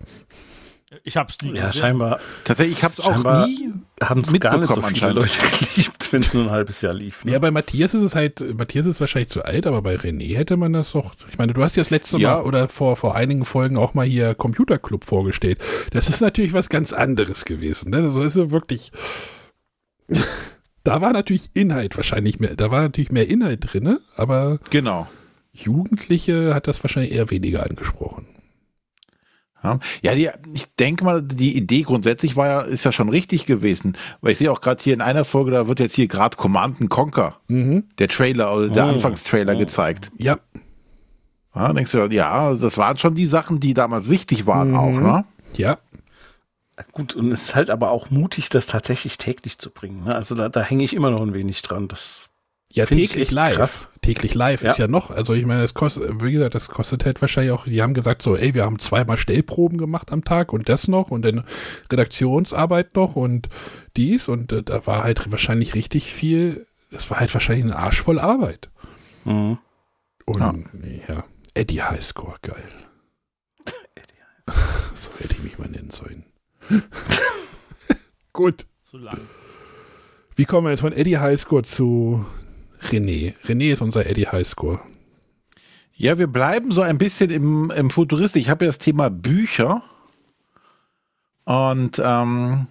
Ich 1.04 1.18
hab's 1.18 1.38
nie 1.42 1.54
Ja, 1.54 1.68
gesehen. 1.68 1.82
scheinbar 1.82 2.20
Tatsächlich, 2.46 2.78
ich 2.78 2.84
habe 2.84 2.96
es 2.98 3.02
auch 3.06 3.46
nie. 3.46 3.72
haben 4.02 4.22
es 4.22 4.32
gar 4.40 4.58
nicht 4.58 4.74
so 4.74 4.82
viele. 4.82 5.12
Leute 5.12 5.38
geliebt, 5.60 6.08
wenn 6.12 6.22
es 6.22 6.34
nur 6.34 6.44
ein 6.46 6.50
halbes 6.50 6.82
Jahr 6.82 6.94
lief. 6.94 7.24
Ne? 7.26 7.34
Ja, 7.34 7.40
bei 7.40 7.52
Matthias 7.52 7.94
ist 7.94 8.02
es 8.02 8.16
halt, 8.16 8.58
Matthias 8.58 8.86
ist 8.86 9.00
wahrscheinlich 9.02 9.30
zu 9.30 9.44
alt, 9.44 9.68
aber 9.68 9.82
bei 9.82 9.96
René 9.96 10.36
hätte 10.36 10.56
man 10.58 10.74
das 10.74 10.94
doch. 10.94 11.14
Ich 11.30 11.38
meine, 11.38 11.54
du 11.54 11.62
hast 11.62 11.76
ja 11.76 11.82
das 11.84 11.90
letzte 11.92 12.18
Ja. 12.18 12.38
Mal 12.38 12.44
oder 12.44 12.68
vor, 12.70 12.96
vor 12.96 13.16
einigen 13.16 13.44
Folgen 13.46 13.78
auch 13.78 13.94
mal 13.94 14.06
hier 14.08 14.34
Computer 14.34 14.80
Club 14.80 15.04
vorgestellt. 15.04 15.60
Das 15.92 16.08
ist 16.10 16.22
natürlich 16.22 16.54
was 16.54 16.70
ganz 16.70 16.94
anderes 16.94 17.46
gewesen. 17.46 17.92
Ne? 17.92 18.10
So 18.10 18.22
ist 18.22 18.38
es 18.38 18.50
wirklich. 18.52 18.92
da 20.84 21.02
war 21.02 21.14
natürlich 21.14 21.50
Inhalt 21.54 21.96
wahrscheinlich 21.98 22.40
mehr, 22.40 22.56
da 22.56 22.72
war 22.72 22.82
natürlich 22.82 23.12
mehr 23.12 23.30
Inhalt 23.30 23.72
drin, 23.74 24.00
aber 24.16 24.60
Genau. 24.70 25.08
Jugendliche 25.54 26.54
hat 26.54 26.68
das 26.68 26.84
wahrscheinlich 26.84 27.12
eher 27.14 27.30
weniger 27.32 27.64
angesprochen. 27.68 28.28
Ja, 29.64 29.80
ja 30.04 30.14
die, 30.14 30.30
ich 30.54 30.68
denke 30.76 31.04
mal, 31.04 31.24
die 31.24 31.58
Idee 31.58 31.82
grundsätzlich 31.82 32.36
war 32.36 32.48
ja, 32.48 32.62
ist 32.62 32.84
ja 32.86 32.92
schon 32.92 33.10
richtig 33.10 33.48
gewesen. 33.48 33.98
Weil 34.22 34.34
ich 34.34 34.38
sehe 34.38 34.52
auch 34.52 34.62
gerade 34.62 34.82
hier 34.84 34.94
in 34.94 35.02
einer 35.02 35.26
Folge, 35.26 35.50
da 35.50 35.68
wird 35.68 35.80
jetzt 35.80 35.96
hier 35.96 36.08
gerade 36.08 36.38
Command 36.38 36.80
and 36.80 36.90
Conquer, 36.92 37.38
Mhm. 37.48 37.86
der 37.98 38.08
Trailer, 38.08 38.56
oder 38.56 38.70
der 38.70 38.86
Oh. 38.86 38.90
Anfangstrailer 38.90 39.56
gezeigt. 39.56 40.12
Ja, 40.18 40.38
Ja, 41.56 41.74
denkst 41.74 41.92
du, 41.92 42.06
ja, 42.12 42.54
das 42.54 42.78
waren 42.78 42.98
schon 42.98 43.16
die 43.16 43.26
Sachen, 43.26 43.60
die 43.60 43.74
damals 43.74 44.12
wichtig 44.12 44.46
waren 44.46 44.70
Mhm. 44.72 44.78
auch, 44.78 45.00
ne? 45.00 45.26
ja. 45.56 45.80
Gut, 46.92 47.16
und 47.16 47.32
es 47.32 47.42
ist 47.44 47.56
halt 47.56 47.70
aber 47.70 47.92
auch 47.92 48.10
mutig, 48.12 48.50
das 48.50 48.68
tatsächlich 48.68 49.18
täglich 49.18 49.58
zu 49.58 49.72
bringen. 49.72 50.04
Ne? 50.04 50.16
Also 50.16 50.36
da, 50.36 50.48
da 50.50 50.62
hänge 50.62 50.84
ich 50.84 50.94
immer 50.94 51.10
noch 51.10 51.22
ein 51.22 51.34
wenig 51.34 51.62
dran. 51.64 51.88
Das 51.88 52.30
Ja, 52.72 52.86
täglich 52.86 53.32
live. 53.32 53.56
krass. 53.56 53.88
Täglich 54.04 54.36
live 54.36 54.64
ist 54.64 54.78
Ja. 54.78 54.86
ja 54.86 54.88
noch, 54.92 55.10
also 55.10 55.34
ich 55.34 55.46
meine, 55.46 55.62
das 55.62 55.74
kostet, 55.74 56.24
wie 56.24 56.32
gesagt, 56.32 56.54
das 56.56 56.70
kostet 56.70 57.04
halt 57.06 57.20
wahrscheinlich 57.20 57.52
auch, 57.52 57.66
die 57.66 57.82
haben 57.82 57.94
gesagt 57.96 58.22
so, 58.22 58.36
ey, 58.38 58.54
wir 58.54 58.64
haben 58.64 58.78
zweimal 58.80 59.18
Stellproben 59.18 59.78
gemacht 59.80 60.12
am 60.12 60.24
Tag 60.24 60.54
und 60.54 60.70
das 60.70 60.88
noch 60.88 61.10
und 61.10 61.24
dann 61.24 61.44
Redaktionsarbeit 61.92 62.96
noch 62.96 63.16
und 63.16 63.50
dies 63.98 64.28
und 64.28 64.52
äh, 64.54 64.62
da 64.64 64.86
war 64.86 65.04
halt 65.04 65.32
wahrscheinlich 65.32 65.74
richtig 65.74 66.14
viel, 66.14 66.68
das 66.92 67.10
war 67.10 67.20
halt 67.20 67.34
wahrscheinlich 67.34 67.66
ein 67.66 67.74
Arsch 67.74 68.02
voll 68.02 68.20
Arbeit. 68.20 68.70
mhm. 69.26 69.58
Und 70.26 70.40
Ja. 70.40 70.54
ja, 71.16 71.24
Eddie 71.56 71.82
Highscore, 71.82 72.36
geil. 72.44 72.70
so 74.94 75.10
hätte 75.20 75.34
ich 75.36 75.44
mich 75.44 75.58
mal 75.58 75.68
nennen 75.70 75.90
sollen. 75.90 76.24
Gut. 78.34 78.66
Zu 78.90 78.98
lang. 78.98 79.20
Wie 80.36 80.46
kommen 80.46 80.68
wir 80.68 80.72
jetzt 80.72 80.82
von 80.82 80.94
Eddie 80.94 81.18
Highscore 81.18 81.64
zu 81.64 82.26
René? 82.90 83.34
René 83.46 83.74
ist 83.74 83.82
unser 83.82 84.06
Eddie 84.06 84.28
Highscore. 84.28 84.80
Ja, 85.94 86.20
wir 86.20 86.28
bleiben 86.28 86.72
so 86.72 86.82
ein 86.82 87.00
bisschen 87.00 87.32
im, 87.32 87.72
im 87.72 87.90
Futuristik. 87.90 88.44
Ich 88.44 88.50
habe 88.50 88.66
ja 88.66 88.70
das 88.70 88.78
Thema 88.78 89.10
Bücher. 89.10 89.82
Und 91.44 92.00
ähm, 92.04 92.68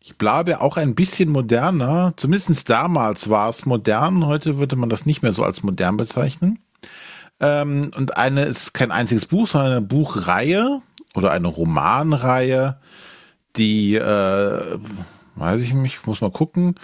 ich 0.00 0.16
bleibe 0.16 0.60
auch 0.60 0.76
ein 0.78 0.94
bisschen 0.94 1.28
moderner. 1.28 2.14
Zumindest 2.16 2.70
damals 2.70 3.28
war 3.28 3.50
es 3.50 3.66
modern. 3.66 4.26
Heute 4.26 4.58
würde 4.58 4.76
man 4.76 4.88
das 4.88 5.06
nicht 5.06 5.22
mehr 5.22 5.32
so 5.32 5.44
als 5.44 5.62
modern 5.62 5.96
bezeichnen. 5.96 6.60
Ähm, 7.40 7.90
und 7.96 8.16
eine 8.16 8.44
ist 8.44 8.72
kein 8.72 8.90
einziges 8.90 9.26
Buch, 9.26 9.48
sondern 9.48 9.72
eine 9.72 9.82
Buchreihe 9.82 10.80
oder 11.14 11.30
eine 11.32 11.48
Romanreihe, 11.48 12.80
die, 13.56 13.94
äh, 13.94 14.78
weiß 15.36 15.60
ich 15.60 15.72
nicht, 15.74 15.98
ich 16.00 16.06
muss 16.06 16.20
mal 16.20 16.30
gucken, 16.30 16.74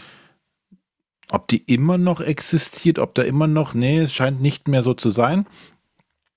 ob 1.30 1.48
die 1.48 1.58
immer 1.58 1.98
noch 1.98 2.20
existiert, 2.20 2.98
ob 2.98 3.14
da 3.14 3.22
immer 3.22 3.46
noch, 3.46 3.74
nee, 3.74 3.98
es 3.98 4.12
scheint 4.12 4.40
nicht 4.40 4.68
mehr 4.68 4.82
so 4.82 4.94
zu 4.94 5.10
sein. 5.10 5.46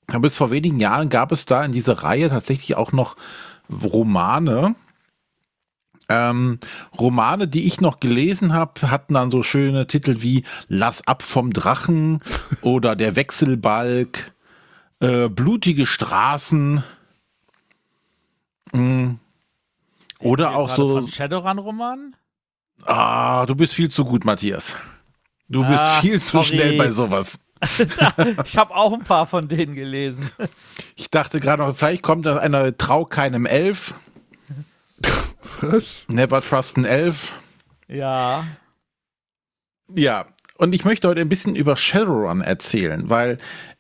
bis 0.08 0.36
vor 0.36 0.52
wenigen 0.52 0.80
Jahren 0.80 1.10
gab 1.10 1.32
es 1.32 1.46
da 1.46 1.64
in 1.64 1.72
dieser 1.72 2.04
Reihe 2.04 2.30
tatsächlich 2.30 2.76
auch 2.76 2.92
noch 2.92 3.16
Romane. 3.70 4.76
Ähm, 6.10 6.60
Romane, 7.00 7.48
die 7.48 7.66
ich 7.66 7.80
noch 7.80 8.02
gelesen 8.02 8.52
habe, 8.52 8.92
hatten 8.92 9.14
dann 9.14 9.32
so 9.32 9.44
schöne 9.44 9.88
Titel 9.88 10.18
wie 10.22 10.44
Lass 10.68 11.08
ab 11.08 11.24
vom 11.24 11.54
Drachen 11.54 12.22
oder 12.62 12.98
Der 12.98 13.16
Wechselbalg, 13.16 14.34
äh, 15.00 15.30
Blutige 15.30 15.86
Straßen. 15.86 16.84
Mm. 18.74 19.12
Oder 20.22 20.56
auch 20.56 20.76
so. 20.76 20.96
Von 21.02 21.08
Shadowrun-Roman? 21.08 22.16
Ah, 22.86 23.46
du 23.46 23.56
bist 23.56 23.74
viel 23.74 23.90
zu 23.90 24.06
gut, 24.06 24.26
Matthias. 24.26 24.76
Du 25.50 25.66
bist 25.66 25.82
Ah, 25.82 26.02
viel 26.02 26.20
zu 26.20 26.30
sorry. 26.30 26.46
schnell 26.46 26.78
bei 26.78 26.90
sowas. 26.92 27.38
Ich 28.46 28.58
habe 28.58 28.74
auch 28.76 28.92
ein 28.94 29.04
paar 29.04 29.28
von 29.28 29.48
denen 29.48 29.76
gelesen. 29.76 30.32
Ich 30.96 31.12
dachte 31.12 31.40
gerade 31.40 31.62
noch, 31.62 31.76
vielleicht 31.76 32.02
kommt 32.02 32.26
da 32.26 32.38
einer 32.38 32.76
Trau 32.76 33.06
keinem 33.06 33.46
Elf. 33.46 33.94
Was? 35.60 36.06
Never 36.08 36.42
trust 36.42 36.78
an 36.78 36.86
Elf. 36.86 37.36
Ja. 37.88 38.46
Ja, 39.94 40.26
und 40.58 40.74
ich 40.74 40.86
möchte 40.86 41.08
heute 41.08 41.22
ein 41.22 41.30
bisschen 41.30 41.56
über 41.56 41.76
Shadowrun 41.78 42.42
erzählen, 42.42 43.10
weil 43.10 43.38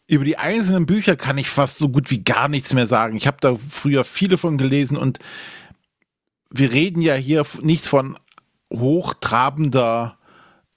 über 0.07 0.25
die 0.25 0.37
einzelnen 0.37 0.85
Bücher 0.85 1.15
kann 1.15 1.37
ich 1.39 1.49
fast 1.49 1.77
so 1.79 1.89
gut 1.89 2.11
wie 2.11 2.23
gar 2.23 2.49
nichts 2.49 2.73
mehr 2.73 2.85
sagen. 2.87 3.15
Ich 3.15 3.25
habe 3.27 3.37
da 3.41 3.55
früher 3.69 4.03
viele 4.03 4.37
von 4.37 4.57
gelesen 4.57 4.97
und 4.97 5.19
wir 6.51 6.71
reden 6.71 7.01
ja 7.01 7.15
hier 7.15 7.45
nicht 7.61 7.85
von 7.85 8.17
hochtrabender 8.71 10.17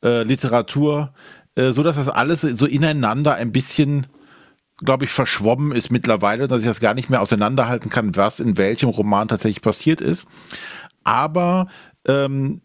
äh, 0.03 0.23
Literatur, 0.23 1.13
äh, 1.57 1.73
so 1.73 1.83
das 1.83 2.09
alles 2.09 2.43
so 2.43 2.67
ineinander 2.67 3.35
ein 3.35 3.53
bisschen, 3.53 4.07
glaube 4.79 5.05
ich, 5.05 5.11
verschwommen 5.11 5.73
ist 5.73 5.91
mittlerweile, 5.91 6.49
dass 6.49 6.61
ich 6.61 6.67
das 6.67 6.81
gar 6.81 6.95
nicht 6.95 7.11
mehr 7.11 7.23
auseinanderhalten 7.23 7.91
kann, 7.91 8.17
was 8.17 8.41
in 8.41 8.57
welchem 8.57 8.89
Roman 8.89 9.29
tatsächlich 9.29 9.63
passiert 9.63 10.01
ist. 10.01 10.27
Aber 11.03 11.69
ähm, 12.07 12.63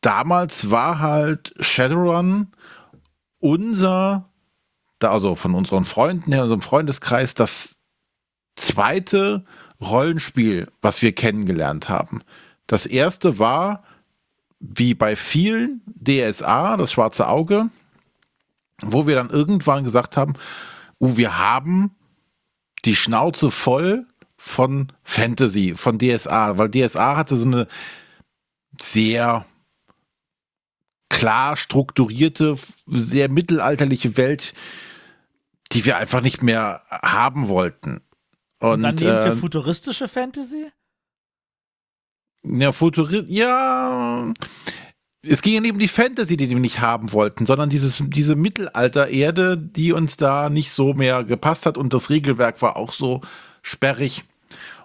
damals 0.00 0.70
war 0.70 0.98
halt 0.98 1.54
Shadowrun 1.60 2.48
unser, 3.38 4.28
also 5.00 5.34
von 5.34 5.54
unseren 5.54 5.84
Freunden 5.84 6.32
her, 6.32 6.42
unserem 6.42 6.62
Freundeskreis, 6.62 7.34
das 7.34 7.76
zweite 8.56 9.44
Rollenspiel, 9.80 10.68
was 10.80 11.02
wir 11.02 11.14
kennengelernt 11.14 11.88
haben. 11.88 12.22
Das 12.66 12.86
erste 12.86 13.38
war, 13.38 13.84
wie 14.58 14.94
bei 14.94 15.16
vielen, 15.16 15.82
DSA, 15.86 16.76
das 16.76 16.92
schwarze 16.92 17.28
Auge, 17.28 17.70
wo 18.82 19.06
wir 19.06 19.14
dann 19.14 19.30
irgendwann 19.30 19.84
gesagt 19.84 20.16
haben, 20.16 20.34
uh, 21.00 21.16
wir 21.16 21.38
haben 21.38 21.94
die 22.84 22.96
Schnauze 22.96 23.50
voll 23.50 24.06
von 24.36 24.92
Fantasy, 25.02 25.74
von 25.74 25.98
DSA, 25.98 26.58
weil 26.58 26.70
DSA 26.70 27.16
hatte 27.16 27.36
so 27.36 27.46
eine 27.46 27.68
sehr 28.80 29.46
klar 31.08 31.56
strukturierte, 31.56 32.56
sehr 32.86 33.28
mittelalterliche 33.28 34.16
Welt, 34.16 34.54
die 35.72 35.84
wir 35.84 35.96
einfach 35.96 36.20
nicht 36.20 36.42
mehr 36.42 36.82
haben 36.90 37.48
wollten. 37.48 38.02
Und, 38.58 38.70
Und, 38.70 38.82
dann 38.82 38.94
nehmt 38.96 39.24
ihr 39.24 39.32
äh, 39.32 39.36
futuristische 39.36 40.08
Fantasy? 40.08 40.70
Ja, 42.48 42.72
Futurist, 42.72 43.26
ja, 43.28 44.32
es 45.22 45.42
ging 45.42 45.70
um 45.70 45.78
die 45.78 45.88
Fantasy, 45.88 46.36
die 46.36 46.48
wir 46.48 46.56
nicht 46.56 46.80
haben 46.80 47.12
wollten, 47.12 47.46
sondern 47.46 47.68
dieses, 47.68 48.02
diese 48.06 48.36
Mittelalter-Erde, 48.36 49.58
die 49.58 49.92
uns 49.92 50.16
da 50.16 50.50
nicht 50.50 50.70
so 50.70 50.94
mehr 50.94 51.24
gepasst 51.24 51.66
hat 51.66 51.76
und 51.78 51.92
das 51.92 52.10
Regelwerk 52.10 52.62
war 52.62 52.76
auch 52.76 52.92
so 52.92 53.20
sperrig. 53.62 54.24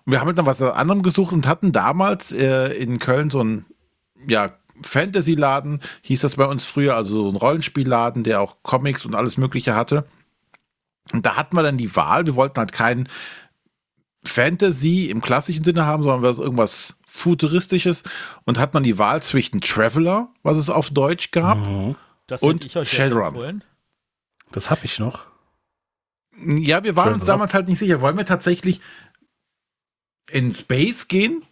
Und 0.06 0.14
wir 0.14 0.22
haben 0.22 0.36
dann 0.36 0.48
was 0.48 0.62
anderem 0.62 1.04
gesucht 1.04 1.32
und 1.32 1.48
hatten 1.48 1.72
damals 1.72 2.32
äh, 2.32 2.74
in 2.74 2.98
Köln 3.00 3.30
so 3.30 3.40
einen, 3.40 3.66
ja, 4.28 4.54
Fantasy-Laden, 4.84 5.80
hieß 6.02 6.22
das 6.22 6.38
bei 6.38 6.46
uns 6.46 6.66
früher, 6.66 6.96
also 6.96 7.24
so 7.24 7.30
ein 7.30 7.36
Rollenspielladen, 7.36 8.24
der 8.24 8.42
auch 8.42 8.58
Comics 8.64 9.06
und 9.06 9.14
alles 9.14 9.38
Mögliche 9.38 9.76
hatte. 9.76 10.08
Und 11.14 11.26
da 11.26 11.36
hatten 11.36 11.56
wir 11.56 11.62
dann 11.62 11.78
die 11.78 11.96
Wahl, 11.96 12.26
wir 12.26 12.36
wollten 12.36 12.58
halt 12.58 12.72
kein 12.72 13.08
Fantasy 14.24 15.06
im 15.06 15.22
klassischen 15.22 15.64
Sinne 15.64 15.86
haben, 15.86 16.02
sondern 16.02 16.24
was- 16.24 16.40
irgendwas 16.40 16.96
Futuristisches 17.14 18.04
und 18.46 18.58
hat 18.58 18.74
man 18.74 18.84
die 18.84 18.98
Wahl 18.98 19.22
zwischen 19.22 19.60
Traveler, 19.60 20.30
was 20.44 20.58
es 20.58 20.70
auf 20.70 20.90
Deutsch 20.90 21.32
gab, 21.32 21.58
Mhm. 21.60 21.96
Das 22.28 22.42
und 22.42 22.72
Shadowrun. 22.72 23.62
Das 24.52 24.70
habe 24.70 24.86
ich 24.86 24.98
noch. 25.00 25.26
Ja, 26.46 26.82
wir 26.86 26.96
waren 26.96 27.10
uns 27.16 27.20
Traveler. 27.20 27.34
damals 27.34 27.54
halt 27.54 27.68
nicht 27.68 27.80
sicher. 27.80 28.00
Wollen 28.00 28.16
wir 28.18 28.24
tatsächlich 28.26 28.80
in 30.30 30.56
Space 30.56 31.10
gehen? 31.10 31.44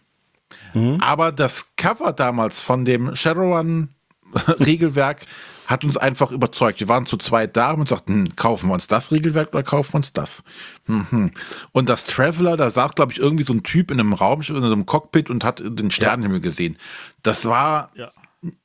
Mhm. 0.72 0.96
Aber 1.02 1.32
das 1.32 1.66
Cover 1.76 2.14
damals 2.14 2.62
von 2.62 2.86
dem 2.86 3.14
Shadowrun-Regelwerk 3.14 5.26
hat 5.70 5.84
uns 5.84 5.96
einfach 5.96 6.32
überzeugt. 6.32 6.80
Wir 6.80 6.88
waren 6.88 7.06
zu 7.06 7.16
zweit 7.16 7.56
da 7.56 7.70
und 7.70 7.88
sagten, 7.88 8.26
hm, 8.26 8.36
kaufen 8.36 8.68
wir 8.68 8.74
uns 8.74 8.88
das 8.88 9.12
Regelwerk 9.12 9.54
oder 9.54 9.62
kaufen 9.62 9.92
wir 9.92 9.96
uns 9.98 10.12
das? 10.12 10.42
Mhm. 10.86 11.30
Und 11.70 11.88
das 11.88 12.04
Traveler, 12.04 12.56
da 12.56 12.70
saß, 12.72 12.96
glaube 12.96 13.12
ich, 13.12 13.20
irgendwie 13.20 13.44
so 13.44 13.52
ein 13.52 13.62
Typ 13.62 13.92
in 13.92 14.00
einem 14.00 14.12
Raum, 14.12 14.42
in 14.42 14.56
einem 14.56 14.84
Cockpit 14.84 15.30
und 15.30 15.44
hat 15.44 15.62
den 15.64 15.92
Sternenhimmel 15.92 16.40
gesehen. 16.40 16.76
Das 17.22 17.44
war 17.44 17.90
Ja. 17.94 18.10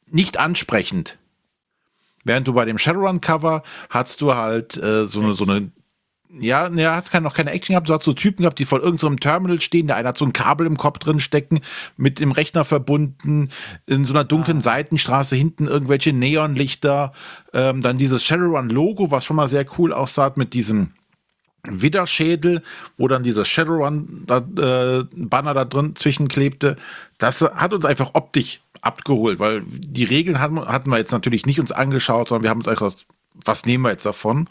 nicht 0.07 0.37
ansprechend. 0.39 1.19
Während 2.23 2.47
du 2.47 2.53
bei 2.53 2.65
dem 2.65 2.79
Shadowrun-Cover 2.79 3.61
hast 3.91 4.19
du 4.21 4.33
halt 4.33 4.75
äh, 4.77 5.05
so 5.05 5.21
eine, 5.21 5.35
so 5.35 5.43
eine 5.43 5.71
ja, 6.39 6.69
ne, 6.69 6.89
hast 6.89 7.11
keine, 7.11 7.23
noch 7.23 7.33
keine 7.33 7.51
Action 7.51 7.73
gehabt. 7.73 7.89
Du 7.89 7.93
hast 7.93 8.03
so 8.03 8.13
Typen 8.13 8.43
gehabt, 8.43 8.59
die 8.59 8.65
vor 8.65 8.81
irgendeinem 8.81 9.19
Terminal 9.19 9.61
stehen. 9.61 9.87
Der 9.87 9.95
eine 9.95 10.09
hat 10.09 10.17
so 10.17 10.25
ein 10.25 10.33
Kabel 10.33 10.67
im 10.67 10.77
Kopf 10.77 10.99
drin 10.99 11.19
stecken, 11.19 11.61
mit 11.97 12.19
dem 12.19 12.31
Rechner 12.31 12.65
verbunden, 12.65 13.49
in 13.85 14.05
so 14.05 14.13
einer 14.13 14.23
dunklen 14.23 14.61
Seitenstraße 14.61 15.35
hinten 15.35 15.67
irgendwelche 15.67 16.13
Neonlichter. 16.13 17.13
Ähm, 17.53 17.81
dann 17.81 17.97
dieses 17.97 18.23
Shadowrun-Logo, 18.23 19.11
was 19.11 19.25
schon 19.25 19.37
mal 19.37 19.49
sehr 19.49 19.65
cool 19.77 19.93
aussah, 19.93 20.33
mit 20.35 20.53
diesem 20.53 20.91
Widderschädel, 21.63 22.61
wo 22.97 23.07
dann 23.07 23.23
dieses 23.23 23.47
Shadowrun-Banner 23.47 25.53
da 25.53 25.65
drin 25.65 25.95
zwischenklebte. 25.95 26.77
Das 27.17 27.41
hat 27.41 27.73
uns 27.73 27.85
einfach 27.85 28.11
optisch 28.13 28.61
abgeholt, 28.81 29.39
weil 29.39 29.63
die 29.65 30.03
Regeln 30.03 30.39
hatten, 30.39 30.59
hatten 30.59 30.89
wir 30.89 30.97
jetzt 30.97 31.11
natürlich 31.11 31.45
nicht 31.45 31.59
uns 31.59 31.71
angeschaut, 31.71 32.29
sondern 32.29 32.43
wir 32.43 32.49
haben 32.51 32.59
uns 32.59 32.67
einfach 32.67 32.91
gesagt, 32.91 33.07
was 33.33 33.65
nehmen 33.65 33.83
wir 33.83 33.91
jetzt 33.91 34.05
davon? 34.05 34.47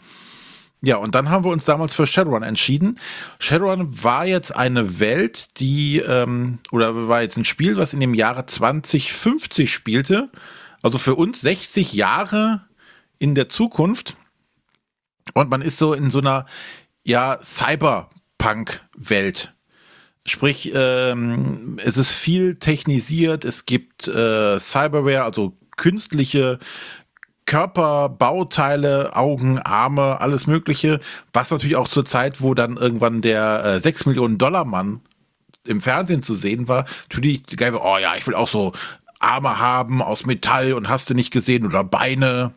Ja, 0.85 0.97
und 0.97 1.15
dann 1.15 1.31
haben 1.31 1.43
wir 1.43 1.51
uns 1.51 1.65
damals 1.65 1.95
für 1.95 2.05
Shadowrun 2.05 2.43
entschieden. 2.43 2.99
Shadowrun 3.39 4.03
war 4.03 4.27
jetzt 4.27 4.55
eine 4.55 4.99
Welt, 4.99 5.47
die, 5.57 5.97
ähm, 5.97 6.59
oder 6.71 7.07
war 7.07 7.23
jetzt 7.23 7.37
ein 7.37 7.45
Spiel, 7.45 7.77
was 7.77 7.93
in 7.93 7.99
dem 7.99 8.13
Jahre 8.13 8.45
2050 8.45 9.73
spielte. 9.73 10.29
Also 10.83 10.99
für 10.99 11.15
uns 11.15 11.41
60 11.41 11.93
Jahre 11.93 12.61
in 13.17 13.33
der 13.33 13.49
Zukunft. 13.49 14.15
Und 15.33 15.49
man 15.49 15.63
ist 15.63 15.79
so 15.79 15.95
in 15.95 16.11
so 16.11 16.19
einer, 16.19 16.45
ja, 17.03 17.39
Cyberpunk-Welt. 17.41 19.55
Sprich, 20.27 20.71
ähm, 20.75 21.79
es 21.83 21.97
ist 21.97 22.11
viel 22.11 22.57
technisiert, 22.57 23.43
es 23.43 23.65
gibt 23.65 24.07
äh, 24.07 24.59
Cyberware, 24.59 25.23
also 25.23 25.57
künstliche 25.77 26.59
Körperbauteile, 27.45 29.15
Augen, 29.15 29.59
Arme, 29.59 30.19
alles 30.19 30.47
Mögliche, 30.47 30.99
was 31.31 31.51
natürlich 31.51 31.75
auch 31.75 31.87
zur 31.87 32.05
Zeit, 32.05 32.41
wo 32.41 32.53
dann 32.53 32.77
irgendwann 32.77 33.21
der 33.21 33.63
äh, 33.63 33.79
6 33.79 34.07
Millionen 34.07 34.37
Dollar 34.37 34.65
Mann 34.65 35.01
im 35.67 35.81
Fernsehen 35.81 36.23
zu 36.23 36.35
sehen 36.35 36.67
war, 36.67 36.85
natürlich 37.03 37.43
oh 37.59 37.97
ja, 37.97 38.15
ich 38.15 38.25
will 38.27 38.35
auch 38.35 38.47
so 38.47 38.73
Arme 39.19 39.59
haben 39.59 40.01
aus 40.01 40.25
Metall 40.25 40.73
und 40.73 40.89
hast 40.89 41.09
du 41.09 41.13
nicht 41.13 41.31
gesehen 41.31 41.65
oder 41.65 41.83
Beine 41.83 42.53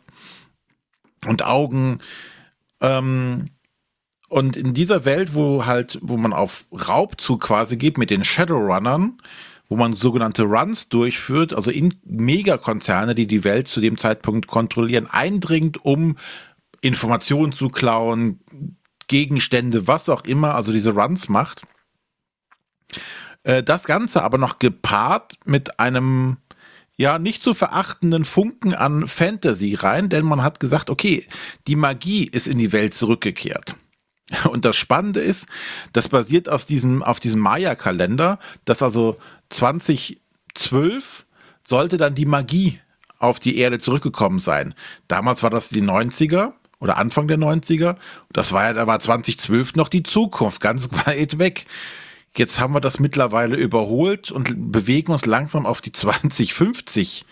und 1.26 1.42
Augen. 1.42 2.00
Ähm, 2.80 3.50
und 4.28 4.56
in 4.56 4.74
dieser 4.74 5.04
Welt, 5.04 5.34
wo 5.34 5.64
halt, 5.64 5.98
wo 6.02 6.16
man 6.18 6.34
auf 6.34 6.66
Raubzug 6.72 7.40
quasi 7.40 7.76
geht 7.76 7.96
mit 7.96 8.10
den 8.10 8.24
Shadowrunnern, 8.24 9.18
wo 9.68 9.76
man 9.76 9.94
sogenannte 9.94 10.44
Runs 10.44 10.88
durchführt, 10.88 11.52
also 11.52 11.70
in 11.70 11.94
Megakonzerne, 12.04 13.14
die 13.14 13.26
die 13.26 13.44
Welt 13.44 13.68
zu 13.68 13.80
dem 13.80 13.98
Zeitpunkt 13.98 14.46
kontrollieren, 14.46 15.06
eindringt, 15.06 15.84
um 15.84 16.16
Informationen 16.80 17.52
zu 17.52 17.68
klauen, 17.68 18.40
Gegenstände, 19.08 19.86
was 19.86 20.08
auch 20.08 20.24
immer, 20.24 20.54
also 20.54 20.72
diese 20.72 20.92
Runs 20.92 21.28
macht. 21.28 21.66
Äh, 23.42 23.62
Das 23.62 23.84
Ganze 23.84 24.22
aber 24.22 24.38
noch 24.38 24.58
gepaart 24.58 25.38
mit 25.44 25.80
einem 25.80 26.38
ja 26.96 27.18
nicht 27.18 27.42
zu 27.42 27.54
verachtenden 27.54 28.24
Funken 28.24 28.74
an 28.74 29.06
Fantasy 29.06 29.74
rein, 29.74 30.08
denn 30.08 30.26
man 30.26 30.42
hat 30.42 30.60
gesagt, 30.60 30.90
okay, 30.90 31.26
die 31.66 31.76
Magie 31.76 32.24
ist 32.24 32.48
in 32.48 32.58
die 32.58 32.72
Welt 32.72 32.92
zurückgekehrt. 32.92 33.76
Und 34.50 34.64
das 34.64 34.76
Spannende 34.76 35.20
ist, 35.20 35.46
das 35.92 36.08
basiert 36.08 36.48
aus 36.48 36.66
diesem, 36.66 37.02
auf 37.02 37.20
diesem 37.20 37.40
Maya-Kalender, 37.40 38.38
dass 38.64 38.82
also 38.82 39.18
2012 39.50 41.26
sollte 41.66 41.96
dann 41.96 42.14
die 42.14 42.26
Magie 42.26 42.80
auf 43.18 43.40
die 43.40 43.58
Erde 43.58 43.78
zurückgekommen 43.78 44.40
sein. 44.40 44.74
Damals 45.08 45.42
war 45.42 45.50
das 45.50 45.70
die 45.70 45.82
90er 45.82 46.52
oder 46.80 46.98
Anfang 46.98 47.26
der 47.28 47.38
90er. 47.38 47.96
Das 48.32 48.52
war 48.52 48.64
ja, 48.64 48.72
da 48.72 48.86
war 48.86 49.00
2012 49.00 49.74
noch 49.74 49.88
die 49.88 50.02
Zukunft, 50.02 50.60
ganz 50.60 50.88
weit 51.06 51.38
weg. 51.38 51.66
Jetzt 52.36 52.60
haben 52.60 52.74
wir 52.74 52.80
das 52.80 53.00
mittlerweile 53.00 53.56
überholt 53.56 54.30
und 54.30 54.70
bewegen 54.70 55.12
uns 55.12 55.26
langsam 55.26 55.66
auf 55.66 55.80
die 55.80 55.92
2050 55.92 57.24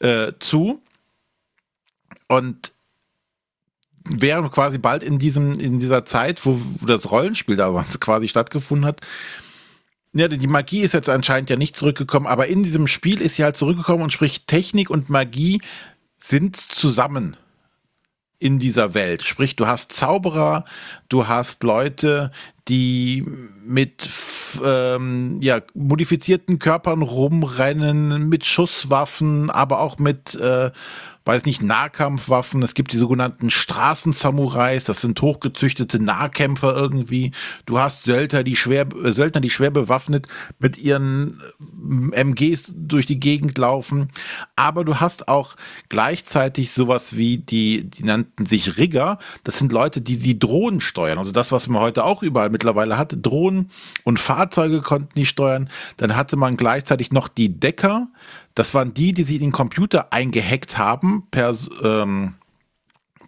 äh, 0.00 0.32
zu. 0.38 0.82
Und 2.28 2.72
wären 4.08 4.50
quasi 4.50 4.78
bald 4.78 5.02
in 5.02 5.18
diesem, 5.18 5.58
in 5.58 5.80
dieser 5.80 6.04
Zeit, 6.04 6.44
wo, 6.44 6.60
wo 6.80 6.86
das 6.86 7.10
Rollenspiel 7.10 7.56
da 7.56 7.84
quasi 8.00 8.28
stattgefunden 8.28 8.86
hat. 8.86 9.00
Ja, 10.12 10.28
die 10.28 10.46
Magie 10.46 10.80
ist 10.80 10.94
jetzt 10.94 11.10
anscheinend 11.10 11.50
ja 11.50 11.56
nicht 11.56 11.76
zurückgekommen, 11.76 12.26
aber 12.26 12.46
in 12.46 12.62
diesem 12.62 12.86
Spiel 12.86 13.20
ist 13.20 13.34
sie 13.34 13.44
halt 13.44 13.56
zurückgekommen 13.56 14.02
und 14.02 14.12
sprich 14.12 14.46
Technik 14.46 14.88
und 14.88 15.10
Magie 15.10 15.60
sind 16.16 16.56
zusammen 16.56 17.36
in 18.38 18.58
dieser 18.58 18.94
Welt. 18.94 19.22
Sprich, 19.22 19.56
du 19.56 19.66
hast 19.66 19.92
Zauberer, 19.92 20.64
du 21.08 21.26
hast 21.26 21.62
Leute, 21.62 22.30
die 22.68 23.24
mit 23.64 24.08
ähm, 24.64 25.38
ja, 25.40 25.60
modifizierten 25.74 26.58
Körpern 26.58 27.02
rumrennen, 27.02 28.28
mit 28.28 28.44
Schusswaffen, 28.44 29.50
aber 29.50 29.80
auch 29.80 29.98
mit 29.98 30.34
äh, 30.34 30.70
weiß 31.26 31.44
nicht, 31.44 31.60
Nahkampfwaffen. 31.60 32.62
Es 32.62 32.74
gibt 32.74 32.92
die 32.92 32.98
sogenannten 32.98 33.50
Straßensamurais, 33.50 34.84
das 34.84 35.00
sind 35.00 35.20
hochgezüchtete 35.20 35.98
Nahkämpfer 35.98 36.76
irgendwie. 36.76 37.32
Du 37.66 37.80
hast 37.80 38.04
Söldner, 38.04 38.44
die 38.44 38.54
schwer, 38.54 38.86
äh, 39.02 39.12
Söldner, 39.12 39.40
die 39.40 39.50
schwer 39.50 39.70
bewaffnet 39.70 40.28
mit 40.60 40.78
ihren 40.78 41.40
äh, 42.12 42.20
MGs 42.22 42.72
durch 42.74 43.06
die 43.06 43.18
Gegend 43.18 43.58
laufen. 43.58 44.08
Aber 44.54 44.84
du 44.84 44.96
hast 45.00 45.26
auch 45.26 45.56
gleichzeitig 45.88 46.70
sowas 46.70 47.16
wie 47.16 47.38
die, 47.38 47.90
die 47.90 48.04
nannten 48.04 48.46
sich 48.46 48.78
Rigger. 48.78 49.18
Das 49.42 49.58
sind 49.58 49.72
Leute, 49.72 50.00
die 50.00 50.18
die 50.18 50.38
Drohnen 50.38 50.80
steuern. 50.80 51.18
Also 51.18 51.32
das, 51.32 51.50
was 51.50 51.66
man 51.66 51.82
heute 51.82 52.04
auch 52.04 52.22
überall 52.22 52.50
mittlerweile 52.50 52.98
hat. 52.98 53.16
Drohnen 53.20 53.70
und 54.04 54.20
Fahrzeuge 54.20 54.80
konnten 54.80 55.14
die 55.16 55.26
steuern. 55.26 55.70
Dann 55.96 56.14
hatte 56.14 56.36
man 56.36 56.56
gleichzeitig 56.56 57.10
noch 57.10 57.26
die 57.26 57.58
Decker 57.58 58.08
das 58.56 58.72
waren 58.74 58.94
die, 58.94 59.12
die 59.12 59.22
sich 59.22 59.36
in 59.36 59.42
den 59.42 59.52
Computer 59.52 60.12
eingehackt 60.12 60.78
haben 60.78 61.28
per, 61.30 61.54
ähm, 61.82 62.34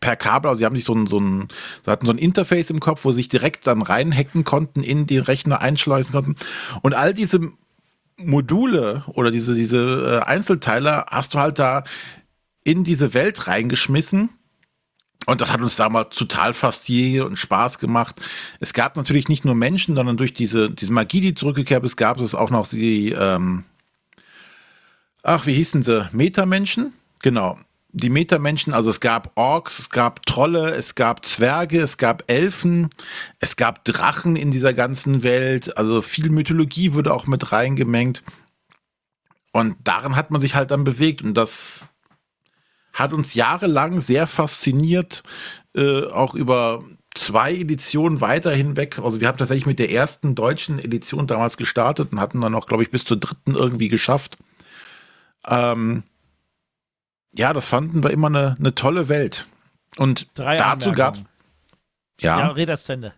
per 0.00 0.16
Kabel. 0.16 0.48
Also 0.48 0.58
sie 0.58 0.64
haben 0.64 0.74
sich 0.74 0.86
so 0.86 0.94
ein, 0.94 1.06
so 1.06 1.20
ein, 1.20 1.48
sie 1.84 1.90
hatten 1.90 2.06
so 2.06 2.12
ein 2.12 2.18
Interface 2.18 2.70
im 2.70 2.80
Kopf, 2.80 3.04
wo 3.04 3.10
sie 3.12 3.18
sich 3.18 3.28
direkt 3.28 3.66
dann 3.66 3.82
reinhacken 3.82 4.44
konnten, 4.44 4.82
in 4.82 5.06
den 5.06 5.20
Rechner 5.20 5.60
einschleusen 5.60 6.12
konnten. 6.12 6.36
Und 6.80 6.94
all 6.94 7.12
diese 7.12 7.40
Module 8.16 9.04
oder 9.08 9.30
diese, 9.30 9.54
diese 9.54 10.22
äh, 10.22 10.26
Einzelteile 10.26 11.04
hast 11.08 11.34
du 11.34 11.38
halt 11.38 11.58
da 11.58 11.84
in 12.64 12.82
diese 12.82 13.12
Welt 13.12 13.46
reingeschmissen. 13.46 14.30
Und 15.26 15.42
das 15.42 15.52
hat 15.52 15.60
uns 15.60 15.76
damals 15.76 16.16
total 16.16 16.54
fasziniert 16.54 17.26
und 17.26 17.38
Spaß 17.38 17.78
gemacht. 17.78 18.16
Es 18.60 18.72
gab 18.72 18.96
natürlich 18.96 19.28
nicht 19.28 19.44
nur 19.44 19.54
Menschen, 19.54 19.94
sondern 19.94 20.16
durch 20.16 20.32
diese, 20.32 20.70
diese 20.70 20.92
Magie, 20.92 21.20
die 21.20 21.34
zurückgekehrt 21.34 21.84
ist, 21.84 21.96
gab 21.96 22.18
es 22.18 22.34
auch 22.34 22.48
noch 22.48 22.66
die, 22.66 23.10
ähm, 23.10 23.64
ach, 25.22 25.46
wie 25.46 25.54
hießen 25.54 25.82
sie? 25.82 26.08
Metamenschen? 26.12 26.92
Genau. 27.22 27.58
Die 27.90 28.10
Metamenschen, 28.10 28.74
also 28.74 28.90
es 28.90 29.00
gab 29.00 29.32
Orks, 29.34 29.78
es 29.78 29.90
gab 29.90 30.24
Trolle, 30.26 30.72
es 30.72 30.94
gab 30.94 31.24
Zwerge, 31.24 31.80
es 31.80 31.96
gab 31.96 32.30
Elfen, 32.30 32.90
es 33.40 33.56
gab 33.56 33.84
Drachen 33.84 34.36
in 34.36 34.50
dieser 34.50 34.74
ganzen 34.74 35.22
Welt. 35.22 35.76
Also 35.78 36.02
viel 36.02 36.30
Mythologie 36.30 36.92
wurde 36.92 37.14
auch 37.14 37.26
mit 37.26 37.50
reingemengt. 37.50 38.22
Und 39.52 39.76
daran 39.84 40.16
hat 40.16 40.30
man 40.30 40.40
sich 40.40 40.54
halt 40.54 40.70
dann 40.70 40.84
bewegt. 40.84 41.22
Und 41.22 41.34
das 41.34 41.86
hat 42.92 43.12
uns 43.12 43.34
jahrelang 43.34 44.00
sehr 44.00 44.26
fasziniert, 44.26 45.22
äh, 45.74 46.04
auch 46.04 46.34
über 46.34 46.84
zwei 47.14 47.54
Editionen 47.54 48.20
weiter 48.20 48.52
hinweg. 48.52 48.98
Also 48.98 49.20
wir 49.20 49.28
haben 49.28 49.38
tatsächlich 49.38 49.66
mit 49.66 49.78
der 49.78 49.90
ersten 49.90 50.34
deutschen 50.34 50.78
Edition 50.78 51.26
damals 51.26 51.56
gestartet 51.56 52.12
und 52.12 52.20
hatten 52.20 52.40
dann 52.40 52.54
auch, 52.54 52.66
glaube 52.66 52.82
ich, 52.82 52.90
bis 52.90 53.04
zur 53.04 53.16
dritten 53.16 53.54
irgendwie 53.54 53.88
geschafft. 53.88 54.36
Ähm, 55.46 56.02
ja, 57.32 57.52
das 57.52 57.68
fanden 57.68 58.02
wir 58.02 58.10
immer 58.10 58.28
eine, 58.28 58.56
eine 58.58 58.74
tolle 58.74 59.08
Welt. 59.08 59.46
Und 59.96 60.28
Drei 60.34 60.56
dazu 60.56 60.92
gab 60.92 61.16
es. 61.16 61.22
Ja, 62.20 62.38
ja 62.38 62.48
red 62.48 62.68
das 62.68 62.84
zu 62.84 62.92
Ende. 62.92 63.14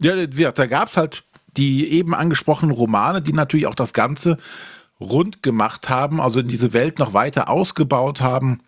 Ja, 0.00 0.52
da 0.52 0.66
gab 0.66 0.88
es 0.88 0.96
halt 0.96 1.24
die 1.56 1.90
eben 1.90 2.14
angesprochenen 2.14 2.74
Romane, 2.74 3.22
die 3.22 3.32
natürlich 3.32 3.66
auch 3.66 3.74
das 3.74 3.92
Ganze 3.92 4.38
rund 5.00 5.42
gemacht 5.42 5.88
haben, 5.88 6.20
also 6.20 6.40
in 6.40 6.48
diese 6.48 6.72
Welt 6.72 6.98
noch 6.98 7.12
weiter 7.12 7.48
ausgebaut 7.48 8.20
haben. 8.20 8.60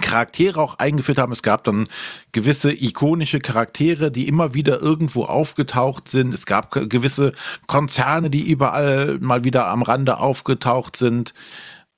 Charaktere 0.00 0.60
auch 0.60 0.78
eingeführt 0.78 1.18
haben. 1.18 1.32
Es 1.32 1.42
gab 1.42 1.64
dann 1.64 1.88
gewisse 2.32 2.72
ikonische 2.72 3.38
Charaktere, 3.38 4.10
die 4.10 4.28
immer 4.28 4.54
wieder 4.54 4.80
irgendwo 4.80 5.24
aufgetaucht 5.24 6.08
sind. 6.08 6.34
Es 6.34 6.46
gab 6.46 6.70
gewisse 6.70 7.32
Konzerne, 7.66 8.30
die 8.30 8.48
überall 8.48 9.18
mal 9.20 9.44
wieder 9.44 9.66
am 9.68 9.82
Rande 9.82 10.18
aufgetaucht 10.18 10.96
sind. 10.96 11.34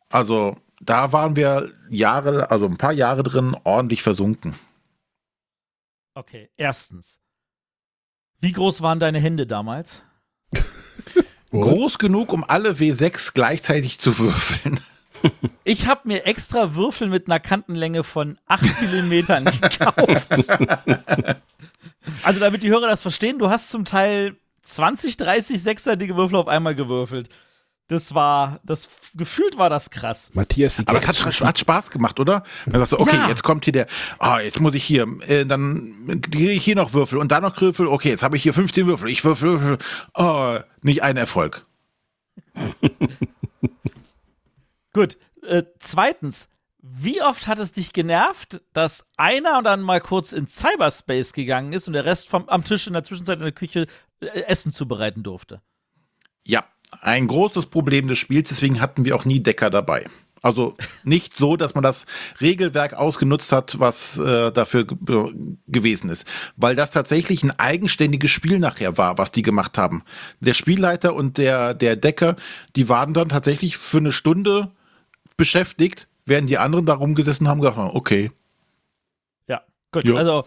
Also 0.08 0.56
da 0.80 1.12
waren 1.12 1.36
wir 1.36 1.70
Jahre, 1.90 2.50
also 2.50 2.66
ein 2.66 2.78
paar 2.78 2.92
Jahre 2.92 3.22
drin, 3.22 3.56
ordentlich 3.64 4.02
versunken. 4.02 4.54
Okay, 6.14 6.50
erstens. 6.56 7.20
Wie 8.40 8.52
groß 8.52 8.82
waren 8.82 8.98
deine 8.98 9.20
Hände 9.20 9.46
damals? 9.46 10.02
Groß 11.50 11.98
genug, 11.98 12.32
um 12.32 12.44
alle 12.44 12.72
W6 12.72 13.32
gleichzeitig 13.34 13.98
zu 13.98 14.18
würfeln. 14.18 14.80
Ich 15.64 15.86
habe 15.86 16.08
mir 16.08 16.26
extra 16.26 16.74
Würfel 16.74 17.08
mit 17.08 17.26
einer 17.26 17.40
Kantenlänge 17.40 18.02
von 18.02 18.38
8 18.46 18.62
mm 18.62 19.10
gekauft. 19.60 20.28
also, 22.22 22.40
damit 22.40 22.62
die 22.62 22.70
Hörer 22.70 22.88
das 22.88 23.02
verstehen, 23.02 23.38
du 23.38 23.50
hast 23.50 23.70
zum 23.70 23.84
Teil 23.84 24.36
20, 24.62 25.16
30 25.16 25.62
sechsseitige 25.62 26.16
Würfel 26.16 26.36
auf 26.36 26.48
einmal 26.48 26.74
gewürfelt. 26.74 27.28
Das 27.90 28.14
war, 28.14 28.60
das 28.62 28.88
gefühlt 29.16 29.58
war 29.58 29.68
das 29.68 29.90
krass. 29.90 30.30
Matthias, 30.32 30.76
die 30.76 30.86
aber 30.86 31.00
es 31.00 31.08
hat, 31.08 31.40
hat, 31.40 31.58
Spaß 31.58 31.90
gemacht, 31.90 32.20
oder? 32.20 32.44
Dann 32.66 32.78
sagst 32.78 32.92
du, 32.92 33.00
okay, 33.00 33.16
ja. 33.16 33.28
jetzt 33.28 33.42
kommt 33.42 33.64
hier 33.64 33.72
der, 33.72 33.88
ah, 34.20 34.38
jetzt 34.38 34.60
muss 34.60 34.74
ich 34.74 34.84
hier, 34.84 35.08
äh, 35.26 35.44
dann 35.44 36.20
kriege 36.22 36.52
ich 36.52 36.64
hier 36.64 36.76
noch 36.76 36.92
Würfel 36.92 37.18
und 37.18 37.32
da 37.32 37.40
noch 37.40 37.60
Würfel. 37.60 37.88
Okay, 37.88 38.10
jetzt 38.10 38.22
habe 38.22 38.36
ich 38.36 38.44
hier 38.44 38.54
15 38.54 38.86
Würfel. 38.86 39.10
Ich 39.10 39.24
würfel, 39.24 39.60
würfel. 39.60 39.78
Oh, 40.14 40.58
nicht 40.82 41.02
ein 41.02 41.16
Erfolg. 41.16 41.66
Gut. 44.92 45.18
Äh, 45.42 45.64
zweitens, 45.78 46.48
wie 46.82 47.22
oft 47.22 47.46
hat 47.46 47.58
es 47.58 47.72
dich 47.72 47.92
genervt, 47.92 48.62
dass 48.72 49.08
einer 49.16 49.62
dann 49.62 49.82
mal 49.82 50.00
kurz 50.00 50.32
in 50.32 50.46
Cyberspace 50.46 51.32
gegangen 51.32 51.72
ist 51.72 51.86
und 51.86 51.94
der 51.94 52.04
Rest 52.04 52.28
vom, 52.28 52.48
am 52.48 52.64
Tisch 52.64 52.86
in 52.86 52.94
der 52.94 53.04
Zwischenzeit 53.04 53.38
in 53.38 53.44
der 53.44 53.52
Küche 53.52 53.86
äh, 54.20 54.26
Essen 54.26 54.72
zubereiten 54.72 55.22
durfte? 55.22 55.60
Ja, 56.46 56.64
ein 57.02 57.26
großes 57.26 57.66
Problem 57.66 58.08
des 58.08 58.18
Spiels, 58.18 58.48
deswegen 58.48 58.80
hatten 58.80 59.04
wir 59.04 59.14
auch 59.14 59.24
nie 59.24 59.40
Decker 59.40 59.70
dabei. 59.70 60.06
Also 60.42 60.74
nicht 61.04 61.36
so, 61.36 61.56
dass 61.56 61.74
man 61.74 61.82
das 61.82 62.06
Regelwerk 62.40 62.94
ausgenutzt 62.94 63.52
hat, 63.52 63.78
was 63.78 64.16
äh, 64.18 64.50
dafür 64.50 64.86
gewesen 65.66 66.08
ist. 66.08 66.26
Weil 66.56 66.74
das 66.76 66.92
tatsächlich 66.92 67.42
ein 67.42 67.58
eigenständiges 67.58 68.30
Spiel 68.30 68.58
nachher 68.58 68.96
war, 68.96 69.18
was 69.18 69.32
die 69.32 69.42
gemacht 69.42 69.76
haben. 69.76 70.02
Der 70.40 70.54
Spielleiter 70.54 71.14
und 71.14 71.36
der, 71.36 71.74
der 71.74 71.96
Decker, 71.96 72.36
die 72.74 72.88
waren 72.88 73.12
dann 73.12 73.28
tatsächlich 73.28 73.76
für 73.76 73.98
eine 73.98 74.12
Stunde 74.12 74.70
beschäftigt, 75.40 76.06
während 76.26 76.50
die 76.50 76.58
anderen 76.58 76.84
da 76.84 76.92
rumgesessen 76.92 77.48
haben, 77.48 77.62
gedacht 77.62 77.78
okay. 77.94 78.30
Ja, 79.48 79.62
gut. 79.90 80.06
Jo. 80.06 80.16
Also 80.16 80.44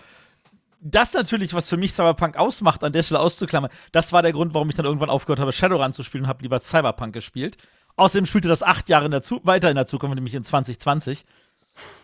das 0.80 1.16
natürlich, 1.16 1.56
was 1.56 1.68
für 1.68 1.78
mich 1.78 1.94
Cyberpunk 1.94 2.38
ausmacht, 2.38 2.84
an 2.84 2.94
der 2.94 3.02
Stelle 3.02 3.20
auszuklammern, 3.20 3.72
das 3.92 4.14
war 4.14 4.22
der 4.22 4.34
Grund, 4.34 4.54
warum 4.54 4.70
ich 4.70 4.76
dann 4.76 4.86
irgendwann 4.86 5.10
aufgehört 5.10 5.40
habe, 5.40 5.52
Shadowrun 5.52 5.94
zu 5.94 6.04
spielen 6.04 6.26
und 6.26 6.30
habe 6.30 6.44
lieber 6.44 6.60
Cyberpunk 6.60 7.12
gespielt. 7.12 7.58
Außerdem 7.96 8.28
spielte 8.28 8.50
das 8.50 8.62
acht 8.62 8.88
Jahre 8.88 9.06
in 9.06 9.12
der 9.12 9.24
weiter 9.44 9.72
in 9.72 9.76
der 9.76 9.88
Zukunft, 9.88 10.14
nämlich 10.14 10.36
in 10.36 10.44
2020. 10.44 11.26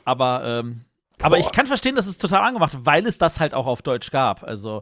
Aber, 0.03 0.41
ähm, 0.43 0.85
aber 1.21 1.37
ich 1.37 1.51
kann 1.51 1.67
verstehen, 1.67 1.95
dass 1.95 2.07
es 2.07 2.17
total 2.17 2.41
angemacht, 2.41 2.75
weil 2.81 3.05
es 3.05 3.19
das 3.19 3.39
halt 3.39 3.53
auch 3.53 3.67
auf 3.67 3.83
Deutsch 3.83 4.09
gab. 4.09 4.43
Also, 4.43 4.81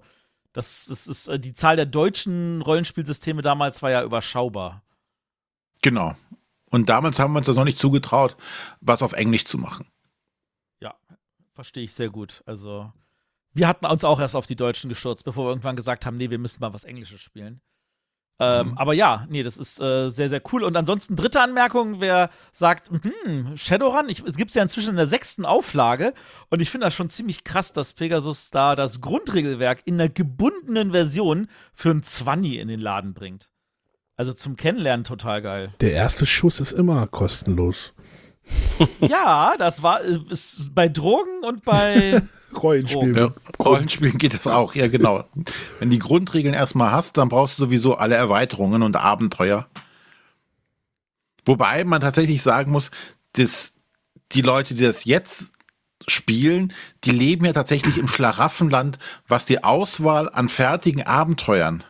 das, 0.54 0.86
das 0.86 1.08
ist, 1.08 1.28
äh, 1.28 1.40
die 1.40 1.54
Zahl 1.54 1.76
der 1.76 1.86
deutschen 1.86 2.62
Rollenspielsysteme 2.62 3.42
damals 3.42 3.82
war 3.82 3.92
ja 3.92 4.02
überschaubar. 4.04 4.82
Genau. 5.82 6.16
Und 6.70 6.90
damals 6.90 7.20
haben 7.20 7.34
wir 7.34 7.40
uns 7.40 7.48
das 7.48 7.56
noch 7.56 7.64
nicht 7.64 7.80
zugetraut, 7.80 8.36
was 8.82 9.02
auf 9.02 9.14
Englisch 9.14 9.46
zu 9.46 9.58
machen. 9.58 9.88
Ja, 10.82 10.96
verstehe 11.54 11.84
ich 11.84 11.94
sehr 11.94 12.10
gut. 12.10 12.44
Also, 12.46 12.92
wir 13.54 13.68
hatten 13.68 13.86
uns 13.86 14.04
auch 14.04 14.20
erst 14.20 14.36
auf 14.36 14.46
die 14.46 14.56
Deutschen 14.56 14.90
gestürzt, 14.90 15.24
bevor 15.24 15.46
wir 15.46 15.50
irgendwann 15.50 15.76
gesagt 15.76 16.06
haben, 16.06 16.18
nee, 16.18 16.30
wir 16.30 16.40
müssen 16.40 16.60
mal 16.60 16.74
was 16.74 16.84
Englisches 16.84 17.22
spielen. 17.22 17.62
Ähm, 18.40 18.70
mhm. 18.70 18.78
Aber 18.78 18.94
ja, 18.94 19.26
nee, 19.30 19.42
das 19.42 19.58
ist 19.58 19.80
äh, 19.82 20.10
sehr, 20.10 20.30
sehr 20.30 20.42
cool. 20.52 20.64
Und 20.64 20.78
ansonsten 20.78 21.16
dritte 21.16 21.42
Anmerkung, 21.42 22.00
wer 22.00 22.30
sagt, 22.52 22.90
hm, 22.90 23.58
Shadowrun, 23.58 24.10
ich, 24.10 24.24
es 24.24 24.38
gibt 24.38 24.50
es 24.50 24.56
ja 24.56 24.62
inzwischen 24.62 24.92
in 24.92 24.96
der 24.98 25.08
sechsten 25.08 25.46
Auflage 25.46 26.14
und 26.50 26.62
ich 26.62 26.70
finde 26.70 26.86
das 26.86 26.94
schon 26.94 27.10
ziemlich 27.10 27.44
krass, 27.44 27.74
dass 27.74 27.94
Pegasus 27.94 28.52
da 28.52 28.76
das 28.76 29.02
Grundregelwerk 29.02 29.82
in 29.86 29.96
einer 29.96 30.10
gebundenen 30.10 30.92
Version 30.92 31.48
für 31.74 31.90
ein 31.90 32.04
20 32.04 32.58
in 32.58 32.68
den 32.68 32.80
Laden 32.80 33.14
bringt. 33.16 33.50
Also 34.18 34.34
zum 34.34 34.56
Kennenlernen 34.56 35.04
total 35.04 35.44
geil. 35.44 35.74
Der 35.80 35.94
erste 35.94 36.26
Schuss 36.26 36.60
ist 36.60 36.72
immer 36.72 37.06
kostenlos. 37.06 37.94
ja, 39.02 39.56
das 39.58 39.84
war 39.84 40.04
äh, 40.04 40.20
ist 40.30 40.74
bei 40.74 40.90
Drogen 40.90 41.44
und 41.44 41.64
bei 41.64 42.22
Rollenspiel. 42.62 43.16
Ja, 43.16 43.34
Rollenspielen 43.64 44.18
geht 44.18 44.34
das 44.34 44.48
auch, 44.48 44.74
ja 44.74 44.88
genau. 44.88 45.26
Wenn 45.80 45.92
die 45.92 46.00
Grundregeln 46.00 46.56
erstmal 46.56 46.92
hast, 46.92 47.18
dann 47.18 47.30
brauchst 47.30 47.60
du 47.60 47.66
sowieso 47.66 47.96
alle 47.96 48.16
Erweiterungen 48.16 48.82
und 48.82 48.96
Abenteuer. 48.96 49.68
Wobei 51.46 51.84
man 51.84 52.02
tatsächlich 52.02 52.42
sagen 52.42 52.72
muss, 52.72 52.90
dass 53.34 53.74
die 54.32 54.42
Leute, 54.42 54.74
die 54.74 54.84
das 54.84 55.06
jetzt 55.06 55.52
spielen, 56.08 56.74
die 57.04 57.12
leben 57.12 57.46
ja 57.46 57.54
tatsächlich 57.54 57.98
im 57.98 58.08
Schlaraffenland, 58.08 58.98
was 59.28 59.46
die 59.46 59.64
Auswahl 59.64 60.30
an 60.30 60.50
fertigen 60.50 61.04
Abenteuern. 61.04 61.84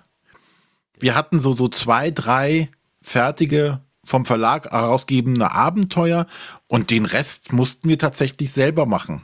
Wir 0.99 1.15
hatten 1.15 1.39
so, 1.39 1.53
so 1.53 1.67
zwei, 1.67 2.11
drei 2.11 2.69
fertige 3.01 3.81
vom 4.03 4.25
Verlag 4.25 4.71
herausgebende 4.71 5.51
Abenteuer 5.51 6.27
und 6.67 6.91
den 6.91 7.05
Rest 7.05 7.51
mussten 7.51 7.89
wir 7.89 7.99
tatsächlich 7.99 8.51
selber 8.51 8.85
machen. 8.85 9.21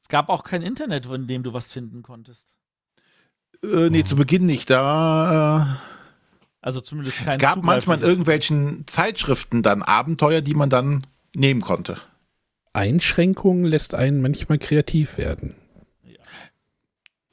Es 0.00 0.08
gab 0.08 0.28
auch 0.28 0.44
kein 0.44 0.62
Internet, 0.62 1.06
in 1.06 1.26
dem 1.26 1.42
du 1.42 1.52
was 1.52 1.70
finden 1.72 2.02
konntest. 2.02 2.48
Äh, 3.62 3.90
nee, 3.90 4.04
zu 4.04 4.16
Beginn 4.16 4.44
nicht. 4.44 4.70
Da 4.70 5.62
äh, 5.62 5.76
Also 6.60 6.80
zumindest 6.80 7.18
kein 7.18 7.34
es 7.34 7.38
gab 7.38 7.54
Zugriff 7.54 7.66
manchmal 7.66 7.98
in 7.98 8.04
irgendwelchen 8.04 8.86
Zeitschriften 8.86 9.62
dann 9.62 9.82
Abenteuer, 9.82 10.40
die 10.40 10.54
man 10.54 10.68
dann 10.68 11.06
nehmen 11.34 11.60
konnte. 11.60 11.98
Einschränkungen 12.72 13.64
lässt 13.64 13.94
einen 13.94 14.20
manchmal 14.20 14.58
kreativ 14.58 15.18
werden. 15.18 15.54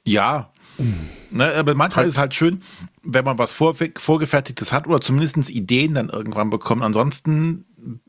Ja. 0.04 0.49
Ne, 1.30 1.52
aber 1.54 1.74
manchmal 1.74 2.06
ist 2.06 2.12
es 2.12 2.18
halt 2.18 2.34
schön, 2.34 2.62
wenn 3.02 3.24
man 3.24 3.38
was 3.38 3.52
vor, 3.52 3.74
vorgefertigtes 3.96 4.72
hat 4.72 4.86
oder 4.86 5.00
zumindest 5.00 5.50
Ideen 5.50 5.94
dann 5.94 6.08
irgendwann 6.08 6.50
bekommt. 6.50 6.82
Ansonsten 6.82 7.66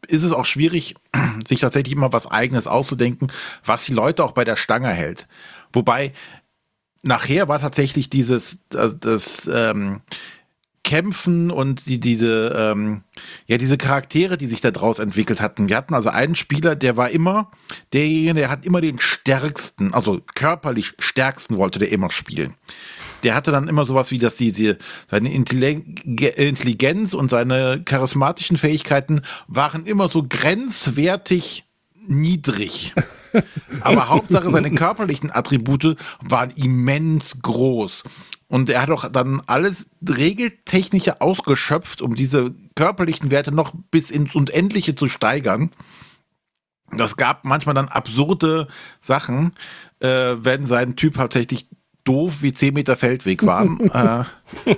ist 0.08 0.24
es 0.24 0.32
auch 0.32 0.46
schwierig, 0.46 0.96
sich 1.48 1.60
tatsächlich 1.60 1.96
immer 1.96 2.14
was 2.14 2.28
Eigenes 2.28 2.68
auszudenken, 2.68 3.32
was 3.64 3.86
die 3.86 3.94
Leute 3.94 4.24
auch 4.24 4.32
bei 4.32 4.46
der 4.46 4.56
Stange 4.56 4.90
hält. 4.90 5.28
Wobei 5.74 6.14
nachher 7.04 7.48
war 7.48 7.60
tatsächlich 7.60 8.10
dieses 8.10 8.60
das, 8.70 9.00
das 9.00 9.50
ähm, 9.52 10.02
Kämpfen 10.84 11.52
und 11.52 11.86
die, 11.86 12.00
diese, 12.00 12.56
ähm, 12.58 13.04
ja, 13.46 13.58
diese 13.58 13.78
Charaktere, 13.78 14.38
die 14.38 14.48
sich 14.48 14.62
da 14.62 14.72
draus 14.72 15.00
entwickelt 15.00 15.40
hatten. 15.40 15.70
Wir 15.70 15.78
hatten 15.78 15.94
also 15.94 16.10
einen 16.10 16.36
Spieler, 16.36 16.76
der 16.76 16.98
war 16.98 17.12
immer 17.12 17.52
derjenige, 17.94 18.34
der 18.34 18.50
hat 18.50 18.66
immer 18.66 18.82
den 18.82 19.00
stärksten, 19.00 19.94
also 19.94 20.22
körperlich 20.36 20.94
stärksten 21.00 21.58
wollte 21.58 21.80
der 21.80 21.92
immer 21.92 22.12
spielen. 22.12 22.56
Der 23.24 23.36
hatte 23.36 23.52
dann 23.52 23.68
immer 23.68 23.86
sowas 23.86 24.10
wie, 24.12 24.18
dass 24.18 24.36
diese, 24.36 24.80
seine 25.10 25.30
Intelli- 25.30 26.34
Intelligenz 26.36 27.14
und 27.14 27.30
seine 27.30 27.84
charismatischen 27.84 28.58
Fähigkeiten 28.58 29.22
waren 29.48 29.86
immer 29.86 30.10
so 30.10 30.26
grenzwertig 30.28 31.66
niedrig. 32.08 32.94
Aber 33.82 34.10
Hauptsache 34.10 34.52
seine 34.52 34.72
körperlichen 34.72 35.32
Attribute 35.32 35.96
waren 36.22 36.52
immens 36.52 37.38
groß. 37.42 38.04
Und 38.52 38.70
er 38.70 38.82
hat 38.82 38.90
auch 38.90 39.10
dann 39.10 39.42
alles 39.48 39.86
Regeltechnische 40.06 41.22
ausgeschöpft, 41.22 42.02
um 42.02 42.16
diese 42.16 42.54
körperlichen 42.76 43.32
Werte 43.32 43.54
noch 43.54 43.72
bis 43.92 44.12
ins 44.12 44.36
Unendliche 44.36 44.94
zu 44.94 45.08
steigern. 45.08 45.72
Das 46.92 47.16
gab 47.16 47.46
manchmal 47.46 47.76
dann 47.76 47.88
absurde 47.88 48.68
Sachen, 49.00 49.54
äh, 50.02 50.36
wenn 50.38 50.66
sein 50.66 50.98
Typ 50.98 51.14
tatsächlich 51.14 51.70
doof 52.04 52.42
wie 52.42 52.54
10 52.54 52.74
Meter 52.74 52.98
Feldweg 52.98 53.46
war. 53.46 53.64
äh, 54.66 54.76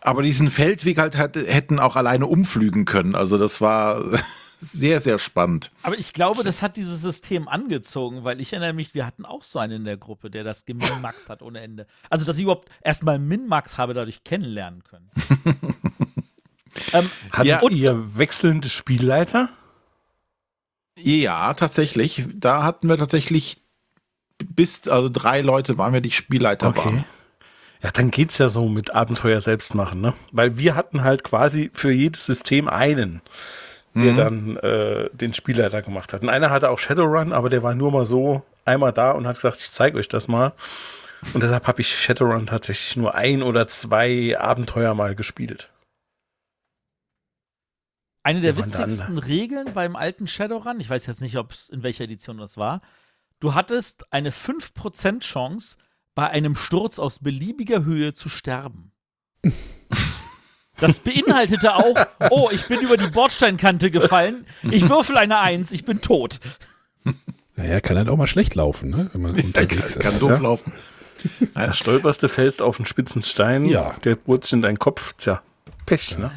aber 0.00 0.22
diesen 0.22 0.50
Feldweg 0.50 0.96
halt 0.96 1.18
hätte, 1.18 1.46
hätten 1.46 1.78
auch 1.78 1.96
alleine 1.96 2.26
umflügen 2.26 2.86
können. 2.86 3.14
Also 3.14 3.36
das 3.36 3.60
war 3.60 4.02
sehr, 4.62 5.00
sehr 5.00 5.18
spannend. 5.18 5.72
Aber 5.82 5.98
ich 5.98 6.12
glaube, 6.12 6.44
das 6.44 6.62
hat 6.62 6.76
dieses 6.76 7.02
System 7.02 7.48
angezogen, 7.48 8.22
weil 8.24 8.40
ich 8.40 8.52
erinnere 8.52 8.72
mich, 8.72 8.94
wir 8.94 9.04
hatten 9.06 9.24
auch 9.24 9.42
so 9.42 9.58
einen 9.58 9.72
in 9.78 9.84
der 9.84 9.96
Gruppe, 9.96 10.30
der 10.30 10.44
das 10.44 10.64
geminmaxt 10.64 11.28
hat 11.28 11.42
ohne 11.42 11.60
Ende. 11.60 11.86
Also, 12.10 12.24
dass 12.24 12.36
ich 12.36 12.42
überhaupt 12.44 12.68
erstmal 12.82 13.18
Minmax 13.18 13.76
habe 13.76 13.92
dadurch 13.94 14.22
kennenlernen 14.24 14.84
können. 14.84 15.10
ähm, 16.92 17.10
Hattet 17.32 17.46
Ja. 17.46 17.68
ihr 17.70 18.16
wechselnde 18.16 18.68
Spielleiter? 18.68 19.48
Ja, 20.98 21.54
tatsächlich. 21.54 22.24
Da 22.34 22.62
hatten 22.62 22.88
wir 22.88 22.96
tatsächlich 22.96 23.60
bis, 24.44 24.86
also 24.88 25.08
drei 25.08 25.40
Leute 25.40 25.78
waren 25.78 25.92
wir, 25.92 26.00
die 26.00 26.10
Spielleiter 26.10 26.76
waren. 26.76 27.04
Ja, 27.82 27.90
dann 27.90 28.10
geht's 28.12 28.38
ja 28.38 28.48
so 28.48 28.68
mit 28.68 28.94
Abenteuer 28.94 29.40
selbst 29.40 29.74
machen, 29.74 30.00
ne? 30.00 30.14
Weil 30.30 30.56
wir 30.56 30.76
hatten 30.76 31.02
halt 31.02 31.24
quasi 31.24 31.70
für 31.74 31.90
jedes 31.90 32.26
System 32.26 32.68
einen, 32.68 33.22
der 33.94 34.14
dann 34.14 34.56
äh, 34.58 35.10
den 35.12 35.34
Spielleiter 35.34 35.82
gemacht 35.82 36.12
hat. 36.12 36.22
Und 36.22 36.28
einer 36.28 36.50
hatte 36.50 36.70
auch 36.70 36.78
Shadowrun, 36.78 37.32
aber 37.32 37.50
der 37.50 37.62
war 37.62 37.74
nur 37.74 37.92
mal 37.92 38.04
so 38.04 38.42
einmal 38.64 38.92
da 38.92 39.10
und 39.12 39.26
hat 39.26 39.36
gesagt, 39.36 39.58
ich 39.60 39.70
zeige 39.72 39.98
euch 39.98 40.08
das 40.08 40.28
mal. 40.28 40.52
Und 41.34 41.42
deshalb 41.42 41.66
habe 41.66 41.80
ich 41.80 41.94
Shadowrun 41.94 42.46
tatsächlich 42.46 42.96
nur 42.96 43.14
ein 43.14 43.42
oder 43.42 43.68
zwei 43.68 44.36
Abenteuer 44.38 44.94
mal 44.94 45.14
gespielt. 45.14 45.70
Eine 48.24 48.40
der 48.40 48.52
Ja, 48.52 48.58
witzigsten 48.58 49.18
Regeln 49.18 49.72
beim 49.74 49.96
alten 49.96 50.26
Shadowrun, 50.26 50.80
ich 50.80 50.88
weiß 50.88 51.06
jetzt 51.06 51.20
nicht, 51.20 51.36
ob 51.36 51.52
es 51.52 51.68
in 51.68 51.82
welcher 51.82 52.04
Edition 52.04 52.38
das 52.38 52.56
war, 52.56 52.80
du 53.40 53.54
hattest 53.54 54.12
eine 54.12 54.30
5% 54.30 55.20
Chance, 55.20 55.76
bei 56.14 56.28
einem 56.28 56.54
Sturz 56.54 56.98
aus 56.98 57.20
beliebiger 57.20 57.84
Höhe 57.84 58.12
zu 58.12 58.28
sterben. 58.28 58.92
Das 60.82 61.00
beinhaltete 61.00 61.74
auch, 61.76 61.96
oh, 62.30 62.48
ich 62.52 62.66
bin 62.66 62.80
über 62.80 62.96
die 62.96 63.08
Bordsteinkante 63.08 63.90
gefallen, 63.90 64.46
ich 64.62 64.88
würfel 64.88 65.16
eine 65.16 65.38
Eins, 65.38 65.72
ich 65.72 65.84
bin 65.84 66.00
tot. 66.00 66.40
Naja, 67.56 67.80
kann 67.80 67.96
halt 67.96 68.08
auch 68.08 68.16
mal 68.16 68.26
schlecht 68.26 68.54
laufen, 68.54 68.90
ne? 68.90 69.10
wenn 69.12 69.22
man 69.22 69.32
unterwegs 69.32 69.98
Kann 69.98 70.12
ist. 70.12 70.22
doof 70.22 70.30
ja. 70.30 70.38
laufen. 70.38 70.72
Da 71.54 71.72
stolperst 71.72 72.22
du, 72.22 72.28
fällst 72.28 72.60
auf 72.62 72.78
einen 72.78 72.86
spitzen 72.86 73.22
Stein, 73.22 73.66
Ja. 73.66 73.94
der 74.04 74.16
rutscht 74.26 74.52
in 74.52 74.62
deinen 74.62 74.78
Kopf, 74.78 75.12
tja, 75.18 75.42
Pech, 75.86 76.18
ne? 76.18 76.30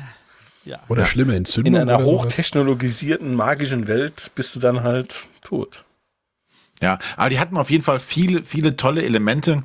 Ja. 0.64 0.80
Oder 0.90 1.06
schlimme 1.06 1.36
Entzündung. 1.36 1.76
In 1.76 1.80
einer 1.82 1.98
oder 2.00 2.08
sowas. 2.08 2.22
hochtechnologisierten, 2.26 3.36
magischen 3.36 3.88
Welt 3.88 4.32
bist 4.36 4.56
du 4.56 4.60
dann 4.60 4.84
halt 4.84 5.26
tot. 5.42 5.86
Ja, 6.82 6.98
aber 7.18 7.30
die 7.30 7.40
hatten 7.40 7.56
auf 7.58 7.70
jeden 7.70 7.84
Fall 7.84 8.00
viele, 8.00 8.44
viele 8.44 8.76
tolle 8.76 9.04
Elemente. 9.04 9.64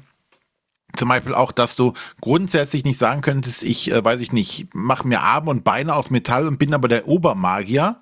Zum 0.97 1.09
Beispiel 1.09 1.35
auch, 1.35 1.53
dass 1.53 1.77
du 1.77 1.93
grundsätzlich 2.21 2.85
nicht 2.85 2.99
sagen 2.99 3.21
könntest, 3.21 3.63
ich 3.63 3.91
äh, 3.91 4.05
weiß 4.05 4.21
ich 4.21 4.33
nicht, 4.33 4.69
mache 4.75 5.07
mir 5.07 5.21
Arme 5.21 5.51
und 5.51 5.65
Beine 5.65 5.95
aus 5.95 6.11
Metall 6.11 6.47
und 6.47 6.59
bin 6.59 6.75
aber 6.75 6.89
der 6.89 7.09
Obermagier. 7.09 8.01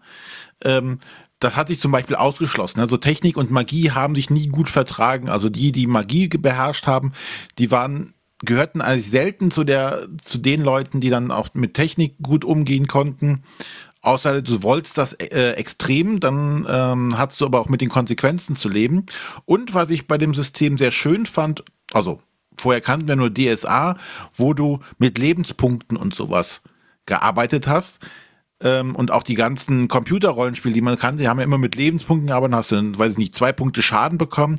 Ähm, 0.65 0.99
das 1.41 1.55
hat 1.55 1.69
sich 1.69 1.81
zum 1.81 1.93
Beispiel 1.93 2.17
ausgeschlossen. 2.17 2.81
Also 2.81 2.97
Technik 2.97 3.37
und 3.37 3.51
Magie 3.51 3.93
haben 3.93 4.15
sich 4.15 4.31
nie 4.31 4.49
gut 4.49 4.69
vertragen. 4.69 5.29
Also 5.29 5.49
die, 5.49 5.71
die 5.73 5.87
Magie 5.87 6.29
beherrscht 6.29 6.87
haben, 6.87 7.13
die 7.59 7.71
waren 7.71 8.13
gehörten 8.45 8.81
eigentlich 8.81 9.11
selten 9.11 9.51
zu 9.51 9.65
der 9.65 10.09
zu 10.23 10.39
den 10.39 10.63
Leuten, 10.63 11.01
die 11.01 11.11
dann 11.11 11.31
auch 11.31 11.49
mit 11.55 11.75
Technik 11.75 12.17
gut 12.23 12.45
umgehen 12.45 12.87
konnten. 12.87 13.43
Außer 14.01 14.43
du 14.43 14.63
wolltest 14.63 14.97
das 14.97 15.13
äh, 15.15 15.53
extrem, 15.53 16.21
dann 16.21 16.65
ähm, 16.69 17.19
hast 17.19 17.41
du 17.41 17.47
aber 17.47 17.61
auch 17.61 17.69
mit 17.69 17.81
den 17.81 17.89
Konsequenzen 17.89 18.55
zu 18.55 18.69
leben. 18.69 19.07
Und 19.45 19.75
was 19.75 19.91
ich 19.91 20.07
bei 20.07 20.19
dem 20.19 20.35
System 20.35 20.79
sehr 20.79 20.93
schön 20.93 21.27
fand, 21.27 21.65
also 21.93 22.21
vorher 22.61 22.81
kannten 22.81 23.09
wir 23.09 23.17
nur 23.17 23.31
DSA, 23.33 23.97
wo 24.35 24.55
du 24.55 24.81
mit 24.99 25.19
Lebenspunkten 25.19 25.97
und 25.97 26.15
sowas 26.15 26.63
gearbeitet 27.07 27.67
hast. 27.69 28.01
Ähm, 28.61 28.97
und 28.97 29.11
auch 29.13 29.23
die 29.23 29.35
ganzen 29.37 29.87
Computerrollenspiele, 29.89 30.75
die 30.75 30.81
man 30.81 30.99
kannte, 30.99 31.23
die 31.23 31.29
haben 31.29 31.39
ja 31.39 31.45
immer 31.45 31.59
mit 31.59 31.77
Lebenspunkten 31.77 32.27
gearbeitet, 32.27 32.57
hast 32.57 32.73
du, 32.73 32.99
weiß 32.99 33.13
ich 33.13 33.19
nicht, 33.19 33.35
zwei 33.37 33.53
Punkte 33.53 33.83
Schaden 33.83 34.19
bekommen. 34.19 34.57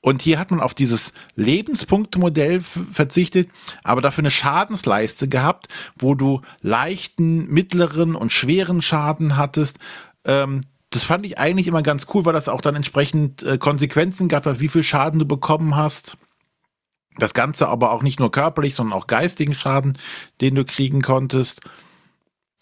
Und 0.00 0.22
hier 0.22 0.38
hat 0.38 0.50
man 0.50 0.60
auf 0.60 0.74
dieses 0.74 1.12
Lebenspunktemodell 1.34 2.58
f- 2.58 2.78
verzichtet, 2.92 3.48
aber 3.82 4.00
dafür 4.00 4.22
eine 4.22 4.30
Schadensleiste 4.30 5.28
gehabt, 5.28 5.68
wo 5.98 6.14
du 6.14 6.40
leichten, 6.62 7.52
mittleren 7.52 8.14
und 8.14 8.32
schweren 8.32 8.80
Schaden 8.80 9.36
hattest. 9.36 9.78
Ähm, 10.24 10.60
das 10.90 11.04
fand 11.04 11.26
ich 11.26 11.38
eigentlich 11.38 11.66
immer 11.66 11.82
ganz 11.82 12.06
cool, 12.14 12.24
weil 12.24 12.32
das 12.32 12.48
auch 12.48 12.60
dann 12.62 12.76
entsprechend 12.76 13.42
äh, 13.42 13.58
Konsequenzen 13.58 14.28
gab, 14.28 14.60
wie 14.60 14.68
viel 14.68 14.82
Schaden 14.82 15.18
du 15.18 15.26
bekommen 15.26 15.76
hast. 15.76 16.16
Das 17.18 17.34
Ganze 17.34 17.68
aber 17.68 17.92
auch 17.92 18.02
nicht 18.02 18.20
nur 18.20 18.30
körperlich, 18.30 18.74
sondern 18.74 18.98
auch 18.98 19.06
geistigen 19.06 19.54
Schaden, 19.54 19.98
den 20.40 20.54
du 20.54 20.64
kriegen 20.64 21.02
konntest. 21.02 21.60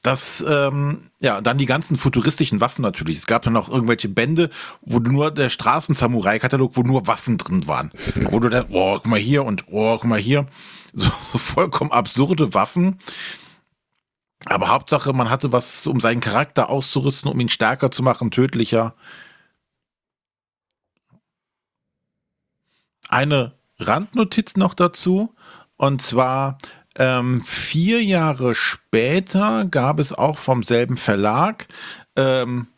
Das, 0.03 0.45
ähm, 0.47 1.11
ja, 1.21 1.41
dann 1.41 1.59
die 1.59 1.67
ganzen 1.67 1.97
futuristischen 1.97 2.61
Waffen 2.61 2.83
natürlich. 2.83 3.19
Es 3.19 3.27
gab 3.27 3.43
dann 3.43 3.57
auch 3.57 3.69
irgendwelche 3.69 4.09
Bände, 4.09 4.51
wo 4.83 4.99
nur 5.01 5.33
der 5.33 5.51
Straßen-Samurai-Katalog, 5.51 6.77
wo 6.77 6.83
nur 6.83 7.07
Waffen 7.09 7.39
drin 7.39 7.67
waren. 7.67 7.91
Wo 8.31 8.39
du 8.39 8.49
dann, 8.49 8.67
oh, 8.71 8.95
guck 8.95 9.07
mal 9.07 9.19
hier 9.19 9.45
und 9.45 9.65
oh, 9.69 9.97
guck 9.97 10.05
mal 10.05 10.19
hier. 10.19 10.47
So 10.99 11.11
vollkommen 11.39 11.93
absurde 11.93 12.55
Waffen. 12.55 12.99
Aber 14.47 14.69
Hauptsache, 14.69 15.13
man 15.13 15.29
hatte 15.29 15.53
was, 15.53 15.87
um 15.87 16.01
seinen 16.01 16.23
Charakter 16.23 16.71
auszurüsten, 16.71 17.31
um 17.31 17.39
ihn 17.39 17.51
stärker 17.51 17.91
zu 17.91 18.03
machen, 18.03 18.31
tödlicher. 18.31 18.95
Eine 23.09 23.53
Randnotiz 23.79 24.57
noch 24.57 24.75
dazu. 24.75 25.35
Und 25.77 26.01
zwar 26.03 26.59
ähm, 26.97 27.43
vier 27.43 28.03
Jahre 28.03 28.55
später 28.55 29.67
gab 29.67 29.99
es 30.01 30.13
auch 30.13 30.39
vom 30.39 30.63
selben 30.63 30.97
Verlag 30.97 31.67
ähm, 32.17 32.69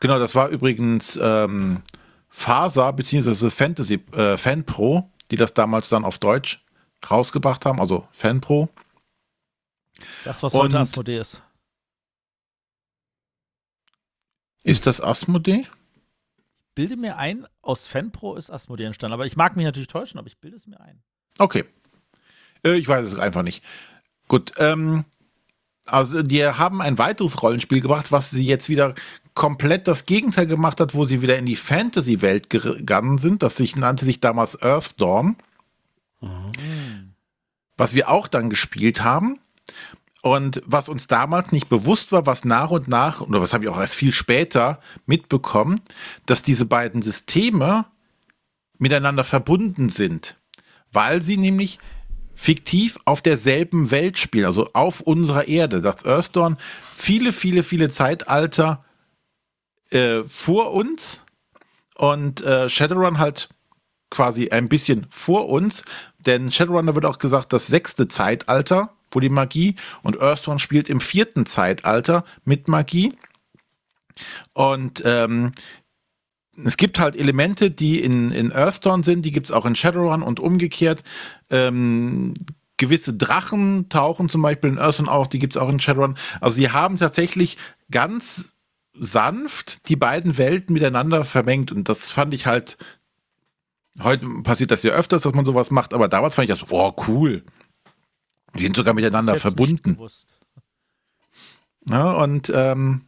Genau, 0.00 0.18
das 0.18 0.34
war 0.34 0.48
übrigens 0.48 1.18
ähm, 1.22 1.80
Faser 2.28 2.92
bzw. 2.92 3.48
Fantasy 3.48 4.02
äh, 4.12 4.36
FanPro, 4.36 5.08
die 5.30 5.36
das 5.36 5.54
damals 5.54 5.88
dann 5.88 6.04
auf 6.04 6.18
Deutsch 6.18 6.62
rausgebracht 7.08 7.64
haben, 7.64 7.80
also 7.80 8.06
FanPro. 8.12 8.68
Das, 10.24 10.42
was 10.42 10.52
Und- 10.52 10.60
heute 10.60 10.78
Asmodee 10.80 11.18
ist. 11.20 11.42
Ist 14.62 14.86
das 14.86 15.00
Asmodee? 15.00 15.66
Bilde 16.74 16.96
mir 16.96 17.16
ein, 17.16 17.46
aus 17.62 17.86
FanPro 17.86 18.34
ist 18.36 18.50
Asmodee 18.50 18.84
entstanden. 18.84 19.14
Aber 19.14 19.26
ich 19.26 19.36
mag 19.36 19.56
mich 19.56 19.64
natürlich 19.64 19.88
täuschen, 19.88 20.18
aber 20.18 20.28
ich 20.28 20.38
bilde 20.38 20.56
es 20.56 20.66
mir 20.66 20.80
ein. 20.80 21.02
Okay. 21.38 21.64
Äh, 22.64 22.74
ich 22.74 22.88
weiß 22.88 23.06
es 23.06 23.18
einfach 23.18 23.42
nicht. 23.42 23.62
Gut, 24.28 24.52
ähm, 24.58 25.04
also 25.86 26.22
die 26.22 26.44
haben 26.44 26.80
ein 26.80 26.98
weiteres 26.98 27.42
Rollenspiel 27.42 27.80
gebracht, 27.80 28.10
was 28.10 28.30
sie 28.30 28.44
jetzt 28.44 28.68
wieder 28.68 28.94
komplett 29.34 29.86
das 29.86 30.06
Gegenteil 30.06 30.46
gemacht 30.46 30.80
hat, 30.80 30.94
wo 30.94 31.04
sie 31.04 31.20
wieder 31.20 31.36
in 31.38 31.46
die 31.46 31.56
Fantasy-Welt 31.56 32.50
gegangen 32.50 33.18
sind. 33.18 33.42
Das 33.42 33.56
sich, 33.56 33.76
nannte 33.76 34.04
sich 34.04 34.20
damals 34.20 34.60
Earthdawn. 34.60 35.36
Was 37.76 37.94
wir 37.94 38.08
auch 38.08 38.28
dann 38.28 38.48
gespielt 38.48 39.02
haben. 39.02 39.40
Und 40.24 40.62
was 40.64 40.88
uns 40.88 41.06
damals 41.06 41.52
nicht 41.52 41.68
bewusst 41.68 42.10
war, 42.10 42.24
was 42.24 42.46
nach 42.46 42.70
und 42.70 42.88
nach, 42.88 43.20
oder 43.20 43.42
was 43.42 43.52
habe 43.52 43.64
ich 43.64 43.70
auch 43.70 43.78
erst 43.78 43.94
viel 43.94 44.10
später 44.10 44.80
mitbekommen, 45.04 45.82
dass 46.24 46.42
diese 46.42 46.64
beiden 46.64 47.02
Systeme 47.02 47.84
miteinander 48.78 49.22
verbunden 49.22 49.90
sind, 49.90 50.38
weil 50.90 51.20
sie 51.20 51.36
nämlich 51.36 51.78
fiktiv 52.34 52.98
auf 53.04 53.20
derselben 53.20 53.90
Welt 53.90 54.16
spielen, 54.16 54.46
also 54.46 54.70
auf 54.72 55.02
unserer 55.02 55.46
Erde. 55.46 55.82
Das 55.82 56.06
Earthdawn 56.06 56.56
viele, 56.80 57.30
viele, 57.30 57.62
viele 57.62 57.90
Zeitalter 57.90 58.82
äh, 59.90 60.22
vor 60.22 60.72
uns 60.72 61.20
und 61.96 62.42
äh, 62.42 62.70
Shadowrun 62.70 63.18
halt 63.18 63.50
quasi 64.08 64.48
ein 64.48 64.70
bisschen 64.70 65.06
vor 65.10 65.50
uns, 65.50 65.84
denn 66.24 66.50
Shadowrunner 66.50 66.94
wird 66.94 67.04
auch 67.04 67.18
gesagt, 67.18 67.52
das 67.52 67.66
sechste 67.66 68.08
Zeitalter, 68.08 68.94
wo 69.14 69.20
die 69.20 69.28
Magie 69.28 69.76
und 70.02 70.20
Earthdawn 70.20 70.58
spielt 70.58 70.88
im 70.88 71.00
vierten 71.00 71.46
Zeitalter 71.46 72.24
mit 72.44 72.68
Magie. 72.68 73.12
Und 74.52 75.02
ähm, 75.04 75.52
es 76.64 76.76
gibt 76.76 76.98
halt 76.98 77.16
Elemente, 77.16 77.70
die 77.70 78.00
in, 78.00 78.30
in 78.30 78.52
Earthdawn 78.52 79.02
sind, 79.02 79.22
die 79.22 79.32
gibt 79.32 79.48
es 79.48 79.52
auch 79.52 79.66
in 79.66 79.76
Shadowrun 79.76 80.22
und 80.22 80.40
umgekehrt. 80.40 81.02
Ähm, 81.50 82.34
gewisse 82.76 83.14
Drachen 83.14 83.88
tauchen 83.88 84.28
zum 84.28 84.42
Beispiel 84.42 84.70
in 84.70 84.78
Earthdawn 84.78 85.08
auf, 85.08 85.28
die 85.28 85.38
gibt 85.38 85.56
es 85.56 85.62
auch 85.62 85.68
in 85.68 85.80
Shadowrun. 85.80 86.16
Also 86.40 86.58
die 86.58 86.70
haben 86.70 86.96
tatsächlich 86.96 87.58
ganz 87.90 88.52
sanft 88.96 89.88
die 89.88 89.96
beiden 89.96 90.38
Welten 90.38 90.72
miteinander 90.72 91.24
vermengt 91.24 91.72
und 91.72 91.88
das 91.88 92.10
fand 92.10 92.32
ich 92.32 92.46
halt, 92.46 92.76
heute 94.00 94.26
passiert 94.42 94.70
das 94.70 94.82
ja 94.82 94.92
öfters, 94.92 95.22
dass 95.22 95.34
man 95.34 95.44
sowas 95.44 95.70
macht, 95.70 95.94
aber 95.94 96.08
damals 96.08 96.34
fand 96.36 96.48
ich 96.48 96.56
das, 96.56 96.68
boah, 96.68 96.94
cool. 97.08 97.42
Die 98.56 98.62
sind 98.62 98.76
sogar 98.76 98.94
miteinander 98.94 99.36
verbunden. 99.36 99.96
Ja, 101.88 102.12
und 102.12 102.50
ähm, 102.54 103.02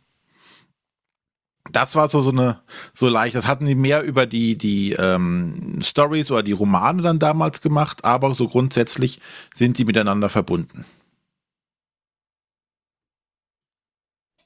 das 1.73 1.95
war 1.95 2.09
so, 2.09 2.23
so 2.23 2.31
eine, 2.31 2.61
so 2.95 3.09
leicht. 3.09 3.35
Das 3.35 3.47
hatten 3.47 3.67
die 3.67 3.75
mehr 3.75 4.03
über 4.03 4.27
die, 4.27 4.57
die 4.57 4.93
ähm, 4.93 5.81
Stories 5.83 6.31
oder 6.31 6.43
die 6.43 6.53
Romane 6.53 7.03
dann 7.03 7.19
damals 7.19 7.61
gemacht, 7.61 8.05
aber 8.05 8.35
so 8.35 8.49
grundsätzlich 8.49 9.21
sind 9.55 9.79
die 9.79 9.85
miteinander 9.85 10.29
verbunden. 10.29 10.85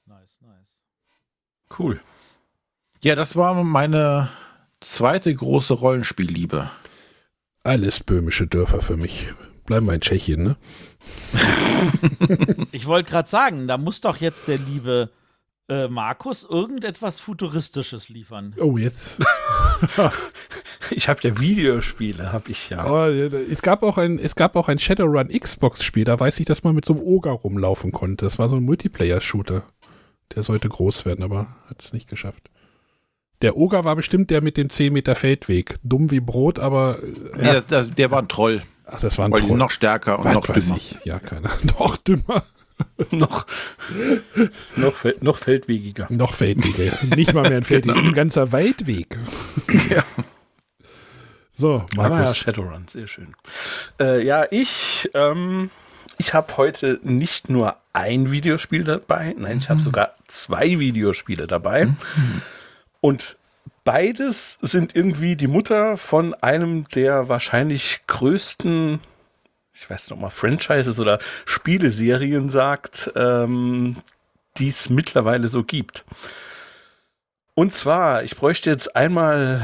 Nice, 0.06 0.38
nice. 0.40 0.82
Cool. 1.78 2.00
Ja, 3.02 3.14
das 3.14 3.36
war 3.36 3.62
meine 3.64 4.28
zweite 4.80 5.34
große 5.34 5.74
Rollenspielliebe. 5.74 6.70
Alles 7.64 8.00
böhmische 8.00 8.46
Dörfer 8.46 8.80
für 8.80 8.96
mich. 8.96 9.28
Bleiben 9.66 9.86
wir 9.86 9.94
in 9.94 10.00
Tschechien, 10.00 10.42
ne? 10.42 10.56
Ich 12.72 12.86
wollte 12.86 13.10
gerade 13.10 13.28
sagen, 13.28 13.66
da 13.68 13.78
muss 13.78 14.00
doch 14.00 14.18
jetzt 14.18 14.48
der 14.48 14.58
liebe 14.58 15.10
äh, 15.68 15.88
Markus 15.88 16.44
irgendetwas 16.44 17.20
Futuristisches 17.20 18.08
liefern. 18.08 18.54
Oh, 18.58 18.76
jetzt. 18.76 19.20
Ich 20.92 21.08
habe 21.08 21.20
ja 21.22 21.38
Videospiele, 21.38 22.32
habe 22.32 22.50
ich 22.50 22.68
ja. 22.70 22.84
Oh, 22.84 23.06
es 23.06 23.62
gab 23.62 23.84
auch 23.84 23.96
ein, 23.96 24.18
es 24.18 24.34
gab 24.34 24.56
auch 24.56 24.68
ein 24.68 24.80
Shadowrun 24.80 25.28
Xbox-Spiel, 25.28 26.04
da 26.04 26.18
weiß 26.18 26.40
ich, 26.40 26.46
dass 26.46 26.64
man 26.64 26.74
mit 26.74 26.84
so 26.84 26.94
einem 26.94 27.02
Oger 27.02 27.30
rumlaufen 27.30 27.92
konnte. 27.92 28.24
Das 28.24 28.40
war 28.40 28.48
so 28.48 28.56
ein 28.56 28.64
Multiplayer-Shooter. 28.64 29.62
Der 30.34 30.42
sollte 30.42 30.68
groß 30.68 31.06
werden, 31.06 31.22
aber 31.22 31.56
hat 31.68 31.80
es 31.80 31.92
nicht 31.92 32.08
geschafft. 32.08 32.50
Der 33.42 33.56
Oger 33.56 33.84
war 33.84 33.96
bestimmt 33.96 34.30
der 34.30 34.42
mit 34.42 34.56
dem 34.56 34.68
10 34.68 34.92
Meter 34.92 35.14
Feldweg. 35.14 35.76
Dumm 35.82 36.10
wie 36.10 36.20
Brot, 36.20 36.58
aber 36.58 36.98
äh, 37.02 37.36
Nee, 37.36 37.52
das, 37.52 37.66
das, 37.68 37.90
der 37.90 38.10
war 38.10 38.20
ein 38.20 38.28
Troll, 38.28 38.62
ach, 38.90 39.00
das 39.00 39.18
war 39.18 39.26
ein 39.26 39.32
weil 39.32 39.42
die 39.42 39.52
noch 39.52 39.70
stärker 39.70 40.18
und 40.18 40.32
noch 40.32 40.46
dümmer. 40.46 40.76
ich. 40.76 40.98
Ja, 41.04 41.18
keiner. 41.18 41.50
Noch 41.78 41.96
dümmer, 41.96 42.42
noch, 43.10 43.46
noch, 44.76 44.94
noch 45.20 45.36
feldwegiger. 45.38 46.06
noch 46.10 46.34
Feldwege. 46.34 46.92
Nicht 47.14 47.34
mal 47.34 47.42
mehr 47.42 47.58
ein 47.58 47.64
Feldweg, 47.64 47.96
ein 47.96 48.12
ganzer 48.14 48.52
Waldweg. 48.52 49.18
Ja. 49.90 50.04
So, 51.52 51.84
Aber 51.96 52.02
ja, 52.04 52.08
Markus. 52.08 52.38
Shadowrun, 52.38 52.86
sehr 52.90 53.06
schön. 53.06 53.34
Äh, 54.00 54.24
ja, 54.24 54.46
ich, 54.50 55.10
ähm, 55.12 55.70
ich 56.16 56.32
habe 56.32 56.56
heute 56.56 56.98
nicht 57.02 57.50
nur 57.50 57.76
ein 57.92 58.30
Videospiel 58.30 58.82
dabei, 58.84 59.34
nein, 59.36 59.58
ich 59.58 59.68
habe 59.68 59.82
sogar 59.82 60.14
zwei 60.26 60.78
Videospiele 60.78 61.46
dabei. 61.46 61.88
Und 63.02 63.36
beides 63.84 64.58
sind 64.62 64.94
irgendwie 64.94 65.36
die 65.36 65.46
Mutter 65.46 65.96
von 65.96 66.34
einem 66.34 66.88
der 66.88 67.28
wahrscheinlich 67.28 68.00
größten, 68.06 69.00
ich 69.72 69.88
weiß 69.88 70.10
noch 70.10 70.18
mal, 70.18 70.30
Franchises 70.30 71.00
oder 71.00 71.18
Spieleserien 71.46 72.48
sagt, 72.50 73.12
ähm, 73.16 73.96
die 74.58 74.68
es 74.68 74.90
mittlerweile 74.90 75.48
so 75.48 75.64
gibt. 75.64 76.04
Und 77.54 77.74
zwar, 77.74 78.22
ich 78.22 78.36
bräuchte 78.36 78.70
jetzt 78.70 78.96
einmal 78.96 79.62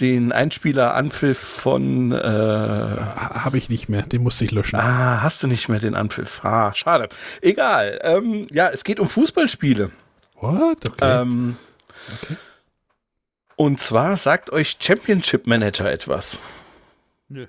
den 0.00 0.32
Einspieler 0.32 0.94
Anpfiff 0.94 1.38
von. 1.38 2.12
Äh, 2.12 2.18
Habe 2.18 3.56
ich 3.56 3.68
nicht 3.68 3.88
mehr, 3.88 4.02
den 4.02 4.22
musste 4.22 4.44
ich 4.44 4.50
löschen. 4.50 4.76
ah, 4.76 5.22
hast 5.22 5.42
du 5.42 5.46
nicht 5.46 5.68
mehr 5.68 5.80
den 5.80 5.94
Anpfiff? 5.94 6.44
Ah, 6.44 6.72
schade. 6.74 7.08
Egal. 7.40 7.98
Ähm, 8.02 8.42
ja, 8.50 8.68
es 8.68 8.84
geht 8.84 9.00
um 9.00 9.08
Fußballspiele. 9.08 9.90
What? 10.40 10.88
Okay. 10.88 11.22
Ähm, 11.22 11.56
Und 13.56 13.80
zwar 13.80 14.16
sagt 14.16 14.50
euch 14.50 14.76
Championship 14.80 15.46
Manager 15.46 15.90
etwas. 15.90 16.40
Nö. 17.28 17.46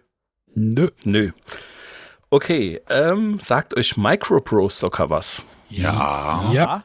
Nö. 0.53 0.89
Nö. 1.03 1.31
Okay, 2.29 2.81
ähm, 2.89 3.39
sagt 3.39 3.75
euch 3.77 3.97
Micropro 3.97 4.69
Soccer 4.69 5.09
was? 5.09 5.43
Ja. 5.69 6.49
Ja. 6.51 6.83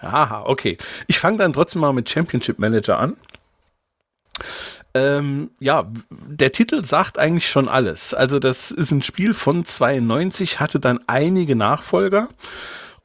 Aha, 0.00 0.44
okay. 0.46 0.78
Ich 1.06 1.18
fange 1.18 1.38
dann 1.38 1.52
trotzdem 1.52 1.82
mal 1.82 1.92
mit 1.92 2.08
Championship 2.08 2.58
Manager 2.58 2.98
an. 2.98 3.16
Ähm, 4.94 5.50
ja, 5.60 5.90
der 6.10 6.52
Titel 6.52 6.84
sagt 6.84 7.18
eigentlich 7.18 7.48
schon 7.48 7.68
alles. 7.68 8.14
Also 8.14 8.38
das 8.38 8.70
ist 8.70 8.90
ein 8.90 9.02
Spiel 9.02 9.34
von 9.34 9.64
92, 9.64 10.58
hatte 10.58 10.80
dann 10.80 11.00
einige 11.06 11.54
Nachfolger 11.54 12.28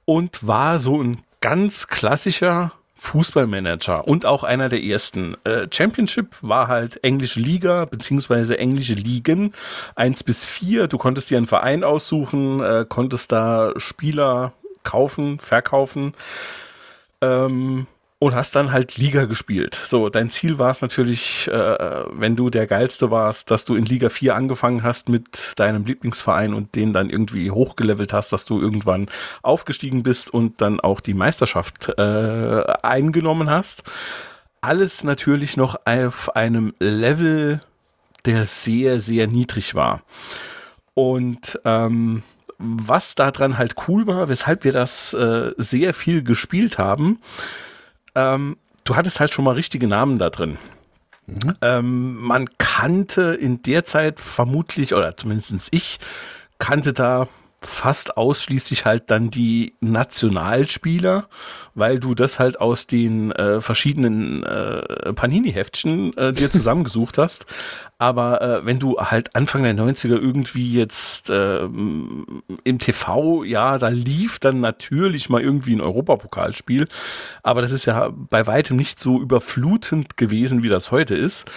und 0.06 0.48
war 0.48 0.80
so 0.80 1.02
ein 1.02 1.22
ganz 1.42 1.88
klassischer 1.88 2.72
Fußballmanager 2.96 4.08
und 4.08 4.26
auch 4.26 4.44
einer 4.44 4.70
der 4.70 4.82
ersten. 4.84 5.36
Äh, 5.44 5.68
Championship 5.72 6.36
war 6.42 6.68
halt 6.68 7.04
englische 7.04 7.40
Liga 7.40 7.86
beziehungsweise 7.86 8.58
englische 8.58 8.94
Ligen 8.94 9.54
1 9.96 10.24
bis 10.24 10.46
4. 10.46 10.88
Du 10.88 10.98
konntest 10.98 11.30
dir 11.30 11.38
einen 11.38 11.48
Verein 11.48 11.84
aussuchen, 11.84 12.62
äh, 12.62 12.86
konntest 12.88 13.32
da 13.32 13.74
Spieler 13.78 14.54
kaufen, 14.84 15.40
verkaufen 15.40 16.14
ähm, 17.22 17.88
und 18.20 18.34
hast 18.34 18.56
dann 18.56 18.72
halt 18.72 18.98
Liga 18.98 19.26
gespielt. 19.26 19.80
So, 19.84 20.10
dein 20.10 20.30
Ziel 20.30 20.58
war 20.58 20.72
es 20.72 20.82
natürlich, 20.82 21.48
äh, 21.50 22.06
wenn 22.12 22.36
du 22.36 22.50
der 22.50 22.66
Geilste 22.66 23.12
warst, 23.12 23.52
dass 23.52 23.66
du 23.66 23.76
in 23.76 23.86
Liga 23.86 24.10
4 24.10 24.36
angefangen 24.36 24.84
hast 24.84 25.10
mit 25.10 25.54
deinem 25.58 25.84
Lieblingsverein 25.84 26.54
und 26.54 26.76
den 26.76 26.94
dann 26.94 27.10
irgendwie 27.10 27.52
hochgelevelt 27.52 28.14
hast, 28.14 28.32
dass 28.32 28.46
du 28.46 28.62
irgendwann 28.62 29.08
aufgestiegen 29.42 30.04
bist 30.04 30.34
und 30.34 30.62
dann 30.62 30.80
auch 30.80 31.02
die 31.02 31.14
Meisterschaft 31.14 31.90
äh, 31.98 32.64
eingenommen 32.82 33.50
hast. 33.50 33.84
Alles 34.62 35.04
natürlich 35.04 35.58
noch 35.58 35.76
auf 35.86 36.36
einem 36.36 36.74
Level, 36.80 37.62
der 38.26 38.46
sehr, 38.46 39.00
sehr 39.00 39.28
niedrig 39.28 39.76
war. 39.76 40.02
Und 40.94 41.60
ähm, 41.66 42.24
was 42.58 43.16
daran 43.16 43.58
halt 43.58 43.76
cool 43.88 44.08
war, 44.08 44.30
weshalb 44.30 44.64
wir 44.64 44.72
das 44.72 45.14
äh, 45.14 45.52
sehr 45.58 45.94
viel 45.94 46.24
gespielt 46.24 46.78
haben, 46.78 47.20
ähm, 48.16 48.58
du 48.84 48.96
hattest 48.96 49.20
halt 49.20 49.34
schon 49.34 49.46
mal 49.46 49.56
richtige 49.56 49.88
Namen 49.88 50.18
da 50.18 50.30
drin. 50.30 50.58
Ähm, 51.62 52.18
man 52.18 52.50
kannte 52.58 53.34
in 53.34 53.64
der 53.64 53.84
Zeit 53.84 54.20
vermutlich, 54.20 54.94
oder 54.94 55.18
zumindest 55.18 55.68
ich, 55.72 56.00
kannte 56.60 56.94
da 56.94 57.28
fast 57.66 58.18
ausschließlich 58.18 58.86
halt 58.86 59.12
dann 59.12 59.30
die 59.30 59.76
Nationalspieler, 59.80 61.28
weil 61.74 62.00
du 62.00 62.16
das 62.16 62.40
halt 62.40 62.60
aus 62.60 62.88
den 62.88 63.32
äh, 63.32 63.62
verschiedenen 63.62 64.44
äh, 64.44 65.14
Panini-Heftchen 65.14 66.16
äh, 66.18 66.34
dir 66.34 66.50
zusammengesucht 66.52 67.18
hast. 67.18 67.46
Aber 67.98 68.42
äh, 68.42 68.66
wenn 68.66 68.80
du 68.80 68.98
halt 68.98 69.36
Anfang 69.36 69.64
der 69.64 69.74
90er 69.74 70.20
irgendwie 70.20 70.74
jetzt 70.74 71.30
äh, 71.30 71.64
im 71.64 72.78
TV, 72.80 73.44
ja, 73.46 73.78
da 73.78 73.88
lief 73.88 74.40
dann 74.40 74.60
natürlich 74.60 75.30
mal 75.30 75.42
irgendwie 75.42 75.74
ein 75.74 75.82
Europapokalspiel, 75.82 76.90
aber 77.42 77.62
das 77.62 77.72
ist 77.72 77.86
ja 77.86 78.10
bei 78.14 78.48
weitem 78.48 78.76
nicht 78.76 79.00
so 79.00 79.22
überflutend 79.22 80.18
gewesen, 80.18 80.62
wie 80.62 80.70
das 80.70 80.92
heute 80.92 81.16
ist. 81.16 81.50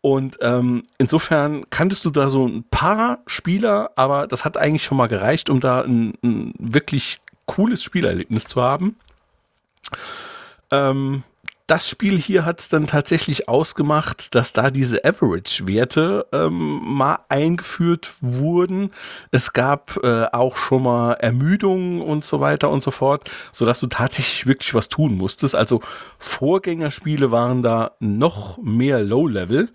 Und 0.00 0.38
ähm, 0.40 0.84
insofern 0.98 1.68
kanntest 1.70 2.04
du 2.04 2.10
da 2.10 2.28
so 2.28 2.46
ein 2.46 2.64
paar 2.70 3.18
Spieler, 3.26 3.90
aber 3.96 4.26
das 4.26 4.44
hat 4.44 4.56
eigentlich 4.56 4.84
schon 4.84 4.98
mal 4.98 5.08
gereicht, 5.08 5.50
um 5.50 5.60
da 5.60 5.82
ein, 5.82 6.14
ein 6.22 6.54
wirklich 6.58 7.18
cooles 7.46 7.82
Spielerlebnis 7.82 8.46
zu 8.46 8.62
haben. 8.62 8.96
Ähm, 10.70 11.22
das 11.66 11.88
Spiel 11.88 12.16
hier 12.16 12.44
hat 12.44 12.60
es 12.60 12.68
dann 12.68 12.86
tatsächlich 12.86 13.48
ausgemacht, 13.48 14.34
dass 14.36 14.52
da 14.52 14.70
diese 14.70 15.04
Average-Werte 15.04 16.26
ähm, 16.32 16.80
mal 16.84 17.18
eingeführt 17.28 18.12
wurden. 18.20 18.92
Es 19.32 19.52
gab 19.52 19.98
äh, 20.04 20.26
auch 20.32 20.56
schon 20.56 20.84
mal 20.84 21.14
Ermüdungen 21.14 22.00
und 22.02 22.24
so 22.24 22.40
weiter 22.40 22.70
und 22.70 22.84
so 22.84 22.92
fort, 22.92 23.28
sodass 23.52 23.80
du 23.80 23.88
tatsächlich 23.88 24.46
wirklich 24.46 24.74
was 24.74 24.88
tun 24.88 25.16
musstest. 25.16 25.56
Also 25.56 25.80
Vorgängerspiele 26.18 27.32
waren 27.32 27.62
da 27.62 27.92
noch 27.98 28.58
mehr 28.58 29.00
Low-Level. 29.00 29.68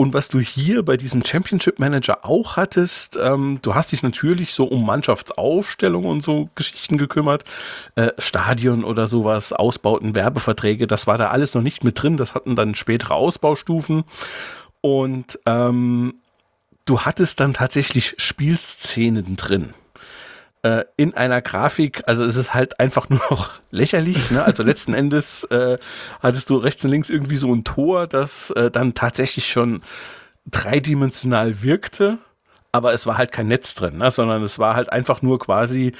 Und 0.00 0.14
was 0.14 0.30
du 0.30 0.40
hier 0.40 0.82
bei 0.82 0.96
diesem 0.96 1.22
Championship 1.22 1.78
Manager 1.78 2.24
auch 2.24 2.56
hattest, 2.56 3.18
ähm, 3.22 3.58
du 3.60 3.74
hast 3.74 3.92
dich 3.92 4.02
natürlich 4.02 4.54
so 4.54 4.64
um 4.64 4.86
Mannschaftsaufstellung 4.86 6.06
und 6.06 6.22
so 6.22 6.48
Geschichten 6.54 6.96
gekümmert, 6.96 7.44
äh, 7.96 8.08
Stadion 8.16 8.82
oder 8.82 9.06
sowas, 9.06 9.52
Ausbauten, 9.52 10.14
Werbeverträge, 10.14 10.86
das 10.86 11.06
war 11.06 11.18
da 11.18 11.26
alles 11.26 11.52
noch 11.52 11.60
nicht 11.60 11.84
mit 11.84 12.02
drin, 12.02 12.16
das 12.16 12.34
hatten 12.34 12.56
dann 12.56 12.74
spätere 12.74 13.14
Ausbaustufen. 13.14 14.04
Und 14.80 15.38
ähm, 15.44 16.14
du 16.86 17.00
hattest 17.00 17.38
dann 17.38 17.52
tatsächlich 17.52 18.14
Spielszenen 18.16 19.36
drin 19.36 19.74
äh, 20.62 20.84
in 20.96 21.14
einer 21.14 21.40
Grafik, 21.40 22.02
also 22.06 22.24
es 22.24 22.36
ist 22.36 22.54
halt 22.54 22.80
einfach 22.80 23.08
nur 23.10 23.20
noch 23.30 23.50
lächerlich. 23.70 24.30
Ne? 24.30 24.44
Also 24.44 24.62
letzten 24.62 24.94
Endes 24.94 25.44
äh, 25.44 25.78
hattest 26.22 26.50
du 26.50 26.56
rechts 26.56 26.84
und 26.84 26.90
links 26.90 27.10
irgendwie 27.10 27.36
so 27.36 27.52
ein 27.52 27.64
Tor, 27.64 28.06
das 28.06 28.50
äh, 28.50 28.70
dann 28.70 28.94
tatsächlich 28.94 29.48
schon 29.48 29.82
dreidimensional 30.46 31.62
wirkte, 31.62 32.18
aber 32.72 32.92
es 32.92 33.06
war 33.06 33.18
halt 33.18 33.32
kein 33.32 33.48
Netz 33.48 33.74
drin, 33.74 33.98
ne? 33.98 34.10
sondern 34.10 34.42
es 34.42 34.58
war 34.58 34.74
halt 34.74 34.92
einfach 34.92 35.22
nur 35.22 35.38
quasi 35.38 35.92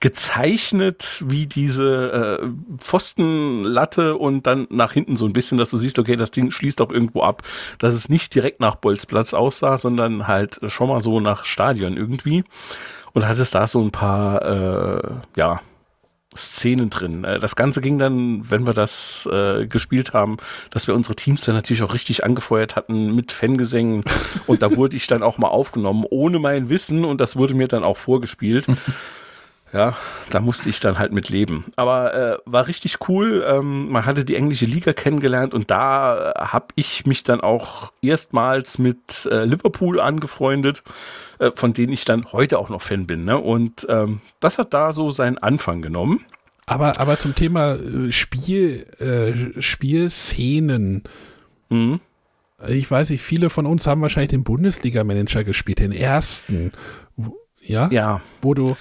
gezeichnet 0.00 1.22
wie 1.24 1.46
diese 1.46 2.40
äh, 2.42 2.48
Pfostenlatte 2.78 4.16
und 4.16 4.46
dann 4.46 4.66
nach 4.68 4.92
hinten 4.92 5.16
so 5.16 5.24
ein 5.24 5.32
bisschen, 5.32 5.56
dass 5.56 5.70
du 5.70 5.78
siehst, 5.78 5.98
okay, 5.98 6.16
das 6.16 6.30
Ding 6.30 6.50
schließt 6.50 6.82
auch 6.82 6.90
irgendwo 6.90 7.22
ab, 7.22 7.42
dass 7.78 7.94
es 7.94 8.10
nicht 8.10 8.34
direkt 8.34 8.60
nach 8.60 8.74
Bolzplatz 8.74 9.32
aussah, 9.32 9.78
sondern 9.78 10.28
halt 10.28 10.60
schon 10.66 10.88
mal 10.88 11.00
so 11.00 11.20
nach 11.20 11.46
Stadion 11.46 11.96
irgendwie 11.96 12.44
und 13.14 13.26
hattest 13.26 13.54
da 13.54 13.66
so 13.66 13.80
ein 13.80 13.90
paar, 13.90 14.42
äh, 14.42 15.12
ja, 15.36 15.60
Szenen 16.36 16.90
drin. 16.90 17.24
Äh, 17.24 17.40
das 17.40 17.56
Ganze 17.56 17.80
ging 17.80 17.98
dann, 17.98 18.50
wenn 18.50 18.66
wir 18.66 18.74
das 18.74 19.28
äh, 19.32 19.66
gespielt 19.66 20.12
haben, 20.12 20.36
dass 20.70 20.86
wir 20.86 20.94
unsere 20.94 21.14
Teams 21.14 21.42
dann 21.42 21.54
natürlich 21.54 21.82
auch 21.82 21.94
richtig 21.94 22.24
angefeuert 22.24 22.76
hatten 22.76 23.14
mit 23.14 23.32
Fangesängen 23.32 24.04
und 24.46 24.62
da 24.62 24.76
wurde 24.76 24.96
ich 24.96 25.06
dann 25.06 25.22
auch 25.22 25.38
mal 25.38 25.48
aufgenommen, 25.48 26.04
ohne 26.10 26.38
mein 26.38 26.68
Wissen 26.68 27.04
und 27.04 27.20
das 27.20 27.36
wurde 27.36 27.54
mir 27.54 27.68
dann 27.68 27.84
auch 27.84 27.96
vorgespielt. 27.96 28.66
Ja, 29.74 29.96
da 30.30 30.38
musste 30.38 30.68
ich 30.68 30.78
dann 30.78 31.00
halt 31.00 31.10
mit 31.10 31.30
leben. 31.30 31.64
Aber 31.74 32.14
äh, 32.14 32.38
war 32.44 32.68
richtig 32.68 33.08
cool. 33.08 33.44
Ähm, 33.44 33.90
man 33.90 34.06
hatte 34.06 34.24
die 34.24 34.36
englische 34.36 34.66
Liga 34.66 34.92
kennengelernt 34.92 35.52
und 35.52 35.68
da 35.68 36.30
äh, 36.30 36.38
habe 36.38 36.68
ich 36.76 37.06
mich 37.06 37.24
dann 37.24 37.40
auch 37.40 37.92
erstmals 38.00 38.78
mit 38.78 39.26
äh, 39.32 39.44
Liverpool 39.44 39.98
angefreundet, 39.98 40.84
äh, 41.40 41.50
von 41.56 41.72
denen 41.72 41.92
ich 41.92 42.04
dann 42.04 42.24
heute 42.30 42.60
auch 42.60 42.68
noch 42.68 42.82
Fan 42.82 43.08
bin. 43.08 43.24
Ne? 43.24 43.36
Und 43.36 43.84
ähm, 43.88 44.20
das 44.38 44.58
hat 44.58 44.72
da 44.72 44.92
so 44.92 45.10
seinen 45.10 45.38
Anfang 45.38 45.82
genommen. 45.82 46.24
Aber, 46.66 47.00
aber 47.00 47.18
zum 47.18 47.34
Thema 47.34 47.74
äh, 47.74 48.12
Spiel, 48.12 48.86
Spielszenen. 49.58 51.02
Mhm. 51.68 51.98
Ich 52.68 52.88
weiß 52.88 53.10
nicht, 53.10 53.22
viele 53.22 53.50
von 53.50 53.66
uns 53.66 53.88
haben 53.88 54.02
wahrscheinlich 54.02 54.30
den 54.30 54.44
Bundesliga-Manager 54.44 55.42
gespielt, 55.42 55.80
den 55.80 55.90
ersten. 55.90 56.70
Ja? 57.60 57.88
Ja. 57.90 58.20
Wo 58.40 58.54
du, 58.54 58.76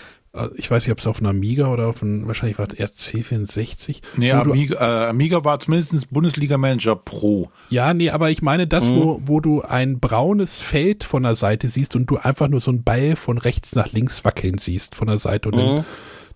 ich 0.55 0.71
weiß 0.71 0.83
nicht, 0.85 0.91
ob 0.91 0.99
es 0.99 1.05
auf 1.05 1.19
einer 1.19 1.29
Amiga 1.29 1.67
oder 1.67 1.87
auf 1.87 2.01
einem, 2.01 2.25
wahrscheinlich 2.25 2.57
war 2.57 2.67
es 2.67 2.73
eher 2.73 2.89
C64. 2.89 4.01
Nee, 4.17 4.31
Amiga, 4.31 5.05
äh, 5.05 5.09
Amiga 5.09 5.45
war 5.45 5.59
zumindest 5.59 6.09
Bundesliga 6.09 6.57
Manager 6.57 6.95
Pro. 6.95 7.51
Ja, 7.69 7.93
nee, 7.93 8.09
aber 8.09 8.31
ich 8.31 8.41
meine 8.41 8.65
das, 8.65 8.89
mhm. 8.89 8.95
wo, 8.95 9.21
wo 9.25 9.39
du 9.39 9.61
ein 9.61 9.99
braunes 9.99 10.59
Feld 10.59 11.03
von 11.03 11.23
der 11.23 11.35
Seite 11.35 11.67
siehst 11.67 11.95
und 11.95 12.07
du 12.07 12.17
einfach 12.17 12.47
nur 12.47 12.61
so 12.61 12.71
einen 12.71 12.83
Ball 12.83 13.15
von 13.15 13.37
rechts 13.37 13.75
nach 13.75 13.91
links 13.91 14.25
wackeln 14.25 14.57
siehst 14.57 14.95
von 14.95 15.07
der 15.07 15.19
Seite. 15.19 15.49
Und 15.49 15.55
mhm. 15.55 15.59
dann, 15.59 15.85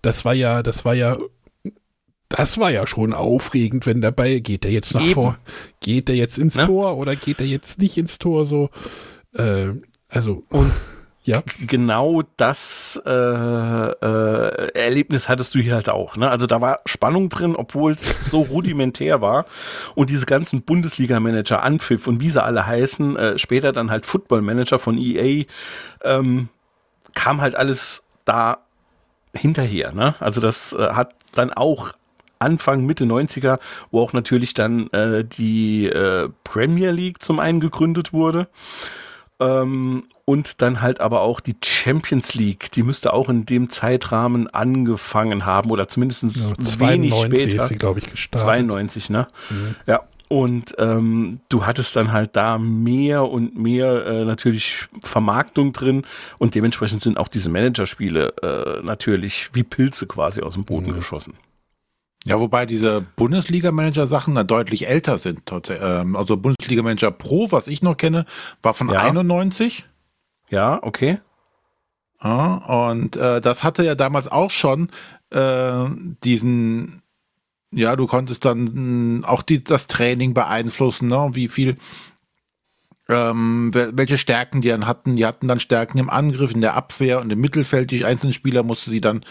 das 0.02 0.24
war 0.24 0.34
ja, 0.34 0.62
das 0.62 0.84
war 0.84 0.94
ja 0.94 1.18
das 2.28 2.58
war 2.58 2.70
ja 2.70 2.86
schon 2.86 3.14
aufregend, 3.14 3.86
wenn 3.86 4.02
der 4.02 4.10
Ball 4.10 4.40
geht 4.40 4.64
der 4.64 4.70
jetzt 4.70 4.94
nach 4.94 5.02
Eben. 5.02 5.14
vor, 5.14 5.38
geht 5.80 6.08
der 6.08 6.16
jetzt 6.16 6.38
ins 6.38 6.56
ne? 6.56 6.66
Tor 6.66 6.96
oder 6.98 7.16
geht 7.16 7.40
der 7.40 7.46
jetzt 7.46 7.80
nicht 7.80 7.96
ins 7.96 8.18
Tor 8.18 8.44
so. 8.44 8.68
Äh, 9.34 9.70
also 10.08 10.44
und 10.50 10.70
ja. 11.28 11.42
Genau 11.66 12.22
das 12.38 12.98
äh, 13.04 13.10
äh, 13.10 14.72
Erlebnis 14.72 15.28
hattest 15.28 15.54
du 15.54 15.58
hier 15.58 15.74
halt 15.74 15.90
auch. 15.90 16.16
Ne? 16.16 16.30
Also 16.30 16.46
da 16.46 16.62
war 16.62 16.80
Spannung 16.86 17.28
drin, 17.28 17.54
obwohl 17.54 17.92
es 17.92 18.20
so 18.30 18.40
rudimentär 18.40 19.20
war. 19.20 19.44
Und 19.94 20.08
diese 20.08 20.24
ganzen 20.24 20.62
Bundesliga-Manager, 20.62 21.62
Anpfiff 21.62 22.06
und 22.06 22.20
wie 22.22 22.30
sie 22.30 22.42
alle 22.42 22.66
heißen, 22.66 23.16
äh, 23.16 23.38
später 23.38 23.72
dann 23.72 23.90
halt 23.90 24.06
Football-Manager 24.06 24.78
von 24.78 24.96
EA, 24.96 25.44
ähm, 26.02 26.48
kam 27.14 27.42
halt 27.42 27.56
alles 27.56 28.04
da 28.24 28.58
hinterher. 29.34 29.92
Ne? 29.92 30.14
Also 30.20 30.40
das 30.40 30.72
äh, 30.72 30.94
hat 30.94 31.14
dann 31.34 31.52
auch 31.52 31.92
Anfang, 32.38 32.86
Mitte 32.86 33.04
90er, 33.04 33.58
wo 33.90 34.00
auch 34.00 34.14
natürlich 34.14 34.54
dann 34.54 34.88
äh, 34.92 35.26
die 35.26 35.88
äh, 35.88 36.30
Premier 36.44 36.90
League 36.90 37.22
zum 37.22 37.38
einen 37.38 37.60
gegründet 37.60 38.14
wurde. 38.14 38.48
Ähm, 39.40 40.04
und 40.24 40.60
dann 40.60 40.82
halt 40.82 41.00
aber 41.00 41.22
auch 41.22 41.40
die 41.40 41.56
Champions 41.64 42.34
League, 42.34 42.70
die 42.72 42.82
müsste 42.82 43.14
auch 43.14 43.28
in 43.28 43.46
dem 43.46 43.70
Zeitrahmen 43.70 44.48
angefangen 44.48 45.46
haben 45.46 45.70
oder 45.70 45.88
zumindest 45.88 46.22
ja, 46.22 46.80
wenig 46.80 47.14
später. 47.14 47.56
ist 47.56 47.68
sie, 47.68 47.76
glaube 47.76 48.00
ich, 48.00 48.10
gestartet. 48.10 48.46
92, 48.46 49.10
ne? 49.10 49.26
Mhm. 49.48 49.74
Ja. 49.86 50.00
Und 50.28 50.74
ähm, 50.76 51.40
du 51.48 51.64
hattest 51.64 51.96
dann 51.96 52.12
halt 52.12 52.36
da 52.36 52.58
mehr 52.58 53.24
und 53.30 53.56
mehr 53.56 54.04
äh, 54.04 54.24
natürlich 54.26 54.86
Vermarktung 55.02 55.72
drin 55.72 56.02
und 56.36 56.54
dementsprechend 56.54 57.00
sind 57.00 57.16
auch 57.16 57.28
diese 57.28 57.48
Managerspiele 57.48 58.34
äh, 58.42 58.82
natürlich 58.84 59.48
wie 59.54 59.62
Pilze 59.62 60.06
quasi 60.06 60.42
aus 60.42 60.52
dem 60.52 60.64
Boden 60.64 60.90
mhm. 60.90 60.96
geschossen. 60.96 61.32
Ja, 62.28 62.38
wobei 62.38 62.66
diese 62.66 63.00
Bundesliga-Manager-Sachen 63.16 64.34
da 64.34 64.44
deutlich 64.44 64.86
älter 64.86 65.16
sind. 65.16 65.50
Ähm, 65.70 66.14
also 66.14 66.36
Bundesliga-Manager 66.36 67.10
Pro, 67.10 67.50
was 67.50 67.66
ich 67.66 67.80
noch 67.80 67.96
kenne, 67.96 68.26
war 68.62 68.74
von 68.74 68.90
ja. 68.90 69.00
91. 69.00 69.86
Ja, 70.50 70.78
okay. 70.82 71.20
Ja, 72.22 72.90
und 72.90 73.16
äh, 73.16 73.40
das 73.40 73.64
hatte 73.64 73.82
ja 73.82 73.94
damals 73.94 74.28
auch 74.28 74.50
schon 74.50 74.90
äh, 75.30 75.86
diesen, 76.22 77.00
ja, 77.72 77.96
du 77.96 78.06
konntest 78.06 78.44
dann 78.44 79.24
auch 79.24 79.40
die, 79.40 79.64
das 79.64 79.86
Training 79.86 80.34
beeinflussen, 80.34 81.08
ne? 81.08 81.30
wie 81.32 81.48
viel, 81.48 81.78
ähm, 83.08 83.70
welche 83.72 84.18
Stärken 84.18 84.60
die 84.60 84.68
dann 84.68 84.86
hatten. 84.86 85.16
Die 85.16 85.24
hatten 85.24 85.48
dann 85.48 85.60
Stärken 85.60 85.98
im 85.98 86.10
Angriff, 86.10 86.52
in 86.52 86.60
der 86.60 86.74
Abwehr 86.74 87.20
und 87.20 87.30
im 87.32 87.40
Mittelfeld. 87.40 87.90
Die 87.90 88.04
einzelnen 88.04 88.34
Spieler 88.34 88.62
musste 88.62 88.90
sie 88.90 89.00
dann 89.00 89.24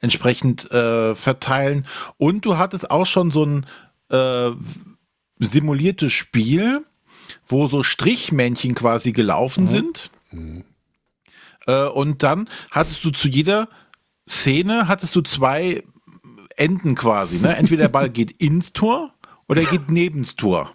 entsprechend 0.00 0.70
äh, 0.70 1.14
verteilen. 1.14 1.86
Und 2.16 2.44
du 2.44 2.58
hattest 2.58 2.90
auch 2.90 3.06
schon 3.06 3.32
so 3.32 3.44
ein 3.44 3.66
äh, 4.10 4.50
simuliertes 5.40 6.12
Spiel, 6.12 6.84
wo 7.46 7.66
so 7.66 7.82
Strichmännchen 7.82 8.74
quasi 8.74 9.12
gelaufen 9.12 9.64
mhm. 9.64 9.68
sind. 9.68 10.10
Mhm. 10.30 10.64
Äh, 11.66 11.86
und 11.86 12.22
dann 12.22 12.48
hattest 12.70 13.04
du 13.04 13.10
zu 13.10 13.28
jeder 13.28 13.68
Szene 14.28 14.88
hattest 14.88 15.14
du 15.16 15.20
zwei 15.22 15.82
Enden 16.56 16.94
quasi. 16.94 17.38
Ne? 17.38 17.56
Entweder 17.56 17.84
der 17.84 17.88
Ball 17.88 18.10
geht 18.10 18.32
ins 18.32 18.72
Tor 18.72 19.12
oder 19.48 19.60
er 19.60 19.66
geht 19.66 19.90
nebens 19.90 20.36
Tor. 20.36 20.74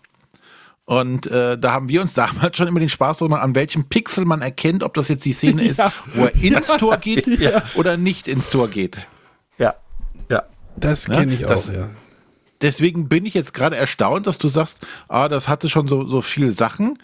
Und 0.89 1.27
äh, 1.27 1.55
da 1.55 1.71
haben 1.71 1.87
wir 1.87 2.01
uns 2.01 2.15
damals 2.15 2.57
schon 2.57 2.67
immer 2.67 2.79
den 2.79 2.89
Spaß 2.89 3.19
gemacht, 3.19 3.43
an 3.43 3.53
welchem 3.53 3.83
Pixel 3.83 4.25
man 4.25 4.41
erkennt, 4.41 4.81
ob 4.81 4.95
das 4.95 5.07
jetzt 5.07 5.23
die 5.23 5.33
Szene 5.33 5.63
ist, 5.63 5.77
ja. 5.77 5.93
wo 6.15 6.25
er 6.25 6.33
ins 6.33 6.65
Tor 6.65 6.97
geht 6.97 7.27
ja. 7.39 7.61
oder 7.75 7.95
nicht 7.95 8.27
ins 8.27 8.49
Tor 8.49 8.69
geht. 8.69 9.05
Ja, 9.59 9.75
ja. 10.31 10.41
Das 10.77 11.07
ne? 11.07 11.15
kenne 11.15 11.33
ich 11.35 11.41
das, 11.41 11.69
auch, 11.69 11.73
ja. 11.73 11.89
Deswegen 12.63 13.07
bin 13.07 13.27
ich 13.27 13.35
jetzt 13.35 13.53
gerade 13.53 13.75
erstaunt, 13.75 14.25
dass 14.25 14.39
du 14.39 14.47
sagst, 14.47 14.79
ah, 15.07 15.29
das 15.29 15.47
hatte 15.47 15.69
schon 15.69 15.87
so, 15.87 16.07
so 16.07 16.23
viele 16.23 16.53
Sachen. 16.53 16.97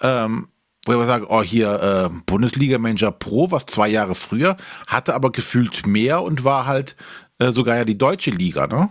Ähm, 0.00 0.46
wo 0.86 0.92
wir 0.92 1.06
sagen, 1.06 1.26
oh 1.28 1.42
hier 1.42 2.10
äh, 2.12 2.20
Bundesliga-Manager 2.26 3.10
Pro, 3.10 3.50
was 3.50 3.66
zwei 3.66 3.88
Jahre 3.88 4.14
früher, 4.14 4.56
hatte 4.86 5.16
aber 5.16 5.32
gefühlt 5.32 5.84
mehr 5.84 6.22
und 6.22 6.44
war 6.44 6.66
halt 6.66 6.94
äh, 7.40 7.50
sogar 7.50 7.76
ja 7.76 7.84
die 7.84 7.98
deutsche 7.98 8.30
Liga, 8.30 8.68
ne? 8.68 8.90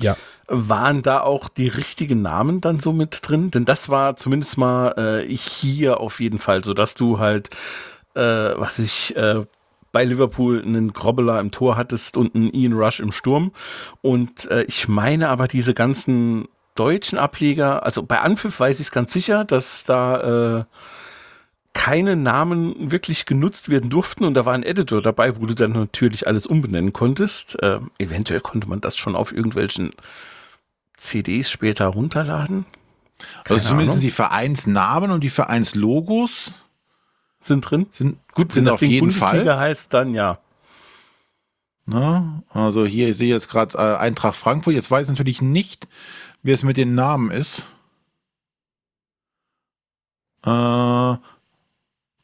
Ja. 0.00 0.16
Waren 0.46 1.02
da 1.02 1.20
auch 1.20 1.48
die 1.48 1.68
richtigen 1.68 2.22
Namen 2.22 2.60
dann 2.60 2.80
so 2.80 2.92
mit 2.92 3.20
drin? 3.22 3.50
Denn 3.50 3.64
das 3.64 3.88
war 3.88 4.16
zumindest 4.16 4.58
mal 4.58 5.24
äh, 5.26 5.36
hier 5.36 6.00
auf 6.00 6.20
jeden 6.20 6.38
Fall, 6.38 6.64
so 6.64 6.74
dass 6.74 6.94
du 6.94 7.18
halt, 7.18 7.50
äh, 8.14 8.20
was 8.20 8.78
ich 8.78 9.16
äh, 9.16 9.44
bei 9.92 10.04
Liverpool 10.04 10.60
einen 10.60 10.92
Grobbeler 10.92 11.40
im 11.40 11.52
Tor 11.52 11.76
hattest 11.76 12.16
und 12.16 12.34
einen 12.34 12.52
Ian 12.52 12.72
Rush 12.72 13.00
im 13.00 13.12
Sturm. 13.12 13.52
Und 14.02 14.50
äh, 14.50 14.64
ich 14.64 14.88
meine 14.88 15.28
aber 15.28 15.46
diese 15.46 15.72
ganzen 15.72 16.48
deutschen 16.74 17.18
Ableger, 17.18 17.84
also 17.84 18.02
bei 18.02 18.18
Anpfiff 18.18 18.58
weiß 18.58 18.80
ich 18.80 18.88
es 18.88 18.92
ganz 18.92 19.12
sicher, 19.12 19.44
dass 19.44 19.84
da 19.84 20.58
äh, 20.58 20.64
keine 21.74 22.16
Namen 22.16 22.90
wirklich 22.90 23.26
genutzt 23.26 23.68
werden 23.68 23.90
durften 23.90 24.24
und 24.24 24.34
da 24.34 24.46
war 24.46 24.54
ein 24.54 24.62
Editor 24.62 25.02
dabei, 25.02 25.38
wo 25.38 25.44
du 25.46 25.54
dann 25.54 25.72
natürlich 25.72 26.26
alles 26.26 26.46
umbenennen 26.46 26.92
konntest. 26.92 27.60
Äh, 27.62 27.80
eventuell 27.98 28.40
konnte 28.40 28.68
man 28.68 28.80
das 28.80 28.96
schon 28.96 29.16
auf 29.16 29.32
irgendwelchen 29.32 29.90
CDs 30.96 31.50
später 31.50 31.86
runterladen. 31.88 32.64
Also 33.38 33.42
Keine 33.44 33.60
zumindest 33.62 33.90
Ahnung. 33.90 34.00
die 34.00 34.10
Vereinsnamen 34.10 35.10
und 35.10 35.20
die 35.22 35.30
Vereinslogos 35.30 36.52
Sind 37.40 37.60
drin. 37.62 37.86
sind 37.90 38.18
gut, 38.32 38.52
sind 38.52 38.64
das 38.66 38.74
auf 38.74 38.82
jeden 38.82 39.00
Bundesliga 39.10 39.44
Fall. 39.44 39.58
heißt, 39.58 39.92
dann 39.92 40.14
ja. 40.14 40.38
Ne? 41.86 42.42
Also 42.50 42.86
hier, 42.86 43.10
ich 43.10 43.16
sehe 43.18 43.28
jetzt 43.28 43.48
gerade 43.48 43.76
äh, 43.76 43.96
Eintracht 43.98 44.36
Frankfurt. 44.36 44.74
Jetzt 44.74 44.90
weiß 44.90 45.04
ich 45.04 45.10
natürlich 45.10 45.42
nicht, 45.42 45.86
wie 46.42 46.52
es 46.52 46.62
mit 46.62 46.76
den 46.76 46.94
Namen 46.94 47.30
ist. 47.30 47.64
Äh, 50.44 51.16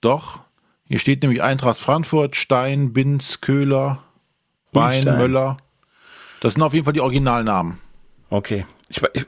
doch. 0.00 0.40
Hier 0.84 0.98
steht 0.98 1.22
nämlich 1.22 1.42
Eintracht 1.42 1.78
Frankfurt, 1.78 2.34
Stein, 2.36 2.92
Binz, 2.92 3.40
Köhler, 3.40 4.02
Bein, 4.72 5.02
Stein. 5.02 5.18
Möller. 5.18 5.56
Das 6.40 6.54
sind 6.54 6.62
auf 6.62 6.72
jeden 6.74 6.84
Fall 6.84 6.94
die 6.94 7.00
Originalnamen. 7.00 7.78
Okay. 8.30 8.66
Ich, 8.88 9.00
ich, 9.14 9.26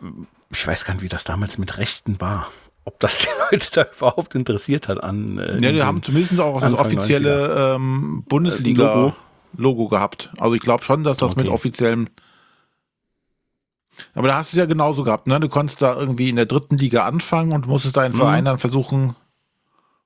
ich 0.50 0.66
weiß 0.66 0.84
gar 0.84 0.94
nicht, 0.94 1.02
wie 1.02 1.08
das 1.08 1.24
damals 1.24 1.58
mit 1.58 1.78
Rechten 1.78 2.20
war. 2.20 2.48
Ob 2.84 2.98
das 3.00 3.18
die 3.18 3.28
Leute 3.52 3.68
da 3.72 3.86
überhaupt 3.96 4.34
interessiert 4.34 4.88
hat 4.88 5.02
an. 5.02 5.38
Äh, 5.38 5.58
Ja, 5.60 5.72
die 5.72 5.82
haben 5.82 6.02
zumindest 6.02 6.40
auch 6.40 6.54
das 6.60 6.72
Anfang 6.72 6.80
offizielle 6.86 7.74
ähm, 7.76 8.24
Bundesliga-Logo 8.28 9.14
Logo. 9.56 9.88
gehabt. 9.88 10.30
Also 10.40 10.54
ich 10.54 10.62
glaube 10.62 10.82
schon, 10.84 11.04
dass 11.04 11.16
das 11.18 11.36
mit 11.36 11.46
Okay. 11.46 11.54
offiziellem. 11.54 12.08
Aber 14.14 14.26
da 14.28 14.36
hast 14.38 14.52
du 14.52 14.56
es 14.56 14.58
ja 14.58 14.66
genauso 14.66 15.04
gehabt, 15.04 15.26
ne? 15.26 15.38
Du 15.38 15.48
konntest 15.48 15.82
da 15.82 15.94
irgendwie 15.94 16.28
in 16.30 16.36
der 16.36 16.46
dritten 16.46 16.76
Liga 16.78 17.04
anfangen 17.04 17.52
und 17.52 17.66
musstest 17.66 17.96
deinen 17.96 18.14
Mhm. 18.14 18.18
Verein 18.18 18.44
dann 18.46 18.58
versuchen 18.58 19.14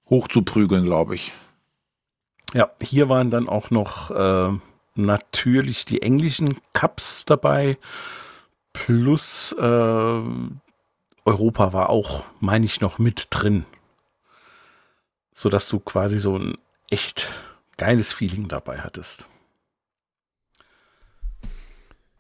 hochzuprügeln, 0.09 0.85
glaube 0.85 1.15
ich. 1.15 1.33
Ja, 2.55 2.71
hier 2.81 3.09
waren 3.09 3.31
dann 3.31 3.49
auch 3.49 3.71
noch 3.71 4.11
äh, 4.11 4.59
natürlich 4.95 5.85
die 5.85 6.03
englischen 6.03 6.59
Cups 6.73 7.25
dabei. 7.25 7.79
Plus 8.73 9.55
äh, 9.59 10.23
Europa 11.25 11.73
war 11.73 11.91
auch, 11.91 12.25
meine 12.41 12.65
ich, 12.65 12.81
noch 12.81 12.99
mit 12.99 13.29
drin. 13.31 13.67
Sodass 15.35 15.69
du 15.69 15.81
quasi 15.81 16.19
so 16.19 16.39
ein 16.39 16.57
echt 16.89 17.31
geiles 17.77 18.13
Feeling 18.13 18.49
dabei 18.49 18.81
hattest. 18.81 19.27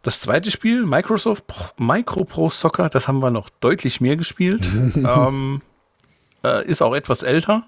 Das 0.02 0.20
zweite 0.20 0.50
Spiel, 0.50 0.86
Microsoft 0.86 1.44
Micro 1.78 2.24
Pro 2.24 2.48
Soccer, 2.48 2.88
das 2.88 3.08
haben 3.08 3.20
wir 3.20 3.30
noch 3.30 3.50
deutlich 3.50 4.00
mehr 4.00 4.16
gespielt. 4.16 4.62
ähm, 4.96 5.60
äh, 6.44 6.66
ist 6.66 6.82
auch 6.82 6.94
etwas 6.94 7.22
älter. 7.22 7.64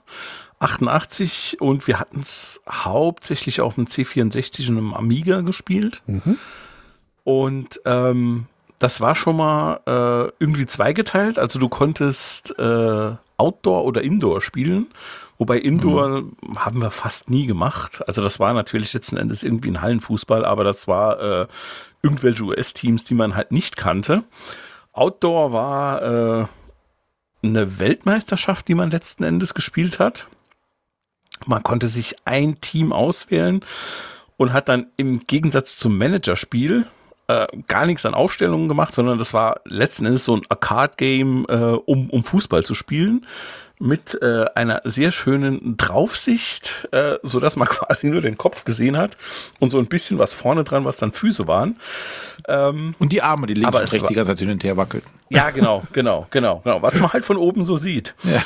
88 0.61 1.59
und 1.61 1.87
wir 1.87 2.01
hatten 2.01 2.21
es 2.21 2.61
hauptsächlich 2.69 3.61
auf 3.61 3.77
dem 3.77 3.87
C64 3.87 4.71
und 4.71 4.79
einem 4.79 4.95
Amiga 4.95 5.41
gespielt. 5.43 6.03
Und 7.25 7.81
ähm, 7.85 8.47
das 8.79 9.01
war 9.01 9.15
schon 9.15 9.37
mal 9.37 9.81
äh, 9.87 10.33
irgendwie 10.41 10.67
zweigeteilt. 10.67 11.39
Also 11.39 11.59
du 11.59 11.69
konntest 11.69 12.59
äh, 12.59 13.13
Outdoor 13.37 13.85
oder 13.85 14.03
Indoor 14.03 14.41
spielen. 14.41 14.89
Wobei 15.37 15.59
Indoor 15.59 16.25
haben 16.57 16.83
wir 16.83 16.91
fast 16.91 17.31
nie 17.31 17.47
gemacht. 17.47 18.03
Also 18.09 18.23
das 18.23 18.41
war 18.41 18.53
natürlich 18.55 18.93
letzten 18.93 19.17
Endes 19.17 19.45
irgendwie 19.45 19.71
ein 19.71 19.81
Hallenfußball, 19.81 20.45
aber 20.45 20.65
das 20.65 20.89
war 20.89 21.21
äh, 21.21 21.47
irgendwelche 22.03 22.43
US-Teams, 22.43 23.05
die 23.05 23.15
man 23.15 23.37
halt 23.37 23.53
nicht 23.53 23.77
kannte. 23.77 24.25
Outdoor 24.93 25.53
war 25.53 26.03
äh, 26.03 26.47
eine 27.43 27.79
Weltmeisterschaft, 27.79 28.69
die 28.69 28.75
man 28.75 28.91
letzten 28.91 29.25
Endes 29.25 29.55
gespielt 29.55 29.99
hat. 29.99 30.29
Man 31.47 31.63
konnte 31.63 31.87
sich 31.87 32.17
ein 32.25 32.61
Team 32.61 32.93
auswählen 32.93 33.65
und 34.37 34.53
hat 34.53 34.69
dann 34.69 34.87
im 34.97 35.27
Gegensatz 35.27 35.77
zum 35.77 35.97
Managerspiel 35.97 36.87
äh, 37.29 37.47
gar 37.67 37.87
nichts 37.87 38.07
an 38.07 38.15
Aufstellungen 38.15 38.69
gemacht, 38.69 38.95
sondern 38.95 39.19
das 39.19 39.35
war 39.35 39.61
letzten 39.65 40.07
Endes 40.07 40.25
so 40.25 40.35
ein 40.37 40.43
Arcade-Game, 40.49 41.47
äh, 41.49 41.55
um, 41.55 42.11
um 42.11 42.25
Fußball 42.25 42.65
zu 42.65 42.75
spielen 42.75 43.27
mit 43.81 44.21
äh, 44.23 44.47
einer 44.55 44.83
sehr 44.85 45.13
schönen 45.13 45.77
Draufsicht, 45.77 46.89
äh, 46.93 47.17
so 47.23 47.41
dass 47.41 47.57
man 47.57 47.69
quasi 47.69 48.09
nur 48.09 48.21
den 48.21 48.37
Kopf 48.37 48.65
gesehen 48.65 48.97
hat 48.97 49.17
und 49.61 49.71
so 49.71 49.79
ein 49.79 49.87
bisschen 49.87 50.19
was 50.19 50.33
vorne 50.33 50.65
dran, 50.65 50.85
was 50.85 50.97
dann 50.97 51.13
Füße 51.13 51.47
waren. 51.47 51.77
Ähm, 52.47 52.95
Und 52.99 53.13
die 53.13 53.23
Arme, 53.23 53.47
die 53.47 53.55
links 53.55 53.69
Aber 53.69 53.81
und 53.81 53.93
rechts 53.93 54.09
die 54.09 54.15
ganze 54.15 54.33
Zeit 54.33 54.41
hin 54.41 54.51
und 54.51 54.65
her 54.65 54.77
wackelten. 54.77 55.11
ja, 55.29 55.51
genau, 55.55 55.83
genau, 55.93 56.27
genau, 56.31 56.61
genau. 56.65 56.83
Was 56.83 56.95
man 56.95 57.13
halt 57.13 57.25
von 57.25 57.37
oben 57.37 57.65
so 57.65 57.77
sieht. 57.77 58.15
Ja. 58.25 58.43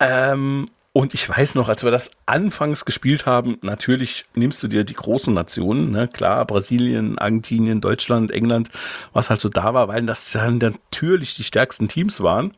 Ähm, 0.00 0.68
und 0.92 1.14
ich 1.14 1.28
weiß 1.28 1.54
noch, 1.54 1.68
als 1.68 1.84
wir 1.84 1.92
das 1.92 2.10
anfangs 2.26 2.84
gespielt 2.84 3.24
haben, 3.24 3.58
natürlich 3.62 4.26
nimmst 4.34 4.60
du 4.62 4.66
dir 4.66 4.82
die 4.82 4.94
großen 4.94 5.32
Nationen, 5.32 5.92
ne? 5.92 6.08
klar, 6.08 6.44
Brasilien, 6.44 7.16
Argentinien, 7.16 7.80
Deutschland, 7.80 8.32
England, 8.32 8.70
was 9.12 9.30
halt 9.30 9.40
so 9.40 9.48
da 9.48 9.72
war, 9.72 9.86
weil 9.86 10.02
das 10.02 10.32
dann 10.32 10.58
natürlich 10.58 11.36
die 11.36 11.44
stärksten 11.44 11.86
Teams 11.86 12.20
waren, 12.22 12.54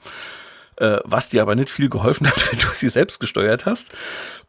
äh, 0.77 0.99
was 1.05 1.29
dir 1.29 1.43
aber 1.43 1.55
nicht 1.55 1.71
viel 1.71 1.89
geholfen 1.89 2.27
hat, 2.27 2.51
wenn 2.53 2.59
du 2.59 2.67
sie 2.69 2.89
selbst 2.89 3.21
gesteuert 3.21 3.67
hast. 3.67 3.89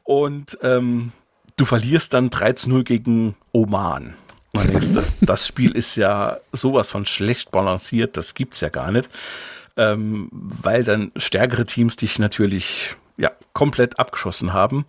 Und 0.03 0.57
ähm, 0.61 1.11
du 1.55 1.65
verlierst 1.65 2.13
dann 2.13 2.29
13-0 2.29 2.83
gegen 2.83 3.35
Oman. 3.51 4.15
Man 4.53 4.67
denkst, 4.67 4.87
das 5.21 5.47
Spiel 5.47 5.71
ist 5.71 5.95
ja 5.95 6.37
sowas 6.51 6.91
von 6.91 7.05
schlecht 7.05 7.51
balanciert, 7.51 8.17
das 8.17 8.33
gibt's 8.33 8.61
ja 8.61 8.69
gar 8.69 8.91
nicht. 8.91 9.09
Ähm, 9.75 10.29
weil 10.31 10.83
dann 10.83 11.11
stärkere 11.15 11.65
Teams 11.65 11.95
dich 11.95 12.19
natürlich 12.19 12.95
ja, 13.17 13.31
komplett 13.53 13.97
abgeschossen 13.97 14.53
haben, 14.53 14.85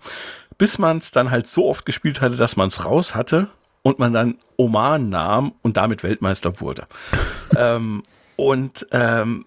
bis 0.59 0.78
man 0.78 0.99
es 0.99 1.11
dann 1.11 1.30
halt 1.30 1.47
so 1.47 1.68
oft 1.68 1.87
gespielt 1.87 2.20
hatte, 2.20 2.37
dass 2.37 2.57
man 2.57 2.68
es 2.68 2.85
raus 2.85 3.14
hatte 3.14 3.49
und 3.82 3.99
man 3.99 4.12
dann 4.12 4.37
Oman 4.57 5.09
nahm 5.09 5.53
und 5.62 5.76
damit 5.76 6.03
Weltmeister 6.03 6.61
wurde. 6.61 6.87
ähm, 7.57 8.03
und 8.37 8.87
ähm, 8.91 9.47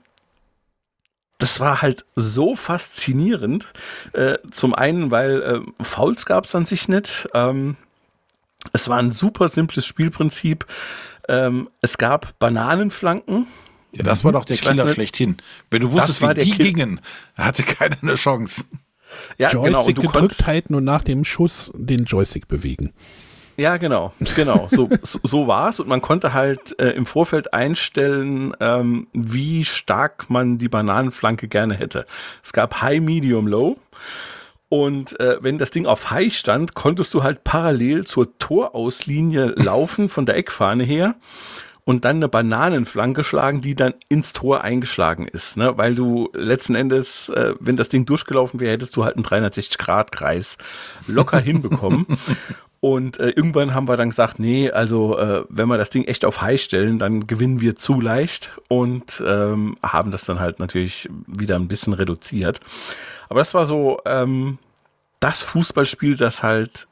das 1.38 1.60
war 1.60 1.82
halt 1.82 2.06
so 2.16 2.56
faszinierend. 2.56 3.68
Äh, 4.14 4.38
zum 4.52 4.74
einen, 4.74 5.12
weil 5.12 5.42
äh, 5.42 5.84
Fouls 5.84 6.26
gab 6.26 6.46
es 6.46 6.56
an 6.56 6.66
sich 6.66 6.88
nicht. 6.88 7.28
Ähm, 7.34 7.76
es 8.74 8.90
war 8.90 8.98
ein 8.98 9.12
super 9.12 9.48
simples 9.48 9.86
Spielprinzip. 9.86 10.66
Ähm, 11.30 11.70
es 11.82 11.98
gab 11.98 12.38
Bananenflanken. 12.40 13.48
Ja, 13.92 14.04
das 14.04 14.24
war 14.24 14.32
doch 14.32 14.46
der 14.46 14.56
Ich 14.56 14.62
Killer 14.62 14.86
nicht. 14.86 14.96
schlechthin. 14.96 15.38
Wenn 15.72 15.82
du 15.82 15.92
wusstest, 15.92 16.22
wie 16.22 16.34
die 16.34 16.52
Kill- 16.52 16.66
gingen, 16.74 17.02
hatte 17.36 17.64
keiner 17.64 17.98
eine 18.02 18.16
Chance. 18.16 18.64
Ja, 19.38 19.50
genau. 19.50 19.64
Joystick 19.64 19.98
Und 19.98 20.04
du 20.04 20.08
gedrückt 20.12 20.48
halten 20.48 20.76
und 20.76 20.84
nach 20.84 21.04
dem 21.04 21.24
Schuss 21.24 21.72
den 21.76 22.04
Joystick 22.04 22.48
bewegen. 22.48 22.94
Ja, 23.58 23.78
genau, 23.78 24.14
genau. 24.36 24.68
So, 24.70 24.88
so, 25.02 25.20
so 25.24 25.48
war 25.48 25.70
es. 25.70 25.80
Und 25.80 25.88
man 25.88 26.02
konnte 26.02 26.34
halt 26.34 26.80
äh, 26.80 26.90
im 26.92 27.08
Vorfeld 27.08 27.56
einstellen, 27.56 28.54
ähm, 28.60 29.08
wie 29.14 29.66
stark 29.66 30.30
man 30.30 30.60
die 30.60 30.70
Bananenflanke 30.70 31.48
gerne 31.48 31.74
hätte. 31.74 32.06
Es 32.44 32.54
gab 32.54 32.82
High, 32.82 33.02
Medium, 33.02 33.48
Low. 33.48 33.78
Und 34.70 35.20
äh, 35.20 35.38
wenn 35.42 35.58
das 35.58 35.72
Ding 35.72 35.88
auf 35.88 36.12
High 36.12 36.32
stand, 36.32 36.76
konntest 36.76 37.14
du 37.16 37.24
halt 37.24 37.44
parallel 37.44 38.06
zur 38.06 38.38
Torauslinie 38.38 39.54
laufen 39.56 40.08
von 40.08 40.28
der 40.28 40.38
Eckfahne 40.38 40.84
her 40.84 41.16
und 41.88 42.04
dann 42.04 42.18
eine 42.18 42.28
Bananenflanke 42.28 43.24
schlagen, 43.24 43.62
die 43.62 43.74
dann 43.74 43.94
ins 44.10 44.34
Tor 44.34 44.62
eingeschlagen 44.62 45.26
ist. 45.26 45.56
Ne? 45.56 45.78
Weil 45.78 45.96
du 45.96 46.30
letzten 46.34 46.76
Endes, 46.76 47.30
äh, 47.30 47.54
wenn 47.62 47.78
das 47.78 47.88
Ding 47.88 48.06
durchgelaufen 48.06 48.60
wäre, 48.60 48.74
hättest 48.74 48.98
du 48.98 49.06
halt 49.06 49.16
einen 49.16 49.24
360-Grad-Kreis 49.24 50.58
locker 51.08 51.40
hinbekommen. 51.40 52.06
Und 52.80 53.20
äh, 53.20 53.30
irgendwann 53.30 53.74
haben 53.74 53.88
wir 53.88 53.98
dann 53.98 54.10
gesagt, 54.10 54.40
nee, 54.40 54.70
also 54.70 55.18
äh, 55.18 55.44
wenn 55.50 55.68
wir 55.68 55.78
das 55.78 55.90
Ding 55.90 56.04
echt 56.04 56.26
auf 56.26 56.42
High 56.42 56.62
stellen, 56.62 57.00
dann 57.00 57.26
gewinnen 57.26 57.60
wir 57.60 57.76
zu 57.76 58.00
leicht 58.00 58.54
und 58.68 59.24
ähm, 59.26 59.78
haben 59.82 60.12
das 60.12 60.26
dann 60.26 60.40
halt 60.40 60.60
natürlich 60.60 61.10
wieder 61.26 61.56
ein 61.56 61.68
bisschen 61.68 61.94
reduziert. 61.94 62.60
Aber 63.30 63.40
das 63.40 63.54
war 63.54 63.66
so 63.66 64.00
ähm, 64.06 64.60
das 65.20 65.42
Fußballspiel, 65.42 66.18
das 66.18 66.44
halt 66.44 66.88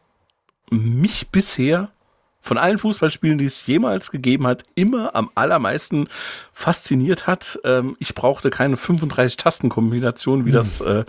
mich 0.71 1.29
bisher 1.29 1.89
von 2.45 2.59
allen 2.59 2.77
Fußballspielen, 2.77 3.39
die 3.39 3.45
es 3.45 3.65
jemals 3.65 4.11
gegeben 4.11 4.45
hat, 4.45 4.63
immer 4.75 5.15
am 5.15 5.31
allermeisten 5.33 6.07
fasziniert 6.53 7.25
hat. 7.25 7.59
Ähm, 7.63 7.95
ich 7.99 8.13
brauchte 8.13 8.51
keine 8.51 8.77
35 8.77 9.37
Tastenkombinationen, 9.37 10.45
wie 10.45 10.49
Hm. 10.51 10.55
das 10.55 10.79
äh, 10.81 11.05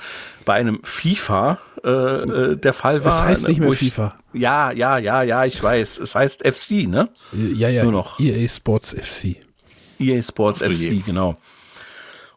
bei 0.46 0.54
einem 0.54 0.80
FIFA 0.82 1.58
äh, 1.84 1.88
äh, 1.90 2.56
der 2.56 2.72
Fall 2.72 3.04
war. 3.04 3.12
Es 3.12 3.22
heißt 3.22 3.48
nicht 3.48 3.60
mehr 3.60 3.68
ich- 3.70 3.78
FIFA. 3.78 4.16
Ja, 4.32 4.70
ja, 4.70 4.96
ja, 4.98 5.22
ja, 5.22 5.44
ich 5.44 5.62
weiß. 5.62 5.98
Es 5.98 6.14
heißt 6.14 6.42
FC, 6.46 6.86
ne? 6.88 7.10
Ja, 7.32 7.68
ja, 7.68 7.82
Nur 7.84 7.92
noch. 7.92 8.18
EA 8.18 8.48
Sports 8.48 8.94
FC. 8.94 9.36
EA 9.98 10.22
Sports 10.22 10.62
Ach, 10.62 10.66
FC, 10.68 10.72
je. 10.78 10.98
genau. 11.04 11.36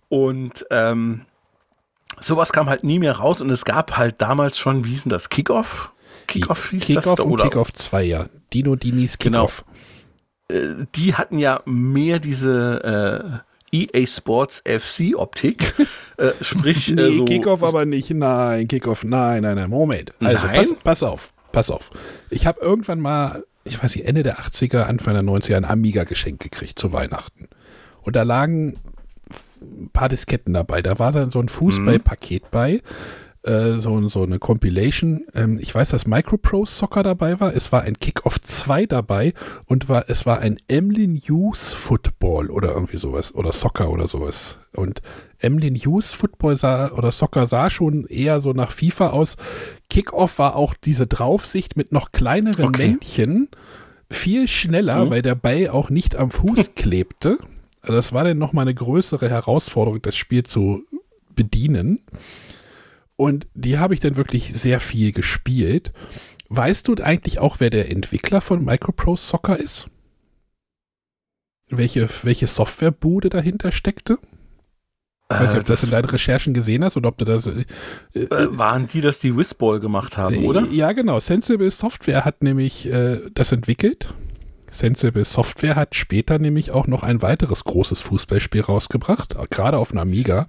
Und 0.10 0.66
ähm, 0.72 1.22
sowas 2.20 2.52
kam 2.52 2.68
halt 2.70 2.84
nie 2.84 3.00
mehr 3.00 3.14
raus 3.18 3.42
und 3.42 3.50
es 3.50 3.64
gab 3.66 3.96
halt 3.98 4.22
damals 4.22 4.58
schon, 4.58 4.84
wie 4.86 4.90
hieß 4.90 5.04
denn 5.04 5.10
das? 5.12 5.30
Kickoff? 5.30 5.92
Kickoff 6.30 6.70
hieß 6.70 6.80
das 6.80 6.88
Kickoff 6.88 7.16
da, 7.16 7.24
und 7.24 7.32
oder? 7.32 7.44
Kickoff 7.46 7.74
2, 7.74 8.04
ja. 8.04 8.26
Dino 8.54 8.76
Dinis 8.76 9.18
Genau. 9.18 9.46
Kickoff. 9.48 9.66
Äh, 10.50 10.86
die 10.96 11.14
hatten 11.16 11.38
ja 11.40 11.62
mehr 11.66 12.20
diese 12.20 13.44
äh, 13.72 13.76
EA 13.76 14.06
Sports 14.08 14.64
FC 14.66 15.16
Optik, 15.16 15.74
äh, 16.18 16.30
sprich 16.42 16.90
Nee, 16.90 17.14
so 17.14 17.26
Kickoff 17.26 17.64
aber 17.64 17.86
nicht. 17.86 18.10
Nein, 18.12 18.68
Kickoff, 18.68 19.04
nein, 19.04 19.44
nein, 19.44 19.56
nein. 19.56 19.70
Moment. 19.70 20.14
Also, 20.24 20.46
Nein? 20.48 20.56
pass, 20.56 20.74
pass 20.84 21.04
auf, 21.04 21.34
pass 21.52 21.70
auf. 21.70 21.92
Ich 22.30 22.48
habe 22.48 22.60
irgendwann 22.62 23.00
mal, 23.00 23.44
ich 23.64 23.82
weiß 23.84 23.96
nicht, 23.96 24.08
Ende 24.08 24.24
der 24.24 24.38
80er, 24.38 24.82
Anfang 24.84 25.14
der 25.14 25.24
90er 25.24 25.56
ein 25.56 25.66
Amiga 25.66 26.04
geschenkt 26.04 26.42
gekriegt 26.42 26.80
zu 26.80 26.94
Weihnachten. 26.94 27.48
Und 28.02 28.16
da 28.16 28.24
lagen 28.24 28.74
ein 29.62 29.90
paar 29.92 30.10
Disketten 30.10 30.54
dabei. 30.54 30.82
Da 30.82 31.00
war 31.00 31.12
dann 31.12 31.30
so 31.30 31.40
ein 31.40 31.50
Fußballpaket 31.50 32.50
bei. 32.50 32.82
Äh, 33.44 33.80
So, 33.80 34.10
so 34.10 34.24
eine 34.24 34.40
Compilation. 34.40 35.26
Ähm, 35.34 35.58
ich 35.62 35.74
weiß, 35.74 35.90
dass 35.90 36.08
Microprose 36.08 36.74
Soccer 36.74 37.04
dabei 37.04 37.40
war. 37.40 37.56
Es 37.56 37.72
war 37.72 37.82
ein 37.84 37.98
Kickoff 37.98 38.40
2 38.42 38.86
dabei 38.86 39.34
und 39.68 39.88
war, 39.90 40.06
es 40.10 40.26
war 40.26 40.40
ein 40.40 40.58
Emlyn 40.68 41.16
Hughes 41.16 41.74
Football 41.74 42.50
oder 42.50 42.74
irgendwie 42.74 42.98
sowas. 42.98 43.34
Oder 43.34 43.52
Soccer 43.52 43.90
oder 43.90 44.08
sowas. 44.08 44.60
Und 44.74 45.02
Emlyn 45.40 45.76
Hughes 45.76 46.12
Football 46.14 46.58
sah, 46.58 46.92
oder 46.92 47.12
Soccer 47.12 47.46
sah 47.46 47.70
schon 47.70 48.06
eher 48.08 48.42
so 48.42 48.52
nach 48.54 48.72
FIFA 48.72 49.12
aus. 49.12 49.38
Kickoff 49.90 50.38
war 50.40 50.56
auch 50.56 50.74
diese 50.74 51.08
Draufsicht 51.08 51.78
mit 51.78 51.92
noch 51.92 52.12
kleineren 52.12 52.66
Okay. 52.68 52.88
Männchen. 52.90 53.48
Viel 54.12 54.48
schneller, 54.48 55.06
Mhm. 55.06 55.10
weil 55.12 55.22
der 55.22 55.36
Ball 55.36 55.70
auch 55.70 55.90
nicht 55.90 56.16
am 56.16 56.30
Fuß 56.32 56.72
klebte. 56.76 57.38
Also 57.82 57.94
das 57.96 58.12
war 58.12 58.26
dann 58.26 58.38
nochmal 58.38 58.64
eine 58.64 58.74
größere 58.76 59.30
Herausforderung, 59.30 60.02
das 60.02 60.18
Spiel 60.18 60.44
zu 60.44 60.84
bedienen. 61.34 62.00
Und 63.20 63.50
die 63.54 63.78
habe 63.80 63.94
ich 63.94 64.00
dann 64.00 64.16
wirklich 64.16 64.54
sehr 64.54 64.80
viel 64.80 65.12
gespielt. 65.12 65.92
Weißt 66.48 66.88
du 66.88 66.96
eigentlich 67.04 67.40
auch, 67.40 67.60
wer 67.60 67.70
der 67.70 67.92
Entwickler 67.92 68.40
von 68.40 68.64
Microprose 68.64 69.22
Soccer 69.22 69.60
ist? 69.60 69.88
Welche, 71.70 72.08
welche 72.24 72.48
Softwarebude 72.48 73.28
dahinter 73.28 73.74
steckte? 73.74 74.20
Weiß 75.28 75.42
nicht, 75.42 75.54
äh, 75.54 75.58
ob 75.58 75.66
du 75.66 75.72
das 75.74 75.82
das, 75.82 75.84
in 75.84 75.92
deinen 75.92 76.06
Recherchen 76.06 76.54
gesehen 76.54 76.82
hast 76.82 76.96
oder 76.96 77.10
ob 77.10 77.18
du 77.18 77.26
das. 77.26 77.46
Äh, 77.48 77.66
äh, 78.14 78.58
waren 78.58 78.88
die, 78.88 79.02
dass 79.02 79.20
die 79.20 79.36
Whizball 79.36 79.82
gemacht 79.82 80.16
haben, 80.16 80.46
oder? 80.46 80.66
Ja, 80.72 80.94
genau. 80.94 81.20
Sensible 81.20 81.72
Software 81.72 82.24
hat 82.24 82.42
nämlich 82.42 82.90
äh, 82.90 83.20
das 83.34 83.52
entwickelt. 83.52 84.14
Sensible 84.70 85.26
Software 85.26 85.76
hat 85.76 85.94
später 85.94 86.40
nämlich 86.40 86.72
auch 86.72 86.88
noch 86.88 87.04
ein 87.04 87.22
weiteres 87.22 87.66
großes 87.66 88.00
Fußballspiel 88.00 88.62
rausgebracht, 88.62 89.36
gerade 89.50 89.78
auf 89.78 89.92
einem 89.92 90.00
Amiga. 90.00 90.48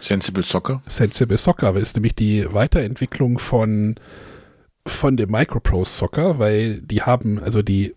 Sensible 0.00 0.44
Soccer. 0.44 0.82
Sensible 0.86 1.38
Soccer 1.38 1.74
ist 1.76 1.96
nämlich 1.96 2.14
die 2.14 2.52
Weiterentwicklung 2.52 3.38
von, 3.38 3.96
von 4.86 5.16
dem 5.16 5.30
Microprose 5.30 5.90
Soccer, 5.90 6.38
weil 6.38 6.80
die 6.82 7.02
haben, 7.02 7.38
also 7.38 7.62
die, 7.62 7.94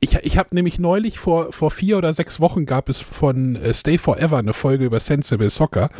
ich, 0.00 0.16
ich 0.22 0.38
habe 0.38 0.54
nämlich 0.54 0.78
neulich 0.78 1.18
vor, 1.18 1.52
vor 1.52 1.70
vier 1.70 1.98
oder 1.98 2.12
sechs 2.12 2.40
Wochen 2.40 2.66
gab 2.66 2.88
es 2.88 3.00
von 3.00 3.56
äh, 3.56 3.72
Stay 3.72 3.98
Forever 3.98 4.38
eine 4.38 4.52
Folge 4.52 4.84
über 4.84 5.00
Sensible 5.00 5.50
Soccer. 5.50 5.90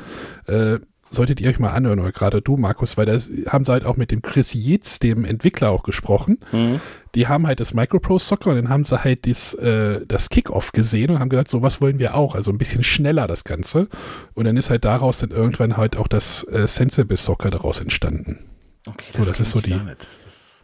Äh, 0.46 0.78
solltet 1.12 1.40
ihr 1.40 1.50
euch 1.50 1.58
mal 1.58 1.70
anhören, 1.70 2.00
oder 2.00 2.10
gerade 2.10 2.40
du, 2.40 2.56
Markus, 2.56 2.96
weil 2.96 3.06
das 3.06 3.30
haben 3.46 3.64
sie 3.64 3.72
halt 3.72 3.84
auch 3.84 3.96
mit 3.96 4.10
dem 4.10 4.22
Chris 4.22 4.54
Yates, 4.54 4.98
dem 4.98 5.24
Entwickler, 5.24 5.70
auch 5.70 5.82
gesprochen. 5.82 6.38
Mhm. 6.52 6.80
Die 7.14 7.28
haben 7.28 7.46
halt 7.46 7.60
das 7.60 7.74
Microprose 7.74 8.24
Soccer 8.24 8.50
und 8.50 8.56
dann 8.56 8.68
haben 8.70 8.84
sie 8.84 9.02
halt 9.04 9.26
das, 9.26 9.52
äh, 9.54 10.00
das 10.06 10.30
Kickoff 10.30 10.72
gesehen 10.72 11.10
und 11.10 11.18
haben 11.18 11.28
gesagt, 11.28 11.48
sowas 11.48 11.80
wollen 11.82 11.98
wir 11.98 12.14
auch, 12.14 12.34
also 12.34 12.50
ein 12.50 12.56
bisschen 12.58 12.82
schneller 12.84 13.26
das 13.26 13.44
Ganze. 13.44 13.88
Und 14.34 14.44
dann 14.46 14.56
ist 14.56 14.70
halt 14.70 14.84
daraus 14.86 15.18
dann 15.18 15.30
irgendwann 15.30 15.76
halt 15.76 15.96
auch 15.96 16.08
das 16.08 16.44
äh, 16.44 16.66
Sensible 16.66 17.16
Soccer 17.18 17.50
daraus 17.50 17.80
entstanden. 17.80 18.46
Okay, 18.88 19.04
So, 19.14 19.24
das 19.24 19.38
ist 19.40 19.50
so 19.50 19.60
die-. 19.60 19.70
Das- 19.72 20.06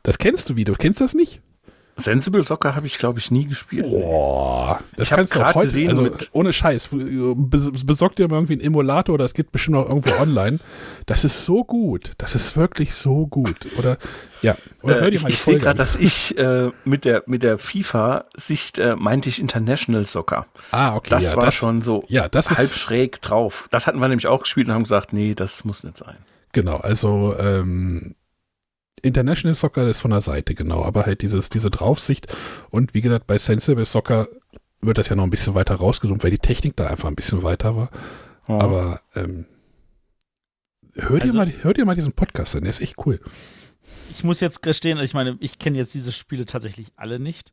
Das 0.03 0.19
kennst 0.19 0.49
du 0.49 0.57
wie? 0.57 0.65
Du 0.65 0.73
kennst 0.73 1.01
das 1.03 1.13
nicht? 1.15 1.43
Sensible 1.99 2.45
Soccer 2.45 2.75
habe 2.75 2.87
ich, 2.87 2.99
glaube 2.99 3.19
ich, 3.19 3.31
nie 3.31 3.47
gespielt. 3.47 3.85
Boah, 3.91 4.81
das 4.97 5.09
Ich 5.09 5.15
kannst 5.15 5.35
du 5.35 5.41
auch 5.41 5.55
heute, 5.55 5.67
gesehen 5.69 5.89
also 5.91 6.11
ohne 6.33 6.53
Scheiß, 6.53 6.91
bes- 6.91 7.85
besorg 7.87 8.17
dir 8.17 8.29
mal 8.29 8.37
irgendwie 8.37 8.55
einen 8.55 8.63
Emulator 8.63 9.15
oder 9.15 9.25
es 9.25 9.35
gibt 9.35 9.53
bestimmt 9.53 9.77
auch 9.77 9.89
irgendwo 9.89 10.15
online. 10.21 10.59
Das 11.07 11.25
ist 11.25 11.45
so 11.45 11.65
gut, 11.65 12.13
das 12.19 12.35
ist 12.35 12.57
wirklich 12.57 12.95
so 12.95 13.27
gut. 13.27 13.67
Oder, 13.79 13.99
ja, 14.43 14.57
oder 14.83 14.99
Äh, 14.99 15.01
hör 15.01 15.11
dir 15.11 15.17
ich 15.17 15.23
mal 15.23 15.29
die 15.29 15.35
ich 15.35 15.41
sehe 15.43 15.59
gerade, 15.59 15.77
dass 15.79 15.97
ich 15.97 16.39
äh, 16.39 16.71
mit 16.85 17.05
der, 17.05 17.25
mit 17.27 17.43
der 17.43 17.59
FIFA-Sicht 17.59 18.79
äh, 18.79 18.97
meinte 18.97 19.29
ich 19.29 19.41
International 19.41 20.05
Soccer. 20.07 20.47
Ah, 20.71 20.95
okay, 20.97 21.11
Das 21.11 21.25
ja, 21.25 21.37
war 21.37 21.47
das, 21.47 21.55
schon 21.55 21.83
so 21.83 22.05
ja, 22.09 22.29
das 22.29 22.51
halb 22.51 22.61
ist, 22.61 22.79
schräg 22.79 23.21
drauf. 23.21 23.67
Das 23.71 23.87
hatten 23.87 23.99
wir 23.99 24.09
nämlich 24.09 24.27
auch 24.29 24.43
gespielt 24.43 24.69
und 24.69 24.75
haben 24.75 24.85
gesagt, 24.85 25.13
nee, 25.13 25.35
das 25.35 25.65
muss 25.65 25.83
nicht 25.85 25.99
sein. 25.99 26.17
genau, 26.53 26.77
also, 26.77 27.35
ähm, 27.39 28.15
International 29.03 29.55
Soccer 29.55 29.89
ist 29.89 30.01
von 30.01 30.11
der 30.11 30.21
Seite, 30.21 30.55
genau, 30.55 30.85
aber 30.85 31.07
halt 31.07 31.23
dieses, 31.23 31.49
diese 31.51 31.71
Draufsicht 31.71 32.27
und 32.71 32.95
wie 32.95 33.01
gesagt, 33.01 33.27
bei 33.27 33.39
Sensible 33.39 33.85
Soccer 33.85 34.29
wird 34.81 34.99
das 34.99 35.09
ja 35.09 35.17
noch 35.17 35.25
ein 35.25 35.31
bisschen 35.31 35.55
weiter 35.55 35.75
rausgezoomt, 35.77 36.23
weil 36.23 36.31
die 36.31 36.39
Technik 36.39 36.77
da 36.77 36.87
einfach 36.87 37.09
ein 37.09 37.17
bisschen 37.17 37.43
weiter 37.43 37.77
war. 37.77 37.91
Aber 38.47 39.01
ähm, 39.15 39.45
hör, 40.95 41.19
dir 41.19 41.23
Also- 41.25 41.39
mal, 41.39 41.53
hör 41.63 41.75
dir 41.75 41.85
mal 41.85 41.95
diesen 41.95 42.13
Podcast 42.13 42.55
an, 42.57 42.63
der 42.63 42.71
ist 42.71 42.81
echt 42.81 42.97
cool. 43.07 43.21
Ich 44.11 44.25
muss 44.25 44.41
jetzt 44.41 44.63
gestehen, 44.63 44.99
ich 45.01 45.15
meine, 45.15 45.37
ich 45.41 45.59
kenne 45.59 45.77
jetzt 45.79 45.95
diese 45.95 46.13
Spiele 46.13 46.47
tatsächlich 46.47 46.89
alle 46.97 47.19
nicht. 47.19 47.53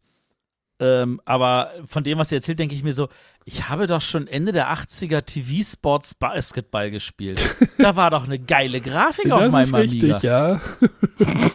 Ähm, 0.80 1.22
aber 1.24 1.72
von 1.86 2.04
dem, 2.04 2.18
was 2.18 2.32
ihr 2.32 2.40
erzählt, 2.40 2.60
denke 2.60 2.76
ich 2.76 2.84
mir 2.84 2.94
so, 2.94 3.08
ich 3.46 3.70
habe 3.70 3.88
doch 3.88 4.02
schon 4.02 4.28
Ende 4.28 4.52
der 4.52 4.74
80er 4.74 5.22
TV-Sports 5.22 6.16
Basketball 6.16 6.92
gespielt. 6.92 7.56
da 7.78 7.96
war 7.96 8.12
doch 8.12 8.26
eine 8.26 8.40
geile 8.40 8.82
Grafik 8.82 9.32
auf 9.32 9.40
das 9.40 9.54
meinem 9.54 9.68
ist 9.68 9.94
richtig, 9.94 10.14
Amiga. 10.14 10.60
ja. 10.60 10.62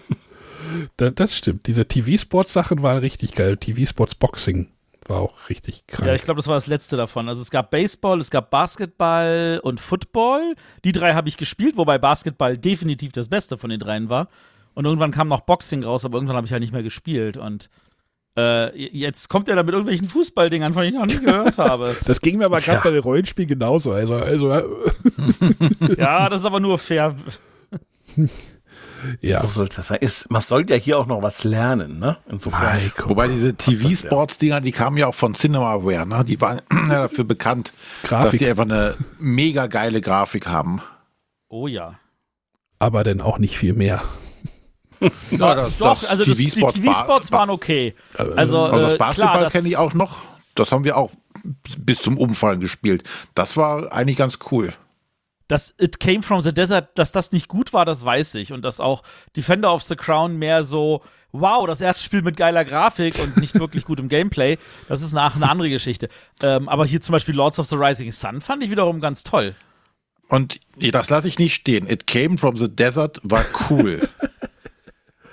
da, 0.97 1.11
das 1.11 1.37
stimmt. 1.37 1.66
Diese 1.66 1.87
TV-Sports-Sachen 1.87 2.83
waren 2.83 2.99
richtig 2.99 3.35
geil. 3.35 3.59
TV-Sports 3.59 4.14
Boxing 4.14 4.68
war 5.07 5.18
auch 5.18 5.51
richtig 5.51 5.87
krank. 5.87 6.07
Ja, 6.07 6.14
ich 6.14 6.23
glaube, 6.23 6.39
das 6.39 6.47
war 6.47 6.55
das 6.55 6.66
letzte 6.66 6.97
davon. 6.97 7.29
Also 7.29 7.43
es 7.43 7.51
gab 7.51 7.71
Baseball, 7.71 8.21
es 8.21 8.31
gab 8.31 8.51
Basketball 8.51 9.61
und 9.62 9.81
Football. 9.81 10.55
Die 10.85 10.93
drei 10.93 11.12
habe 11.12 11.29
ich 11.29 11.37
gespielt, 11.37 11.77
wobei 11.77 11.99
Basketball 11.99 12.57
definitiv 12.57 13.12
das 13.12 13.29
Beste 13.29 13.59
von 13.59 13.68
den 13.68 13.81
dreien 13.81 14.09
war. 14.09 14.29
Und 14.73 14.87
irgendwann 14.87 15.11
kam 15.11 15.29
noch 15.29 15.41
Boxing 15.41 15.83
raus, 15.85 16.05
aber 16.05 16.16
irgendwann 16.16 16.37
habe 16.37 16.47
ich 16.47 16.53
halt 16.53 16.62
nicht 16.62 16.73
mehr 16.73 16.83
gespielt. 16.83 17.37
Und 17.37 17.68
äh, 18.41 18.88
jetzt 18.93 19.28
kommt 19.28 19.49
er 19.49 19.57
da 19.57 19.62
mit 19.62 19.72
irgendwelchen 19.72 20.09
Fußballdingern, 20.09 20.72
von 20.72 20.82
denen 20.82 20.95
ich 20.95 21.01
noch 21.01 21.07
nie 21.07 21.24
gehört 21.24 21.59
habe. 21.59 21.97
das 22.07 22.20
ging 22.20 22.38
mir 22.38 22.47
aber 22.47 22.61
gerade 22.61 22.80
bei 22.82 22.91
dem 22.91 23.03
Rollenspiel 23.03 23.46
genauso. 23.46 23.92
Also, 23.92 24.14
also 24.14 24.50
äh, 24.53 24.62
Ja, 25.99 26.29
das 26.29 26.41
ist 26.41 26.46
aber 26.46 26.61
nur 26.61 26.79
fair. 26.79 27.14
ja. 29.21 29.41
So 29.42 29.49
soll 29.49 29.68
es 29.68 29.76
das 29.76 29.88
sein. 29.88 29.99
Ist, 30.00 30.30
man 30.30 30.42
soll 30.42 30.68
ja 30.68 30.76
hier 30.76 30.99
auch 30.99 31.07
noch 31.07 31.22
was 31.22 31.45
lernen, 31.45 31.99
ne? 31.99 32.17
Insofern. 32.29 32.72
Heiko. 32.72 33.08
Wobei 33.08 33.29
diese 33.29 33.54
TV-Sports-Dinger, 33.54 34.61
die 34.61 34.72
kamen 34.72 34.96
ja 34.96 35.07
auch 35.07 35.14
von 35.14 35.34
Cinemaware, 35.34 36.07
ne? 36.07 36.25
Die 36.25 36.41
waren 36.41 36.61
ja 36.72 37.03
dafür 37.03 37.25
bekannt, 37.25 37.72
dass 38.03 38.11
Grafik, 38.11 38.38
die 38.41 38.46
einfach 38.46 38.64
eine 38.64 38.95
mega 39.18 39.67
geile 39.67 40.00
Grafik 40.00 40.46
haben. 40.46 40.80
Oh 41.49 41.67
ja. 41.67 41.99
aber 42.79 43.03
dann 43.03 43.21
auch 43.21 43.38
nicht 43.38 43.57
viel 43.58 43.75
mehr. 43.75 44.00
Ja, 45.31 45.55
das- 45.55 45.79
Doch, 45.79 46.01
das 46.01 46.11
also 46.11 46.25
das, 46.25 46.37
die 46.37 46.63
war- 46.63 47.09
waren 47.31 47.51
okay. 47.51 47.95
Also, 48.17 48.35
Also 48.64 48.85
das 48.87 48.95
äh, 48.95 48.99
Basketball 48.99 49.33
klar, 49.33 49.43
das- 49.45 49.53
kenne 49.53 49.68
ich 49.68 49.77
auch 49.77 49.95
noch. 49.95 50.22
Das 50.55 50.72
haben 50.72 50.85
wir 50.85 50.97
auch 50.97 51.11
bis 51.79 52.03
zum 52.03 52.18
Umfallen 52.18 52.61
gespielt. 52.61 53.05
Das 53.35 53.57
war 53.57 53.93
eigentlich 53.93 54.18
ganz 54.18 54.39
cool. 54.51 54.72
dass 55.49 55.75
It 55.81 55.99
Came 55.99 56.22
from 56.22 56.41
the 56.41 56.53
Desert, 56.55 56.97
dass 56.97 57.11
das 57.11 57.33
nicht 57.33 57.49
gut 57.49 57.72
war, 57.72 57.85
das 57.85 58.05
weiß 58.05 58.37
ich. 58.37 58.53
Und 58.53 58.64
dass 58.64 58.79
auch 58.79 59.03
Defender 59.37 59.75
of 59.75 59.83
the 59.83 59.97
Crown 59.97 60.37
mehr 60.37 60.63
so, 60.63 61.03
wow, 61.33 61.67
das 61.67 61.81
erste 61.81 62.05
Spiel 62.05 62.22
mit 62.22 62.37
geiler 62.37 62.64
Grafik 62.64 63.18
und 63.21 63.37
nicht 63.39 63.59
wirklich 63.59 63.85
gutem 63.85 64.09
Gameplay, 64.09 64.59
das 64.89 65.03
ist 65.03 65.13
nach 65.13 65.35
eine 65.35 65.49
andere 65.51 65.68
Geschichte. 65.68 66.09
Ähm, 66.41 66.68
aber 66.68 66.87
hier 66.87 67.01
zum 67.01 67.14
Beispiel 67.14 67.35
Lords 67.35 67.59
of 67.59 67.67
the 67.67 67.75
Rising 67.75 68.13
Sun 68.13 68.41
fand 68.41 68.63
ich 68.63 68.71
wiederum 68.71 69.01
ganz 69.01 69.25
toll. 69.25 69.57
Und 70.29 70.61
das 70.77 71.11
lasse 71.11 71.27
ich 71.27 71.41
nicht 71.41 71.55
stehen. 71.55 71.89
It 71.91 72.07
came 72.07 72.39
from 72.39 72.57
the 72.57 72.68
desert 72.68 73.18
war 73.25 73.45
cool. 73.68 74.09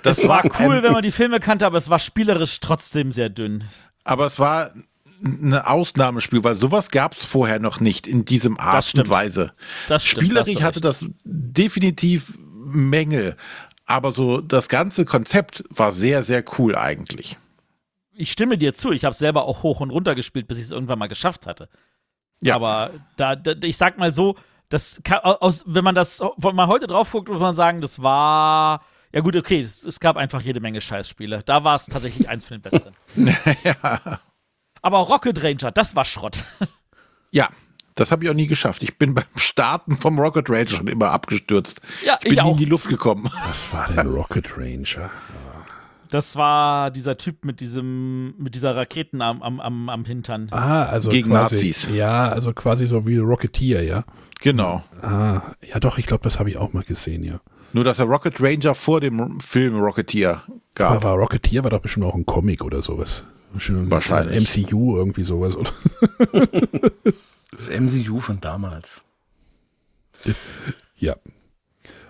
Das 0.02 0.18
Es 0.18 0.28
war 0.28 0.44
cool, 0.60 0.76
ein, 0.76 0.82
wenn 0.82 0.92
man 0.92 1.02
die 1.02 1.10
Filme 1.12 1.40
kannte, 1.40 1.66
aber 1.66 1.76
es 1.76 1.90
war 1.90 1.98
spielerisch 1.98 2.60
trotzdem 2.60 3.12
sehr 3.12 3.28
dünn. 3.28 3.64
Aber 4.04 4.26
es 4.26 4.38
war 4.38 4.72
eine 5.24 5.66
Ausnahmespiel, 5.66 6.44
weil 6.44 6.54
sowas 6.54 6.90
gab 6.90 7.16
es 7.16 7.24
vorher 7.24 7.58
noch 7.58 7.80
nicht 7.80 8.06
in 8.06 8.24
diesem 8.24 8.58
Art 8.58 8.74
Das 8.74 8.94
und 8.94 9.10
Weise. 9.10 9.52
Das 9.88 10.04
stimmt, 10.04 10.26
Spielerisch 10.26 10.54
du 10.54 10.62
hatte 10.62 10.80
das 10.80 11.06
definitiv 11.24 12.38
Mängel. 12.54 13.36
Aber 13.86 14.12
so 14.12 14.40
das 14.40 14.68
ganze 14.68 15.04
Konzept 15.04 15.64
war 15.70 15.92
sehr, 15.92 16.22
sehr 16.22 16.44
cool 16.58 16.76
eigentlich. 16.76 17.36
ich 18.14 18.30
stimme 18.30 18.58
dir 18.58 18.74
zu, 18.74 18.92
ich 18.92 19.04
habe 19.04 19.14
selber 19.14 19.44
auch 19.44 19.62
hoch 19.62 19.80
und 19.80 19.90
runter 19.90 20.14
gespielt, 20.14 20.46
bis 20.46 20.58
ich 20.58 20.64
es 20.64 20.70
irgendwann 20.70 20.98
mal 20.98 21.08
geschafft 21.08 21.46
hatte. 21.46 21.68
Ja. 22.40 22.54
Aber 22.54 22.90
da, 23.16 23.34
da, 23.34 23.52
ich 23.62 23.76
sag 23.76 23.98
mal 23.98 24.12
so, 24.12 24.36
das 24.68 25.00
kann, 25.02 25.18
aus, 25.20 25.64
wenn 25.66 25.84
man 25.84 25.94
das, 25.94 26.20
wenn 26.36 26.54
man 26.54 26.68
heute 26.68 26.86
drauf 26.86 27.10
guckt, 27.10 27.28
muss 27.28 27.40
man 27.40 27.54
sagen, 27.54 27.80
das 27.80 28.02
war. 28.02 28.82
Ja, 29.12 29.20
gut, 29.20 29.36
okay, 29.36 29.60
es, 29.60 29.84
es 29.84 30.00
gab 30.00 30.16
einfach 30.16 30.40
jede 30.40 30.60
Menge 30.60 30.80
Scheißspiele. 30.80 31.42
Da 31.44 31.64
war 31.64 31.76
es 31.76 31.86
tatsächlich 31.86 32.28
eins 32.28 32.44
von 32.44 32.58
den 32.58 32.62
besseren. 32.62 32.94
ja. 33.64 34.20
Aber 34.82 34.98
Rocket 34.98 35.42
Ranger, 35.42 35.70
das 35.70 35.96
war 35.96 36.04
Schrott. 36.04 36.44
ja, 37.30 37.48
das 37.94 38.10
habe 38.12 38.24
ich 38.24 38.30
auch 38.30 38.34
nie 38.34 38.46
geschafft. 38.46 38.82
Ich 38.82 38.96
bin 38.96 39.14
beim 39.14 39.24
Starten 39.36 39.96
vom 39.96 40.18
Rocket 40.18 40.48
Ranger 40.50 40.68
schon 40.68 40.88
immer 40.88 41.10
abgestürzt. 41.10 41.80
Ja, 42.04 42.14
ich 42.14 42.20
bin 42.20 42.32
ich 42.32 42.38
nie 42.38 42.42
auch. 42.42 42.52
in 42.52 42.58
die 42.58 42.64
Luft 42.66 42.88
gekommen. 42.88 43.30
Was 43.46 43.72
war 43.72 43.88
denn 43.88 44.06
Rocket 44.06 44.56
Ranger? 44.56 45.10
Das 46.10 46.36
war 46.36 46.90
dieser 46.90 47.16
Typ 47.18 47.44
mit 47.44 47.60
diesem, 47.60 48.34
mit 48.38 48.54
dieser 48.54 48.74
Raketen 48.74 49.20
am, 49.20 49.42
am, 49.42 49.60
am, 49.60 49.88
am 49.88 50.04
Hintern. 50.04 50.48
Ah, 50.52 50.84
also 50.84 51.10
Gegen 51.10 51.28
quasi, 51.30 51.54
Nazis. 51.56 51.88
Ja, 51.94 52.28
also 52.28 52.52
quasi 52.52 52.86
so 52.86 53.06
wie 53.06 53.18
Rocketeer, 53.18 53.82
ja. 53.82 54.04
Genau. 54.40 54.82
Ah, 55.02 55.42
ja 55.66 55.78
doch, 55.80 55.98
ich 55.98 56.06
glaube, 56.06 56.24
das 56.24 56.38
habe 56.38 56.48
ich 56.50 56.56
auch 56.56 56.72
mal 56.72 56.82
gesehen, 56.84 57.22
ja. 57.24 57.40
Nur, 57.74 57.84
dass 57.84 57.98
der 57.98 58.06
Rocket 58.06 58.40
Ranger 58.40 58.74
vor 58.74 59.00
dem 59.00 59.40
Film 59.40 59.78
Rocketeer 59.78 60.42
Aber 60.46 60.54
gab. 60.74 61.02
war 61.04 61.14
Rocketeer 61.16 61.64
war 61.64 61.70
doch 61.70 61.80
bestimmt 61.80 62.06
auch 62.06 62.14
ein 62.14 62.24
Comic 62.24 62.64
oder 62.64 62.80
sowas. 62.80 63.24
Bestimmt 63.52 63.90
Wahrscheinlich. 63.90 64.58
ein 64.58 64.64
MCU 64.64 64.96
irgendwie 64.96 65.24
sowas. 65.24 65.56
Oder? 65.56 65.70
Das 67.50 67.68
MCU 67.68 68.20
von 68.20 68.40
damals. 68.40 69.02
Ja. 70.96 71.16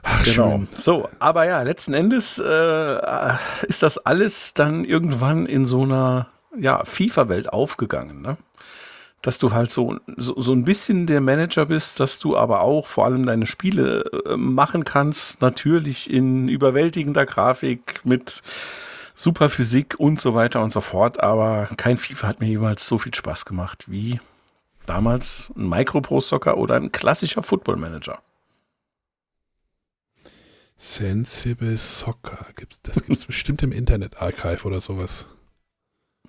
Ach, 0.02 0.24
Genau. 0.24 0.50
schön. 0.50 0.68
So, 0.74 1.08
aber 1.18 1.46
ja, 1.46 1.62
letzten 1.62 1.94
Endes 1.94 2.38
äh, 2.38 3.32
ist 3.66 3.82
das 3.82 3.98
alles 3.98 4.54
dann 4.54 4.84
irgendwann 4.84 5.46
in 5.46 5.64
so 5.64 5.82
einer 5.82 6.28
ja, 6.58 6.84
FIFA-Welt 6.84 7.52
aufgegangen, 7.52 8.22
ne? 8.22 8.36
Dass 9.20 9.38
du 9.38 9.52
halt 9.52 9.70
so, 9.72 9.96
so, 10.16 10.40
so 10.40 10.52
ein 10.52 10.64
bisschen 10.64 11.06
der 11.08 11.20
Manager 11.20 11.66
bist, 11.66 11.98
dass 11.98 12.20
du 12.20 12.36
aber 12.36 12.60
auch 12.60 12.86
vor 12.86 13.04
allem 13.04 13.26
deine 13.26 13.46
Spiele 13.46 14.04
äh, 14.26 14.36
machen 14.36 14.84
kannst, 14.84 15.42
natürlich 15.42 16.08
in 16.08 16.46
überwältigender 16.46 17.26
Grafik 17.26 18.00
mit 18.04 18.42
super 19.16 19.50
Physik 19.50 19.96
und 19.98 20.20
so 20.20 20.36
weiter 20.36 20.62
und 20.62 20.70
so 20.70 20.80
fort, 20.80 21.20
aber 21.20 21.68
kein 21.76 21.96
FIFA 21.96 22.28
hat 22.28 22.40
mir 22.40 22.46
jemals 22.46 22.86
so 22.86 22.98
viel 22.98 23.12
Spaß 23.12 23.44
gemacht 23.44 23.86
wie 23.88 24.20
damals 24.86 25.52
ein 25.56 25.68
Micro 25.68 26.00
Pro 26.00 26.20
Soccer 26.20 26.56
oder 26.56 26.76
ein 26.76 26.92
klassischer 26.92 27.42
Football 27.42 27.76
Manager. 27.76 28.20
Sensible 30.78 31.76
Soccer. 31.76 32.46
Gibt's, 32.54 32.80
das 32.82 33.02
gibt 33.02 33.18
es 33.18 33.26
bestimmt 33.26 33.62
im 33.62 33.72
Internet-Archive 33.72 34.64
oder 34.64 34.80
sowas. 34.80 35.26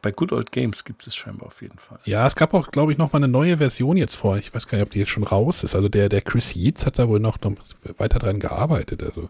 Bei 0.01 0.11
Good 0.11 0.31
Old 0.31 0.51
Games 0.51 0.83
gibt 0.85 1.05
es 1.05 1.15
scheinbar 1.15 1.47
auf 1.47 1.61
jeden 1.61 1.77
Fall. 1.77 1.99
Ja, 2.05 2.25
es 2.25 2.35
gab 2.35 2.53
auch, 2.53 2.71
glaube 2.71 2.91
ich, 2.91 2.97
noch 2.97 3.13
mal 3.13 3.17
eine 3.17 3.27
neue 3.27 3.57
Version 3.57 3.95
jetzt 3.95 4.15
vor. 4.15 4.37
Ich 4.37 4.53
weiß 4.53 4.67
gar 4.67 4.77
nicht, 4.77 4.87
ob 4.87 4.91
die 4.91 4.99
jetzt 4.99 5.09
schon 5.09 5.23
raus 5.23 5.63
ist. 5.63 5.75
Also 5.75 5.87
der, 5.87 6.09
der 6.09 6.21
Chris 6.21 6.55
Yeats 6.55 6.85
hat 6.85 6.97
da 6.97 7.07
wohl 7.07 7.19
noch, 7.19 7.39
noch 7.41 7.53
weiter 7.97 8.17
dran 8.17 8.39
gearbeitet. 8.39 9.03
Also 9.03 9.29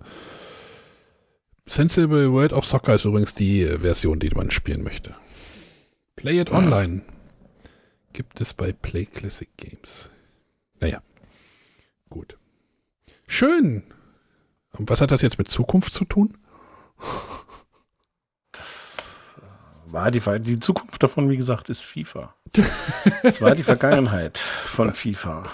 Sensible 1.65 2.31
World 2.31 2.53
of 2.53 2.65
Soccer 2.65 2.95
ist 2.95 3.05
übrigens 3.05 3.33
die 3.33 3.63
äh, 3.63 3.79
Version, 3.79 4.19
die 4.19 4.29
man 4.29 4.51
spielen 4.51 4.83
möchte. 4.83 5.15
Play 6.15 6.39
It 6.39 6.51
Online 6.51 7.01
gibt 8.13 8.39
es 8.39 8.53
bei 8.53 8.71
Play 8.71 9.05
Classic 9.05 9.49
Games. 9.57 10.11
Naja, 10.79 11.01
gut. 12.09 12.37
Schön. 13.27 13.83
Und 14.77 14.89
was 14.89 15.01
hat 15.01 15.11
das 15.11 15.21
jetzt 15.21 15.37
mit 15.37 15.49
Zukunft 15.49 15.93
zu 15.93 16.05
tun? 16.05 16.37
War 19.87 20.11
die, 20.11 20.21
die 20.41 20.59
Zukunft 20.59 21.01
davon, 21.01 21.29
wie 21.29 21.37
gesagt, 21.37 21.69
ist 21.69 21.83
FIFA. 21.83 22.35
Es 23.23 23.41
war 23.41 23.55
die 23.55 23.63
Vergangenheit 23.63 24.37
von 24.37 24.93
FIFA. 24.93 25.45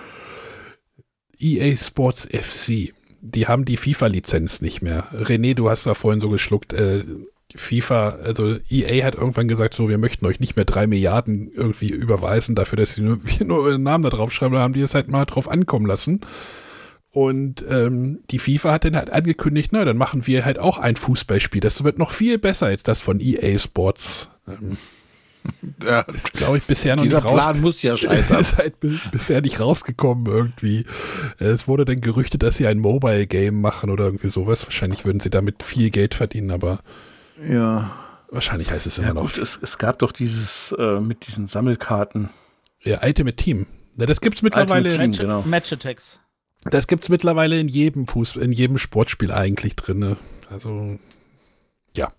EA 1.39 1.75
Sports 1.75 2.25
FC. 2.25 2.93
Die 3.21 3.47
haben 3.47 3.65
die 3.65 3.77
FIFA-Lizenz 3.77 4.61
nicht 4.61 4.81
mehr. 4.81 5.05
René, 5.13 5.55
du 5.55 5.69
hast 5.69 5.85
da 5.85 5.93
vorhin 5.93 6.21
so 6.21 6.29
geschluckt, 6.29 6.73
äh, 6.73 7.03
FIFA, 7.55 8.09
also 8.23 8.57
EA 8.69 9.05
hat 9.05 9.15
irgendwann 9.15 9.47
gesagt, 9.47 9.73
so, 9.73 9.87
wir 9.87 9.97
möchten 9.97 10.25
euch 10.25 10.39
nicht 10.39 10.55
mehr 10.55 10.65
drei 10.65 10.87
Milliarden 10.87 11.51
irgendwie 11.53 11.89
überweisen 11.89 12.55
dafür, 12.55 12.77
dass 12.77 12.93
sie 12.93 13.01
nur, 13.01 13.19
wir 13.23 13.45
nur 13.45 13.61
euren 13.63 13.83
Namen 13.83 14.03
da 14.03 14.09
drauf 14.09 14.31
schreiben, 14.31 14.55
da 14.55 14.61
haben 14.61 14.73
die 14.73 14.81
es 14.81 14.95
halt 14.95 15.09
mal 15.09 15.25
drauf 15.25 15.49
ankommen 15.49 15.85
lassen. 15.85 16.21
Und 17.15 17.63
ähm, 17.69 18.19
die 18.29 18.39
FIFA 18.39 18.73
hat 18.73 18.83
dann 18.83 18.95
halt 18.97 19.09
angekündigt, 19.09 19.69
na, 19.71 19.85
dann 19.85 19.95
machen 19.97 20.27
wir 20.27 20.43
halt 20.43 20.59
auch 20.59 20.77
ein 20.79 20.97
Fußballspiel. 20.97 21.61
Das 21.61 21.83
wird 21.85 21.97
noch 21.97 22.11
viel 22.11 22.37
besser 22.37 22.65
als 22.67 22.83
das 22.83 22.99
von 22.99 23.19
EA 23.21 23.57
Sports. 23.57 24.29
Ähm, 24.47 24.77
Ja, 25.83 26.01
ist, 26.01 26.33
glaube 26.33 26.57
ich, 26.57 26.63
bisher 26.63 26.95
noch 26.95 27.03
dieser 27.03 27.17
nicht 27.17 27.25
raus. 27.25 27.43
Plan 27.43 27.61
muss 27.61 27.81
ja 27.83 27.95
scheitern. 27.95 28.39
ist 28.41 28.57
halt 28.57 28.79
bi- 28.79 28.99
bisher 29.11 29.41
nicht 29.41 29.59
rausgekommen 29.59 30.25
irgendwie. 30.25 30.85
Es 31.37 31.67
wurde 31.67 31.85
dann 31.85 32.01
gerüchtet, 32.01 32.41
dass 32.41 32.57
sie 32.57 32.65
ein 32.65 32.79
Mobile-Game 32.79 33.61
machen 33.61 33.91
oder 33.91 34.05
irgendwie 34.05 34.27
sowas. 34.27 34.65
Wahrscheinlich 34.65 35.05
würden 35.05 35.19
sie 35.19 35.29
damit 35.29 35.61
viel 35.61 35.91
Geld 35.91 36.15
verdienen, 36.15 36.49
aber 36.49 36.79
ja. 37.47 37.91
wahrscheinlich 38.31 38.71
heißt 38.71 38.87
es 38.87 38.97
immer 38.97 39.09
Ja, 39.09 39.13
noch 39.13 39.21
gut, 39.33 39.37
es, 39.37 39.59
es 39.61 39.77
gab 39.77 39.99
doch 39.99 40.11
dieses 40.11 40.73
äh, 40.79 40.99
mit 40.99 41.27
diesen 41.27 41.45
Sammelkarten. 41.47 42.29
ja, 42.81 43.03
Ultimate 43.03 43.35
Team. 43.35 43.67
Ja, 43.97 44.07
das 44.07 44.21
gibt's 44.21 44.41
mittlerweile. 44.41 44.89
Ultimate 44.89 44.97
Team. 44.99 45.09
Match, 45.11 45.19
genau. 45.19 45.43
Match 45.47 45.71
Attacks. 45.71 46.19
Das 46.65 46.87
gibt's 46.87 47.09
mittlerweile 47.09 47.59
in 47.59 47.67
jedem 47.67 48.07
Fuß, 48.07 48.37
in 48.37 48.51
jedem 48.51 48.77
Sportspiel 48.77 49.31
eigentlich 49.31 49.75
drinne. 49.75 50.17
Also 50.49 50.97
ja. 51.95 52.11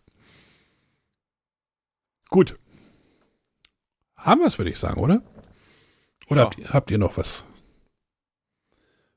Gut. 2.28 2.54
Haben 4.16 4.40
wir 4.40 4.46
es, 4.46 4.58
würde 4.58 4.70
ich 4.70 4.78
sagen, 4.78 5.00
oder? 5.00 5.22
Oder 6.28 6.40
Ja. 6.42 6.44
habt, 6.46 6.58
ihr- 6.58 6.68
habt 6.70 6.90
ihr 6.90 6.98
noch 6.98 7.16
was? 7.16 7.44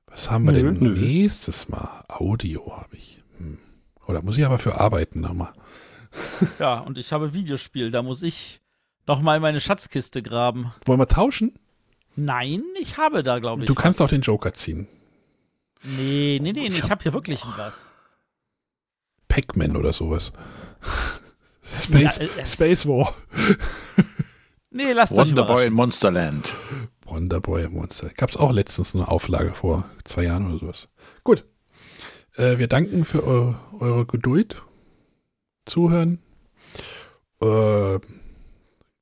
Was 0.08 0.30
haben 0.32 0.46
wir 0.46 0.52
Nö, 0.54 0.74
denn 0.74 0.80
nö. 0.84 1.00
nächstes 1.00 1.70
Mal? 1.70 2.04
Audio 2.08 2.76
habe 2.78 2.96
ich. 2.98 3.22
Hm. 3.38 3.60
Oder 4.08 4.22
muss 4.24 4.38
ich 4.38 4.46
aber 4.46 4.60
für 4.60 4.80
arbeiten 4.80 5.22
nochmal? 5.22 5.54
Ja, 6.60 6.80
und 6.80 6.98
ich 6.98 7.12
habe 7.12 7.34
Videospiel, 7.34 7.92
da 7.92 8.02
muss 8.02 8.24
ich 8.24 8.62
noch 9.06 9.22
mal 9.22 9.40
meine 9.40 9.60
Schatzkiste 9.62 10.24
graben. 10.24 10.74
Wollen 10.86 11.00
wir 11.00 11.08
tauschen? 11.08 11.54
Nein, 12.16 12.64
ich 12.82 12.98
habe 12.98 13.22
da, 13.24 13.38
glaube 13.40 13.62
ich. 13.64 13.68
du 13.68 13.76
kannst 13.76 14.00
was. 14.00 14.06
auch 14.06 14.10
den 14.10 14.22
Joker 14.22 14.54
ziehen. 14.54 14.88
Nee, 15.84 16.40
nee, 16.42 16.52
nee, 16.52 16.70
nee 16.70 16.76
ich 16.76 16.90
habe 16.90 17.04
hier 17.04 17.14
wirklich 17.14 17.44
was. 17.58 17.94
Pac-Man 19.28 19.76
oder 19.78 19.94
sowas. 19.94 20.34
Space, 21.64 22.18
Ja, 22.18 22.26
äh, 22.42 22.46
Space 22.46 22.86
War. 22.86 23.14
Nee, 24.72 24.92
lasst 24.92 25.14
euch 25.14 25.30
Wonderboy 25.30 25.46
überraschen. 25.46 25.68
in 25.68 25.74
Monsterland. 25.74 26.54
Wonderboy 27.06 27.68
Monster. 27.70 28.10
Gab 28.10 28.30
es 28.30 28.38
auch 28.38 28.52
letztens 28.52 28.94
eine 28.94 29.08
Auflage 29.08 29.56
vor 29.56 29.90
zwei 30.04 30.24
Jahren 30.26 30.46
oder 30.48 30.60
sowas. 30.60 30.88
Gut. 31.24 31.44
Äh, 32.36 32.60
wir 32.60 32.68
danken 32.68 33.04
für 33.04 33.26
eu 33.26 33.56
eure 33.80 34.06
Geduld. 34.06 34.62
Zuhören. 35.66 36.20
Äh, 37.42 37.98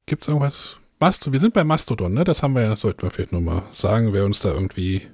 Gibt 0.05 0.21
es 0.21 0.29
irgendwas? 0.29 0.79
Mastodon, 0.99 1.33
wir 1.33 1.39
sind 1.41 1.53
bei 1.53 1.65
Mastodon, 1.65 2.13
ne? 2.13 2.23
Das 2.23 2.41
haben 2.43 2.55
wir 2.55 2.61
ja, 2.63 2.77
sollten 2.77 3.01
wir 3.01 3.11
vielleicht 3.11 3.33
nochmal 3.33 3.63
sagen, 3.73 4.13
wer 4.13 4.23
uns 4.23 4.39
da 4.39 4.53
irgendwie. 4.53 5.05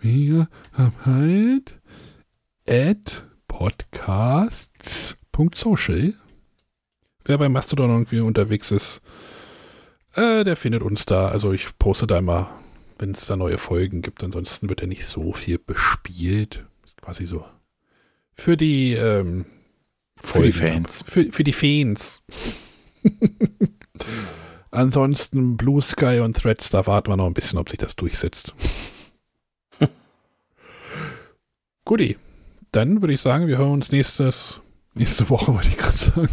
Wir 0.00 0.48
haben 0.72 0.94
halt 1.04 1.80
at 2.68 3.24
podcasts.social. 3.48 6.14
Wer 7.24 7.38
bei 7.38 7.48
Mastodon 7.48 7.90
irgendwie 7.90 8.20
unterwegs 8.20 8.70
ist, 8.70 9.00
äh, 10.14 10.44
der 10.44 10.54
findet 10.54 10.82
uns 10.82 11.04
da. 11.04 11.26
Also 11.28 11.52
ich 11.52 11.76
poste 11.78 12.06
da 12.06 12.18
immer, 12.18 12.48
wenn 12.98 13.10
es 13.10 13.26
da 13.26 13.34
neue 13.36 13.58
Folgen 13.58 14.02
gibt. 14.02 14.22
Ansonsten 14.22 14.68
wird 14.68 14.82
er 14.82 14.86
nicht 14.86 15.06
so 15.06 15.32
viel 15.32 15.58
bespielt. 15.58 16.64
Ist 16.84 17.02
quasi 17.02 17.26
so 17.26 17.44
für 18.34 18.56
die 18.56 18.92
ähm, 18.92 19.46
Für 20.22 20.42
die 20.42 20.52
Fans. 20.52 21.02
Für, 21.06 21.32
für 21.32 21.42
die 21.44 21.52
Fans. 21.52 22.22
Ansonsten 24.70 25.56
Blue 25.56 25.82
Sky 25.82 26.20
und 26.20 26.36
Threads, 26.36 26.70
da 26.70 26.86
warten 26.86 27.10
wir 27.10 27.16
noch 27.16 27.26
ein 27.26 27.34
bisschen, 27.34 27.58
ob 27.58 27.68
sich 27.68 27.78
das 27.78 27.96
durchsetzt. 27.96 28.54
Guti. 31.88 32.18
Dann 32.70 33.00
würde 33.00 33.14
ich 33.14 33.20
sagen, 33.22 33.46
wir 33.46 33.56
hören 33.56 33.70
uns 33.72 33.90
nächstes, 33.92 34.60
nächste 34.92 35.30
Woche, 35.30 35.54
wollte 35.54 35.68
ich 35.68 35.78
gerade 35.78 35.96
sagen. 35.96 36.28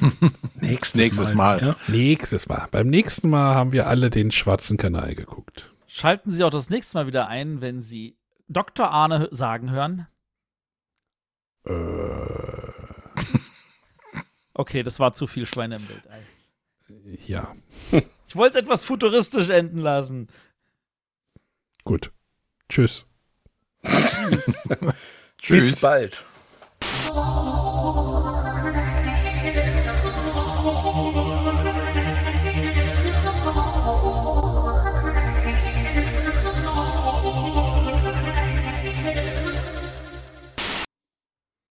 Nächstes, 0.60 0.94
Nächstes 0.94 1.34
Mal. 1.34 1.60
Ja? 1.62 1.76
Nächstes 1.88 2.46
Mal. 2.46 2.68
Beim 2.70 2.88
nächsten 2.88 3.30
Mal 3.30 3.54
haben 3.54 3.72
wir 3.72 3.86
alle 3.88 4.10
den 4.10 4.30
schwarzen 4.30 4.76
Kanal 4.76 5.14
geguckt. 5.14 5.72
Schalten 5.86 6.30
Sie 6.30 6.44
auch 6.44 6.50
das 6.50 6.68
nächste 6.70 6.98
Mal 6.98 7.06
wieder 7.06 7.26
ein, 7.26 7.62
wenn 7.62 7.80
Sie 7.80 8.16
Dr. 8.48 8.90
Arne 8.90 9.28
sagen 9.32 9.70
hören. 9.70 10.06
Äh, 11.64 11.72
Okay, 14.54 14.82
das 14.82 15.00
war 15.00 15.14
zu 15.14 15.26
viel 15.26 15.46
Schweine 15.46 15.76
im 15.76 15.88
Weltall. 15.88 16.20
ja, 17.26 17.54
Ich 18.26 18.36
wollte 18.36 18.58
es 18.58 18.64
etwas 18.64 18.84
futuristisch 18.84 19.48
enden 19.48 19.78
lassen. 19.78 20.28
gut. 21.82 22.12
Tschüss. 22.68 23.06
Tschüss. 25.38 25.72
Bis 25.72 25.76
bald. 25.80 26.24
Tschüss. 26.80 27.67